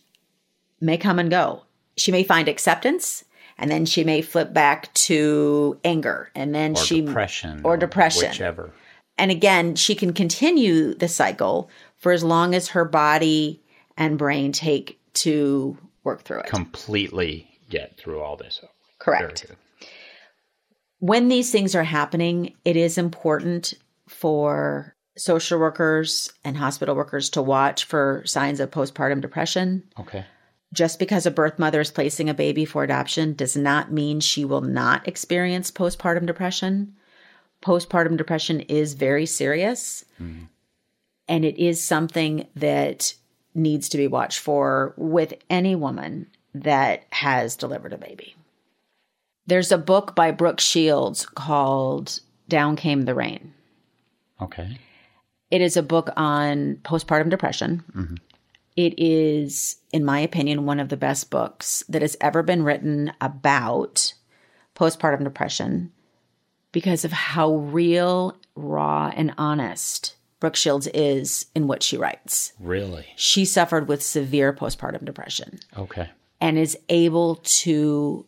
may 0.80 0.98
come 0.98 1.20
and 1.20 1.30
go. 1.30 1.62
She 1.96 2.12
may 2.12 2.24
find 2.24 2.48
acceptance 2.48 3.24
and 3.60 3.70
then 3.70 3.86
she 3.86 4.04
may 4.04 4.24
flip 4.24 4.52
back 4.52 4.92
to 4.96 5.80
anger 5.84 6.32
and 6.34 6.56
then 6.56 6.72
Or 6.72 6.78
she 6.78 7.02
depression. 7.02 7.62
or 7.64 7.78
depression. 7.78 8.30
Whichever. 8.30 8.74
And 9.20 9.30
again, 9.30 9.76
she 9.76 9.94
can 9.94 10.12
continue 10.12 10.96
the 10.96 11.08
cycle 11.08 11.70
for 11.98 12.12
as 12.14 12.24
long 12.24 12.56
as 12.56 12.70
her 12.70 12.84
body 12.84 13.62
and 13.96 14.18
brain 14.18 14.52
take 14.52 15.00
to 15.14 15.78
work 16.04 16.24
through 16.24 16.40
it. 16.40 16.48
Completely 16.48 17.48
get 17.70 17.96
through 17.96 18.22
all 18.22 18.38
this. 18.38 18.60
Correct. 18.98 19.46
When 20.98 21.28
these 21.28 21.52
things 21.52 21.76
are 21.76 21.84
happening, 21.84 22.56
it 22.66 22.76
is 22.76 22.98
important 22.98 23.76
for 24.08 24.96
social 25.18 25.60
workers 25.60 26.32
and 26.44 26.58
hospital 26.58 26.96
workers 26.96 27.30
to 27.32 27.42
watch 27.42 27.86
for 27.86 28.24
signs 28.26 28.60
of 28.60 28.72
postpartum 28.72 29.22
depression. 29.22 29.84
Okay. 30.00 30.26
Just 30.74 31.00
because 31.00 31.26
a 31.26 31.32
birth 31.32 31.60
mother 31.60 31.82
is 31.82 31.92
placing 31.92 32.30
a 32.30 32.34
baby 32.34 32.64
for 32.64 32.84
adoption 32.84 33.34
does 33.34 33.58
not 33.58 33.92
mean 33.92 34.20
she 34.20 34.46
will 34.46 34.62
not 34.62 35.08
experience 35.08 35.70
postpartum 35.70 36.26
depression. 36.26 36.96
Postpartum 37.62 38.16
depression 38.18 38.62
is 38.62 38.94
very 38.94 39.26
serious, 39.26 40.06
mm-hmm. 40.20 40.46
and 41.28 41.46
it 41.46 41.62
is 41.62 41.84
something 41.84 42.48
that 42.56 43.14
needs 43.54 43.90
to 43.90 43.98
be 43.98 44.08
watched 44.08 44.40
for 44.40 44.94
with 44.96 45.34
any 45.50 45.76
woman 45.76 46.28
that 46.56 47.04
has 47.12 47.56
delivered 47.56 47.94
a 47.94 47.98
baby. 47.98 48.36
There's 49.46 49.72
a 49.72 49.78
book 49.78 50.16
by 50.16 50.32
Brooke 50.32 50.62
Shields 50.62 51.26
called 51.26 52.22
Down 52.48 52.78
Came 52.78 53.04
the 53.04 53.14
Rain. 53.14 53.54
Okay. 54.42 54.80
It 55.52 55.62
is 55.62 55.78
a 55.78 55.84
book 55.84 56.10
on 56.18 56.78
postpartum 56.84 57.30
depression. 57.30 57.84
Mm-hmm. 57.96 58.16
It 58.78 58.94
is, 58.98 59.78
in 59.92 60.06
my 60.06 60.20
opinion, 60.20 60.66
one 60.66 60.80
of 60.80 60.90
the 60.90 60.98
best 60.98 61.30
books 61.30 61.84
that 61.90 62.02
has 62.02 62.16
ever 62.22 62.42
been 62.42 62.64
written 62.64 63.12
about 63.20 64.14
postpartum 64.76 65.24
depression 65.26 65.92
because 66.72 67.04
of 67.04 67.12
how 67.12 67.54
real, 67.56 68.38
raw, 68.56 69.12
and 69.16 69.34
honest 69.38 70.16
Brooke 70.40 70.56
Shields 70.56 70.88
is 70.88 71.46
in 71.54 71.68
what 71.68 71.84
she 71.84 71.98
writes. 71.98 72.54
Really? 72.60 73.06
She 73.18 73.44
suffered 73.46 73.88
with 73.88 74.02
severe 74.02 74.54
postpartum 74.54 75.04
depression 75.06 75.60
Okay. 75.78 76.10
and 76.40 76.58
is 76.58 76.78
able 76.90 77.36
to 77.44 78.26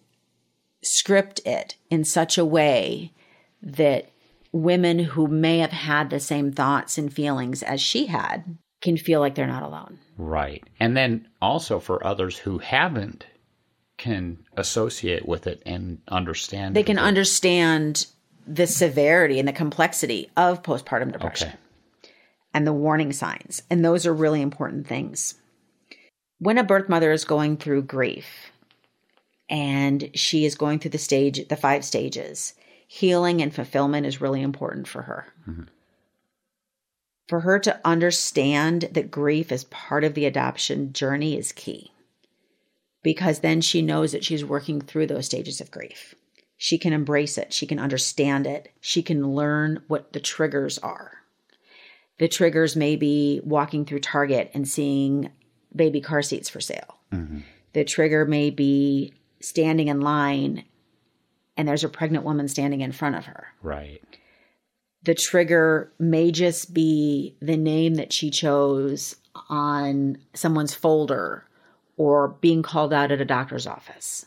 script 0.84 1.40
it 1.46 1.76
in 1.90 2.04
such 2.04 2.38
a 2.38 2.46
way 2.46 3.14
that 3.62 4.12
women 4.54 5.00
who 5.00 5.28
may 5.28 5.58
have 5.58 5.72
had 5.72 6.10
the 6.10 6.20
same 6.20 6.52
thoughts 6.54 6.98
and 6.98 7.12
feelings 7.12 7.62
as 7.64 7.82
she 7.82 8.06
had 8.06 8.58
can 8.82 8.96
feel 8.96 9.20
like 9.20 9.36
they're 9.36 9.48
not 9.48 9.64
alone. 9.64 10.00
Right. 10.18 10.64
And 10.80 10.96
then 10.96 11.28
also 11.42 11.80
for 11.80 12.06
others 12.06 12.38
who 12.38 12.60
haven't 12.60 13.26
can 13.98 14.46
associate 14.56 15.28
with 15.28 15.48
it 15.48 15.62
and 15.66 16.00
understand. 16.08 16.76
They 16.76 16.84
can 16.84 16.98
it. 16.98 17.02
understand 17.02 18.06
the 18.46 18.68
severity 18.68 19.40
and 19.40 19.48
the 19.48 19.54
complexity 19.54 20.30
of 20.38 20.64
postpartum 20.64 21.12
depression 21.14 21.50
Okay. 21.50 21.58
and 22.54 22.68
the 22.68 22.74
warning 22.74 23.14
signs. 23.14 23.64
And 23.70 23.84
those 23.84 24.06
are 24.06 24.14
really 24.14 24.42
important 24.42 24.88
things. 24.88 25.36
When 26.40 26.58
a 26.58 26.64
birth 26.64 26.90
mother 26.90 27.12
is 27.12 27.24
going 27.26 27.58
through 27.58 27.84
grief 27.84 28.52
and 29.50 30.10
she 30.14 30.46
is 30.46 30.56
going 30.56 30.80
through 30.80 30.92
the 30.92 30.98
stage, 30.98 31.48
the 31.48 31.56
five 31.56 31.86
stages, 31.86 32.54
healing 32.94 33.42
and 33.42 33.56
fulfillment 33.56 34.06
is 34.06 34.22
really 34.22 34.44
important 34.44 34.88
for 34.88 35.02
her. 35.02 35.26
Mm-hmm. 35.50 35.64
For 37.28 37.40
her 37.40 37.58
to 37.58 37.82
understand 37.84 38.90
that 38.92 39.10
grief 39.10 39.52
is 39.52 39.64
part 39.64 40.04
of 40.04 40.14
the 40.14 40.28
adoption 40.28 40.94
journey 40.94 41.36
is 41.36 41.52
key 41.54 41.92
because 43.02 43.40
then 43.40 43.62
she 43.62 43.82
knows 43.82 44.12
that 44.12 44.24
she's 44.24 44.46
working 44.46 44.80
through 44.80 45.08
those 45.08 45.26
stages 45.26 45.60
of 45.60 45.72
grief. 45.72 46.14
She 46.56 46.78
can 46.78 46.94
embrace 46.94 47.36
it, 47.40 47.52
she 47.52 47.66
can 47.66 47.80
understand 47.80 48.46
it, 48.46 48.72
she 48.80 49.02
can 49.02 49.34
learn 49.34 49.82
what 49.88 50.14
the 50.14 50.20
triggers 50.20 50.78
are. 50.78 51.24
The 52.20 52.28
triggers 52.28 52.76
may 52.76 52.96
be 52.96 53.42
walking 53.44 53.86
through 53.86 54.02
Target 54.02 54.52
and 54.54 54.68
seeing 54.68 55.32
baby 55.76 56.00
car 56.00 56.22
seats 56.22 56.48
for 56.48 56.62
sale. 56.62 57.00
Mm-hmm. 57.12 57.40
The 57.74 57.86
trigger 57.86 58.26
may 58.26 58.52
be 58.52 59.14
standing 59.40 59.88
in 59.88 60.00
line 60.00 60.66
and 61.58 61.68
there's 61.68 61.84
a 61.84 61.90
pregnant 61.90 62.26
woman 62.26 62.48
standing 62.48 62.82
in 62.82 62.92
front 62.92 63.16
of 63.16 63.26
her. 63.26 63.48
Right. 63.62 64.02
The 65.04 65.14
trigger 65.14 65.92
may 66.00 66.32
just 66.32 66.74
be 66.74 67.36
the 67.42 67.58
name 67.58 67.96
that 67.96 68.14
she 68.14 68.30
chose 68.30 69.16
on 69.50 70.18
someone's 70.34 70.74
folder 70.74 71.46
or 71.98 72.30
being 72.30 72.62
called 72.64 72.94
out 72.94 73.12
at 73.12 73.22
a 73.22 73.26
doctor's 73.26 73.68
office. 73.68 74.26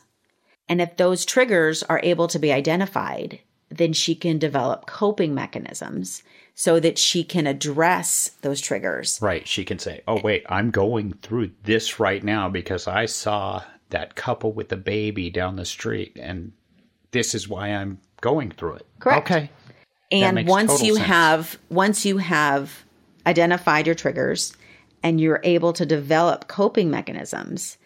And 0.69 0.81
if 0.81 0.97
those 0.97 1.25
triggers 1.25 1.83
are 1.83 1.99
able 2.03 2.27
to 2.27 2.39
be 2.39 2.51
identified, 2.51 3.39
then 3.69 3.93
she 3.93 4.15
can 4.15 4.37
develop 4.37 4.85
coping 4.85 5.33
mechanisms 5.33 6.23
so 6.53 6.79
that 6.79 6.97
she 6.97 7.23
can 7.23 7.47
address 7.47 8.31
those 8.41 8.61
triggers. 8.61 9.19
Right. 9.21 9.47
She 9.47 9.63
can 9.63 9.79
say, 9.79 10.01
"Oh 10.07 10.19
wait, 10.21 10.43
I'm 10.49 10.71
going 10.71 11.13
through 11.13 11.51
this 11.63 11.99
right 11.99 12.23
now 12.23 12.49
because 12.49 12.87
I 12.87 13.05
saw 13.05 13.63
that 13.89 14.15
couple 14.15 14.51
with 14.51 14.69
the 14.69 14.77
baby 14.77 15.29
down 15.29 15.55
the 15.55 15.65
street, 15.65 16.17
and 16.19 16.51
this 17.11 17.33
is 17.35 17.47
why 17.47 17.69
I'm 17.69 17.99
going 18.21 18.51
through 18.51 18.75
it." 18.75 18.85
Correct. 18.99 19.31
Okay. 19.31 19.49
And 20.11 20.47
once 20.47 20.81
you 20.81 20.95
sense. 20.95 21.07
have 21.07 21.59
once 21.69 22.05
you 22.05 22.17
have 22.17 22.83
identified 23.25 23.85
your 23.85 23.95
triggers 23.95 24.55
and 25.03 25.19
you're 25.19 25.41
able 25.43 25.73
to 25.73 25.85
develop 25.85 26.47
coping 26.47 26.89
mechanisms, 26.89 27.77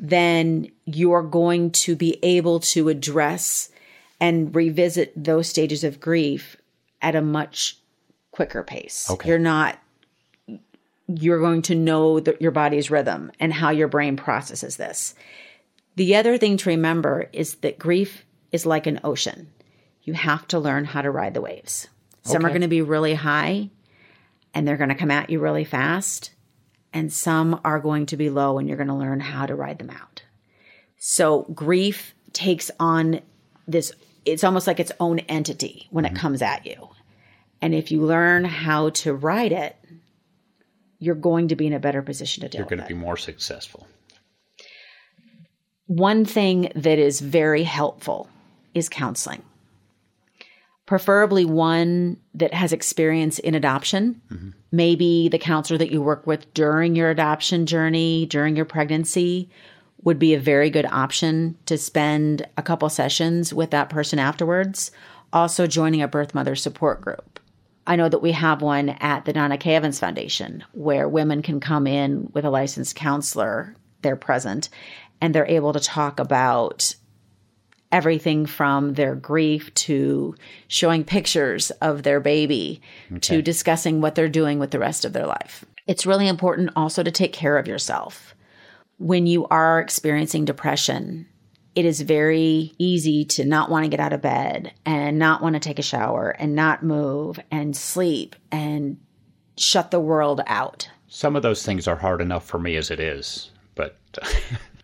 then 0.00 0.70
you're 0.84 1.22
going 1.22 1.70
to 1.70 1.94
be 1.94 2.18
able 2.22 2.60
to 2.60 2.88
address 2.88 3.70
and 4.20 4.54
revisit 4.54 5.12
those 5.16 5.48
stages 5.48 5.84
of 5.84 6.00
grief 6.00 6.56
at 7.02 7.14
a 7.14 7.22
much 7.22 7.78
quicker 8.30 8.62
pace. 8.62 9.10
Okay. 9.10 9.28
You're 9.28 9.38
not 9.38 9.78
you're 11.08 11.40
going 11.40 11.62
to 11.62 11.74
know 11.74 12.18
the, 12.18 12.36
your 12.40 12.50
body's 12.50 12.90
rhythm 12.90 13.30
and 13.38 13.52
how 13.52 13.70
your 13.70 13.88
brain 13.88 14.16
processes 14.16 14.76
this. 14.76 15.14
The 15.94 16.16
other 16.16 16.36
thing 16.36 16.56
to 16.58 16.68
remember 16.68 17.28
is 17.32 17.54
that 17.56 17.78
grief 17.78 18.25
is 18.52 18.66
like 18.66 18.86
an 18.86 19.00
ocean. 19.04 19.50
You 20.02 20.14
have 20.14 20.46
to 20.48 20.58
learn 20.58 20.84
how 20.84 21.02
to 21.02 21.10
ride 21.10 21.34
the 21.34 21.40
waves. 21.40 21.88
Some 22.22 22.44
are 22.44 22.48
going 22.48 22.62
to 22.62 22.68
be 22.68 22.82
really 22.82 23.14
high 23.14 23.70
and 24.56 24.66
they're 24.66 24.78
going 24.78 24.88
to 24.88 24.94
come 24.94 25.10
at 25.10 25.28
you 25.28 25.38
really 25.38 25.64
fast, 25.64 26.30
and 26.90 27.12
some 27.12 27.60
are 27.62 27.78
going 27.78 28.06
to 28.06 28.16
be 28.16 28.30
low 28.30 28.58
and 28.58 28.66
you're 28.66 28.78
going 28.78 28.88
to 28.88 28.94
learn 28.94 29.20
how 29.20 29.44
to 29.44 29.54
ride 29.54 29.78
them 29.78 29.90
out. 29.90 30.22
So, 30.96 31.42
grief 31.54 32.14
takes 32.32 32.70
on 32.80 33.20
this, 33.68 33.92
it's 34.24 34.44
almost 34.44 34.66
like 34.66 34.80
its 34.80 34.92
own 34.98 35.18
entity 35.18 35.88
when 35.90 36.06
it 36.06 36.08
mm-hmm. 36.08 36.16
comes 36.16 36.40
at 36.40 36.64
you. 36.64 36.88
And 37.60 37.74
if 37.74 37.90
you 37.92 38.00
learn 38.00 38.46
how 38.46 38.90
to 38.90 39.12
ride 39.12 39.52
it, 39.52 39.76
you're 40.98 41.14
going 41.14 41.48
to 41.48 41.56
be 41.56 41.66
in 41.66 41.74
a 41.74 41.78
better 41.78 42.00
position 42.00 42.40
to 42.40 42.48
deal 42.48 42.60
You're 42.60 42.68
going 42.68 42.80
to 42.80 42.88
be 42.88 42.94
more 42.94 43.18
successful. 43.18 43.86
One 45.86 46.24
thing 46.24 46.72
that 46.74 46.98
is 46.98 47.20
very 47.20 47.62
helpful 47.62 48.30
is 48.76 48.88
counseling. 48.88 49.42
Preferably 50.84 51.44
one 51.44 52.18
that 52.34 52.54
has 52.54 52.72
experience 52.72 53.40
in 53.40 53.56
adoption. 53.56 54.20
Mm-hmm. 54.30 54.50
Maybe 54.70 55.28
the 55.28 55.38
counselor 55.38 55.78
that 55.78 55.90
you 55.90 56.00
work 56.00 56.26
with 56.26 56.52
during 56.54 56.94
your 56.94 57.10
adoption 57.10 57.66
journey, 57.66 58.26
during 58.26 58.54
your 58.54 58.66
pregnancy, 58.66 59.50
would 60.02 60.18
be 60.18 60.34
a 60.34 60.38
very 60.38 60.70
good 60.70 60.86
option 60.86 61.56
to 61.66 61.76
spend 61.76 62.46
a 62.56 62.62
couple 62.62 62.88
sessions 62.88 63.52
with 63.52 63.72
that 63.72 63.90
person 63.90 64.20
afterwards. 64.20 64.92
Also, 65.32 65.66
joining 65.66 66.02
a 66.02 66.08
birth 66.08 66.34
mother 66.34 66.54
support 66.54 67.00
group. 67.00 67.40
I 67.88 67.96
know 67.96 68.08
that 68.08 68.22
we 68.22 68.32
have 68.32 68.62
one 68.62 68.90
at 68.90 69.24
the 69.24 69.32
Donna 69.32 69.58
K. 69.58 69.74
Evans 69.74 69.98
Foundation 69.98 70.62
where 70.72 71.08
women 71.08 71.42
can 71.42 71.58
come 71.58 71.86
in 71.86 72.30
with 72.32 72.44
a 72.44 72.50
licensed 72.50 72.94
counselor. 72.94 73.74
They're 74.02 74.16
present 74.16 74.68
and 75.20 75.34
they're 75.34 75.46
able 75.46 75.72
to 75.72 75.80
talk 75.80 76.20
about 76.20 76.94
everything 77.92 78.46
from 78.46 78.94
their 78.94 79.14
grief 79.14 79.72
to 79.74 80.34
showing 80.68 81.04
pictures 81.04 81.70
of 81.82 82.02
their 82.02 82.20
baby 82.20 82.80
to 83.20 83.42
discussing 83.42 84.00
what 84.00 84.14
they're 84.14 84.28
doing 84.28 84.58
with 84.58 84.70
the 84.70 84.78
rest 84.78 85.04
of 85.04 85.12
their 85.12 85.26
life. 85.26 85.64
It's 85.86 86.06
really 86.06 86.28
important 86.28 86.70
also 86.74 87.02
to 87.02 87.10
take 87.10 87.32
care 87.32 87.58
of 87.58 87.68
yourself. 87.68 88.34
When 88.98 89.26
you 89.26 89.46
are 89.48 89.78
experiencing 89.80 90.44
depression, 90.44 91.26
it 91.74 91.84
is 91.84 92.00
very 92.00 92.72
easy 92.78 93.24
to 93.26 93.44
not 93.44 93.70
want 93.70 93.84
to 93.84 93.90
get 93.90 94.00
out 94.00 94.14
of 94.14 94.22
bed 94.22 94.72
and 94.84 95.18
not 95.18 95.42
want 95.42 95.54
to 95.54 95.60
take 95.60 95.78
a 95.78 95.82
shower 95.82 96.30
and 96.30 96.54
not 96.54 96.82
move 96.82 97.38
and 97.50 97.76
sleep 97.76 98.34
and 98.50 98.98
shut 99.58 99.90
the 99.90 100.00
world 100.00 100.40
out. 100.46 100.88
Some 101.08 101.36
of 101.36 101.42
those 101.42 101.64
things 101.64 101.86
are 101.86 101.96
hard 101.96 102.20
enough 102.20 102.46
for 102.46 102.58
me 102.58 102.76
as 102.76 102.90
it 102.90 102.98
is, 102.98 103.50
but 103.74 103.98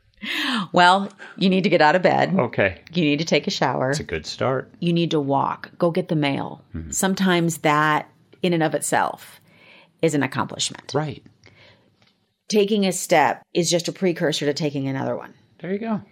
Well, 0.73 1.11
you 1.37 1.51
need 1.51 1.65
to 1.65 1.71
get 1.71 1.83
out 1.83 1.97
of 1.97 2.03
bed. 2.03 2.35
okay. 2.39 2.81
You 2.93 3.05
need 3.05 3.19
to 3.19 3.25
take 3.25 3.47
a 3.47 3.51
shower. 3.51 3.91
It's 3.91 4.01
a 4.01 4.05
good 4.05 4.27
start. 4.27 4.73
you 4.81 4.93
need 4.93 5.11
to 5.11 5.21
walk, 5.21 5.71
go 5.79 5.91
get 5.91 6.09
the 6.09 6.17
mail. 6.17 6.65
Mm-hmm. 6.75 6.91
Sometimes 6.93 7.59
that, 7.59 8.09
in 8.43 8.53
and 8.53 8.63
of 8.63 8.75
itself, 8.75 9.41
is 10.01 10.15
an 10.15 10.23
accomplishment. 10.23 10.93
Right. 10.95 11.25
Taking 12.49 12.87
a 12.87 12.93
step 12.93 13.43
is 13.55 13.71
just 13.71 13.89
a 13.89 13.93
precursor 13.93 14.47
to 14.47 14.55
taking 14.55 14.87
another 14.89 15.17
one. 15.17 15.35
There 15.61 15.73
you 15.73 15.79
go. 15.79 16.03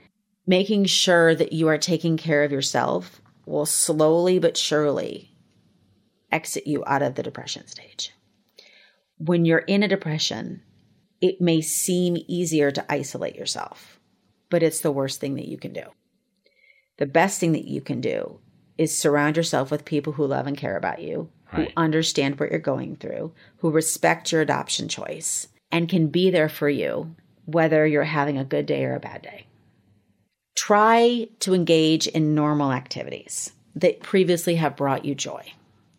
Making 0.47 0.87
sure 0.87 1.35
that 1.35 1.53
you 1.53 1.69
are 1.69 1.79
taking 1.79 2.17
care 2.17 2.45
of 2.45 2.53
yourself 2.53 3.21
will 3.47 3.67
slowly 3.67 4.39
but 4.39 4.57
surely 4.57 5.31
exit 6.33 6.67
you 6.67 6.83
out 6.87 7.03
of 7.03 7.15
the 7.15 7.23
depression 7.23 7.67
stage. 7.67 8.13
When 9.19 9.45
you're 9.45 9.59
in 9.59 9.83
a 9.83 9.89
depression, 9.89 10.63
it 11.21 11.41
may 11.41 11.61
seem 11.61 12.17
easier 12.27 12.71
to 12.71 12.93
isolate 12.93 13.37
yourself, 13.37 14.00
but 14.51 14.63
it's 14.63 14.81
the 14.81 14.93
worst 14.93 15.21
thing 15.21 15.37
that 15.37 15.49
you 15.49 15.57
can 15.57 15.73
do. 15.73 15.85
The 16.99 17.07
best 17.07 17.41
thing 17.41 17.53
that 17.53 17.65
you 17.65 17.81
can 17.81 18.01
do 18.01 18.39
is 18.77 18.97
surround 18.97 19.37
yourself 19.37 19.71
with 19.71 19.85
people 19.85 20.13
who 20.13 20.27
love 20.27 20.47
and 20.47 20.57
care 20.57 20.77
about 20.77 21.01
you, 21.01 21.31
who 21.47 21.67
understand 21.77 22.39
what 22.39 22.51
you're 22.51 22.59
going 22.59 22.97
through, 22.97 23.33
who 23.59 23.71
respect 23.71 24.31
your 24.31 24.41
adoption 24.41 24.89
choice, 24.89 25.49
and 25.73 25.89
can 25.89 26.09
be 26.09 26.31
there 26.31 26.49
for 26.49 26.69
you, 26.69 27.15
whether 27.47 27.87
you're 27.87 28.05
having 28.05 28.39
a 28.39 28.45
good 28.45 28.67
day 28.67 28.85
or 28.85 28.95
a 28.95 29.01
bad 29.01 29.23
day. 29.23 29.47
Try 30.57 31.29
to 31.41 31.55
engage 31.55 32.07
in 32.07 32.35
normal 32.35 32.73
activities 32.73 33.53
that 33.75 34.01
previously 34.01 34.57
have 34.57 34.77
brought 34.77 35.05
you 35.05 35.15
joy. 35.15 35.53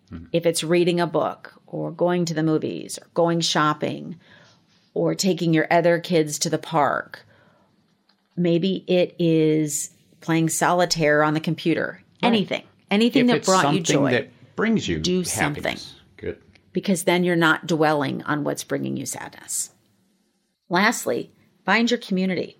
Hmm. 0.10 0.26
If 0.32 0.46
it's 0.46 0.64
reading 0.64 1.00
a 1.00 1.08
book, 1.08 1.54
or 1.68 1.92
going 1.92 2.26
to 2.26 2.34
the 2.34 2.44
movies, 2.44 2.98
or 2.98 3.08
going 3.14 3.40
shopping, 3.40 4.20
or 4.94 5.16
taking 5.16 5.54
your 5.54 5.68
other 5.72 6.00
kids 6.00 6.38
to 6.40 6.50
the 6.50 6.58
park, 6.58 7.26
maybe 8.42 8.84
it 8.88 9.16
is 9.20 9.92
playing 10.22 10.50
solitaire 10.50 11.24
on 11.24 11.34
the 11.34 11.40
computer. 11.40 12.02
Anything, 12.22 12.64
anything 12.92 13.30
if 13.30 13.36
that 13.36 13.46
brought 13.46 13.74
you 13.74 13.80
joy. 13.82 14.12
that 14.12 14.30
brings 14.56 14.88
you 14.88 15.00
Do 15.00 15.20
happiness. 15.24 15.32
something. 15.34 15.78
Good. 16.18 16.38
because 16.74 17.04
then 17.06 17.24
you're 17.24 17.36
not 17.36 17.66
dwelling 17.68 18.22
on 18.24 18.44
what's 18.44 18.64
bringing 18.64 18.96
you 18.98 19.06
sadness. 19.06 19.72
Lastly, 20.70 21.32
find 21.66 21.90
your 21.90 21.98
community. 21.98 22.58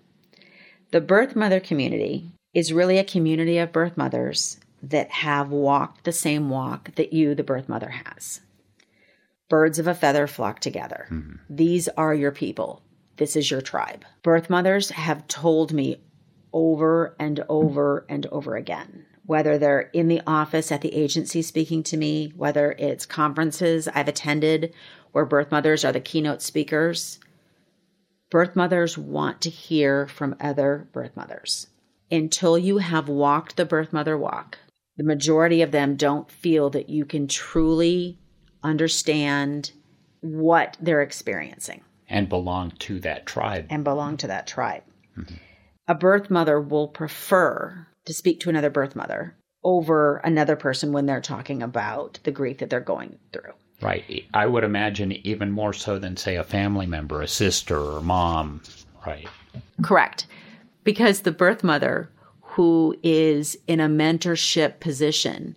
The 0.90 1.00
birth 1.00 1.34
mother 1.36 1.60
community 1.60 2.30
is 2.52 2.72
really 2.72 2.98
a 2.98 3.04
community 3.04 3.56
of 3.58 3.72
birth 3.72 3.96
mothers 3.96 4.58
that 4.82 5.10
have 5.10 5.50
walked 5.50 6.04
the 6.04 6.12
same 6.12 6.50
walk 6.50 6.94
that 6.96 7.12
you, 7.12 7.34
the 7.34 7.44
birth 7.44 7.68
mother, 7.68 7.88
has. 8.04 8.40
Birds 9.48 9.78
of 9.78 9.86
a 9.86 9.94
feather 9.94 10.26
flock 10.26 10.58
together. 10.60 11.06
Mm-hmm. 11.10 11.36
These 11.48 11.88
are 11.96 12.14
your 12.14 12.32
people. 12.32 12.82
This 13.16 13.36
is 13.36 13.50
your 13.50 13.60
tribe. 13.60 14.04
Birth 14.22 14.48
mothers 14.48 14.90
have 14.90 15.28
told 15.28 15.72
me 15.72 16.00
over 16.52 17.14
and 17.18 17.44
over 17.48 18.04
and 18.08 18.26
over 18.26 18.56
again 18.56 19.06
whether 19.24 19.56
they're 19.58 19.90
in 19.92 20.08
the 20.08 20.20
office 20.26 20.72
at 20.72 20.80
the 20.80 20.94
agency 20.94 21.42
speaking 21.42 21.82
to 21.84 21.96
me, 21.96 22.32
whether 22.36 22.72
it's 22.72 23.06
conferences 23.06 23.88
I've 23.88 24.08
attended 24.08 24.74
where 25.12 25.24
birth 25.24 25.50
mothers 25.50 25.84
are 25.84 25.92
the 25.92 26.00
keynote 26.00 26.42
speakers. 26.42 27.20
Birth 28.30 28.56
mothers 28.56 28.96
want 28.96 29.42
to 29.42 29.50
hear 29.50 30.06
from 30.06 30.36
other 30.40 30.88
birth 30.92 31.16
mothers. 31.16 31.68
Until 32.10 32.58
you 32.58 32.78
have 32.78 33.08
walked 33.08 33.56
the 33.56 33.64
birth 33.64 33.92
mother 33.92 34.16
walk, 34.16 34.58
the 34.96 35.04
majority 35.04 35.62
of 35.62 35.70
them 35.70 35.96
don't 35.96 36.30
feel 36.30 36.70
that 36.70 36.88
you 36.88 37.04
can 37.04 37.26
truly 37.26 38.18
understand 38.62 39.72
what 40.20 40.76
they're 40.80 41.02
experiencing 41.02 41.82
and 42.08 42.28
belong 42.28 42.72
to 42.80 43.00
that 43.00 43.26
tribe. 43.26 43.66
And 43.70 43.84
belong 43.84 44.16
to 44.18 44.26
that 44.26 44.46
tribe. 44.46 44.82
Mm-hmm. 45.16 45.34
A 45.88 45.94
birth 45.94 46.30
mother 46.30 46.60
will 46.60 46.88
prefer 46.88 47.86
to 48.04 48.14
speak 48.14 48.40
to 48.40 48.50
another 48.50 48.70
birth 48.70 48.94
mother 48.94 49.36
over 49.64 50.16
another 50.18 50.56
person 50.56 50.92
when 50.92 51.06
they're 51.06 51.20
talking 51.20 51.62
about 51.62 52.18
the 52.24 52.30
grief 52.30 52.58
that 52.58 52.70
they're 52.70 52.80
going 52.80 53.18
through. 53.32 53.52
Right. 53.80 54.24
I 54.32 54.46
would 54.46 54.64
imagine 54.64 55.12
even 55.26 55.50
more 55.50 55.72
so 55.72 55.98
than, 55.98 56.16
say, 56.16 56.36
a 56.36 56.44
family 56.44 56.86
member, 56.86 57.20
a 57.20 57.28
sister 57.28 57.78
or 57.78 58.00
mom. 58.00 58.62
Right. 59.04 59.28
Correct. 59.82 60.26
Because 60.84 61.20
the 61.20 61.32
birth 61.32 61.64
mother 61.64 62.08
who 62.42 62.96
is 63.02 63.56
in 63.66 63.80
a 63.80 63.88
mentorship 63.88 64.78
position 64.78 65.56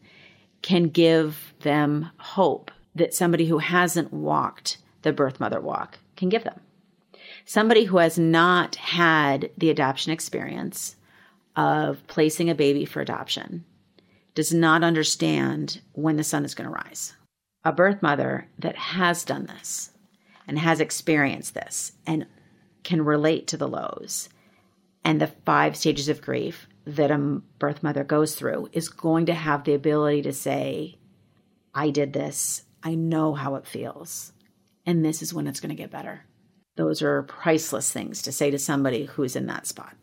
can 0.62 0.86
give 0.86 1.54
them 1.62 2.10
hope 2.18 2.72
that 2.96 3.14
somebody 3.14 3.46
who 3.46 3.60
hasn't 3.60 4.12
walked 4.12 4.78
the 5.04 5.14
birth 5.14 5.40
mother 5.40 5.62
walk 5.62 6.00
can 6.16 6.30
give 6.30 6.44
them. 6.44 6.60
Somebody 7.46 7.86
who 7.86 7.98
has 7.98 8.18
not 8.18 8.76
had 8.76 9.52
the 9.58 9.70
adoption 9.70 10.12
experience 10.12 10.96
of 11.56 12.06
placing 12.08 12.50
a 12.50 12.56
baby 12.56 12.86
for 12.86 13.02
adoption 13.02 13.66
does 14.34 14.54
not 14.54 14.84
understand 14.84 15.82
when 15.94 16.18
the 16.18 16.24
sun 16.24 16.44
is 16.44 16.56
going 16.56 16.70
to 16.70 16.76
rise. 16.76 17.16
A 17.64 17.72
birth 17.72 18.02
mother 18.02 18.48
that 18.60 18.76
has 18.76 19.24
done 19.24 19.46
this 19.46 19.92
and 20.48 20.60
has 20.60 20.80
experienced 20.80 21.54
this 21.54 21.94
and 22.06 22.26
can 22.84 23.04
relate 23.04 23.48
to 23.48 23.58
the 23.58 23.68
lows 23.68 24.30
and 25.04 25.22
the 25.22 25.28
five 25.28 25.78
stages 25.78 26.10
of 26.10 26.22
grief 26.22 26.68
that 26.86 27.12
a 27.12 27.18
birth 27.60 27.84
mother 27.84 28.04
goes 28.04 28.36
through 28.36 28.70
is 28.74 28.90
going 28.90 29.28
to 29.28 29.34
have 29.34 29.64
the 29.64 29.74
ability 29.74 30.24
to 30.24 30.34
say, 30.34 30.98
I 31.74 31.92
did 31.92 32.14
this. 32.14 32.64
I 32.84 32.96
know 32.96 33.34
how 33.34 33.56
it 33.56 33.68
feels. 33.68 34.34
And 34.86 35.04
this 35.04 35.22
is 35.22 35.34
when 35.34 35.48
it's 35.48 35.60
going 35.60 35.70
to 35.70 35.76
get 35.76 35.92
better. 35.92 36.26
Those 36.76 37.02
are 37.02 37.24
priceless 37.24 37.92
things 37.92 38.22
to 38.24 38.32
say 38.32 38.52
to 38.52 38.60
somebody 38.60 39.06
who's 39.06 39.36
in 39.36 39.48
that 39.48 39.66
spot. 39.66 39.96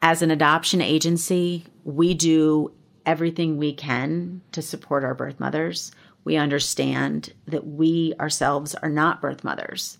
As 0.00 0.22
an 0.22 0.30
adoption 0.30 0.80
agency, 0.80 1.64
we 1.84 2.14
do 2.14 2.72
everything 3.04 3.56
we 3.56 3.72
can 3.72 4.40
to 4.52 4.62
support 4.62 5.02
our 5.02 5.14
birth 5.14 5.40
mothers. 5.40 5.90
We 6.24 6.36
understand 6.36 7.32
that 7.46 7.66
we 7.66 8.14
ourselves 8.20 8.74
are 8.76 8.90
not 8.90 9.20
birth 9.20 9.42
mothers, 9.42 9.98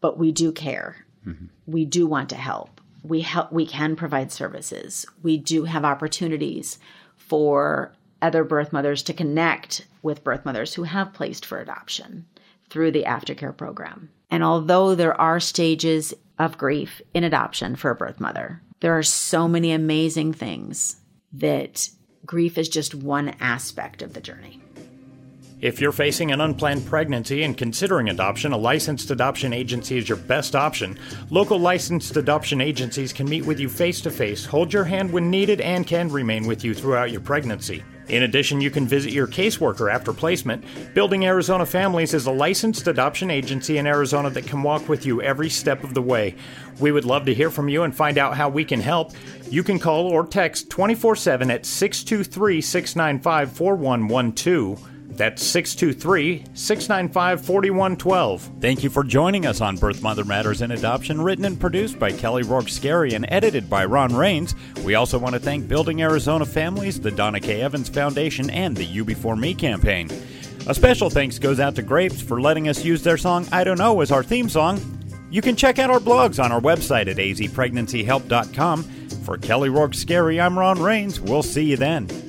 but 0.00 0.18
we 0.18 0.30
do 0.30 0.52
care. 0.52 1.04
Mm-hmm. 1.26 1.46
We 1.66 1.84
do 1.84 2.06
want 2.06 2.28
to 2.30 2.36
help. 2.36 2.80
We 3.02 3.22
help 3.22 3.52
we 3.52 3.66
can 3.66 3.96
provide 3.96 4.30
services. 4.30 5.06
We 5.22 5.36
do 5.36 5.64
have 5.64 5.84
opportunities 5.84 6.78
for 7.16 7.92
other 8.20 8.44
birth 8.44 8.72
mothers 8.72 9.02
to 9.04 9.12
connect 9.12 9.86
with 10.02 10.24
birth 10.24 10.44
mothers 10.44 10.74
who 10.74 10.84
have 10.84 11.12
placed 11.12 11.44
for 11.46 11.60
adoption 11.60 12.26
through 12.70 12.92
the 12.92 13.04
aftercare 13.04 13.56
program. 13.56 14.10
And 14.30 14.44
although 14.44 14.94
there 14.94 15.18
are 15.20 15.40
stages 15.40 16.14
of 16.38 16.58
grief 16.58 17.00
in 17.14 17.24
adoption 17.24 17.76
for 17.76 17.90
a 17.90 17.96
birth 17.96 18.20
mother, 18.20 18.62
there 18.80 18.96
are 18.96 19.02
so 19.02 19.48
many 19.48 19.72
amazing 19.72 20.32
things 20.32 20.96
that 21.32 21.88
grief 22.24 22.58
is 22.58 22.68
just 22.68 22.94
one 22.94 23.34
aspect 23.40 24.02
of 24.02 24.12
the 24.12 24.20
journey. 24.20 24.60
If 25.60 25.80
you're 25.80 25.90
facing 25.90 26.30
an 26.30 26.40
unplanned 26.40 26.86
pregnancy 26.86 27.42
and 27.42 27.58
considering 27.58 28.08
adoption, 28.08 28.52
a 28.52 28.56
licensed 28.56 29.10
adoption 29.10 29.52
agency 29.52 29.98
is 29.98 30.08
your 30.08 30.18
best 30.18 30.54
option. 30.54 30.96
Local 31.30 31.58
licensed 31.58 32.16
adoption 32.16 32.60
agencies 32.60 33.12
can 33.12 33.28
meet 33.28 33.44
with 33.44 33.58
you 33.58 33.68
face 33.68 34.00
to 34.02 34.10
face, 34.10 34.44
hold 34.44 34.72
your 34.72 34.84
hand 34.84 35.10
when 35.10 35.30
needed, 35.30 35.60
and 35.60 35.84
can 35.84 36.08
remain 36.10 36.46
with 36.46 36.62
you 36.62 36.74
throughout 36.74 37.10
your 37.10 37.20
pregnancy. 37.20 37.82
In 38.08 38.22
addition, 38.22 38.60
you 38.60 38.70
can 38.70 38.86
visit 38.86 39.12
your 39.12 39.26
caseworker 39.26 39.92
after 39.92 40.12
placement. 40.12 40.64
Building 40.94 41.26
Arizona 41.26 41.66
Families 41.66 42.14
is 42.14 42.26
a 42.26 42.30
licensed 42.30 42.86
adoption 42.86 43.30
agency 43.30 43.76
in 43.76 43.86
Arizona 43.86 44.30
that 44.30 44.46
can 44.46 44.62
walk 44.62 44.88
with 44.88 45.04
you 45.04 45.20
every 45.20 45.50
step 45.50 45.84
of 45.84 45.92
the 45.92 46.02
way. 46.02 46.34
We 46.80 46.90
would 46.90 47.04
love 47.04 47.26
to 47.26 47.34
hear 47.34 47.50
from 47.50 47.68
you 47.68 47.82
and 47.82 47.94
find 47.94 48.16
out 48.16 48.36
how 48.36 48.48
we 48.48 48.64
can 48.64 48.80
help. 48.80 49.12
You 49.50 49.62
can 49.62 49.78
call 49.78 50.06
or 50.06 50.26
text 50.26 50.70
24 50.70 51.16
7 51.16 51.50
at 51.50 51.66
623 51.66 52.60
695 52.60 53.52
4112. 53.52 54.97
That's 55.08 55.44
623 55.44 56.44
695 56.54 57.44
4112. 57.44 58.50
Thank 58.60 58.84
you 58.84 58.90
for 58.90 59.02
joining 59.02 59.46
us 59.46 59.60
on 59.60 59.76
Birth 59.76 60.02
Mother 60.02 60.24
Matters 60.24 60.62
and 60.62 60.72
Adoption, 60.72 61.20
written 61.20 61.44
and 61.44 61.58
produced 61.58 61.98
by 61.98 62.12
Kelly 62.12 62.42
Rourke 62.44 62.66
Scarry 62.66 63.14
and 63.14 63.26
edited 63.28 63.68
by 63.68 63.84
Ron 63.84 64.14
Rains. 64.14 64.54
We 64.84 64.94
also 64.94 65.18
want 65.18 65.34
to 65.34 65.40
thank 65.40 65.66
Building 65.66 66.02
Arizona 66.02 66.46
Families, 66.46 67.00
the 67.00 67.10
Donna 67.10 67.40
K. 67.40 67.62
Evans 67.62 67.88
Foundation, 67.88 68.48
and 68.50 68.76
the 68.76 68.84
You 68.84 69.04
Before 69.04 69.34
Me 69.34 69.54
campaign. 69.54 70.08
A 70.68 70.74
special 70.74 71.10
thanks 71.10 71.38
goes 71.38 71.58
out 71.58 71.74
to 71.76 71.82
Grapes 71.82 72.20
for 72.20 72.40
letting 72.40 72.68
us 72.68 72.84
use 72.84 73.02
their 73.02 73.16
song 73.16 73.46
I 73.50 73.64
Don't 73.64 73.78
Know 73.78 74.00
as 74.02 74.12
our 74.12 74.22
theme 74.22 74.48
song. 74.48 74.80
You 75.30 75.42
can 75.42 75.56
check 75.56 75.78
out 75.78 75.90
our 75.90 76.00
blogs 76.00 76.42
on 76.42 76.52
our 76.52 76.60
website 76.60 77.08
at 77.08 77.16
azpregnancyhelp.com. 77.16 78.82
For 79.24 79.36
Kelly 79.36 79.68
Rourke 79.68 79.92
Scarry, 79.92 80.40
I'm 80.40 80.58
Ron 80.58 80.80
Rains. 80.80 81.20
We'll 81.20 81.42
see 81.42 81.64
you 81.64 81.76
then. 81.76 82.27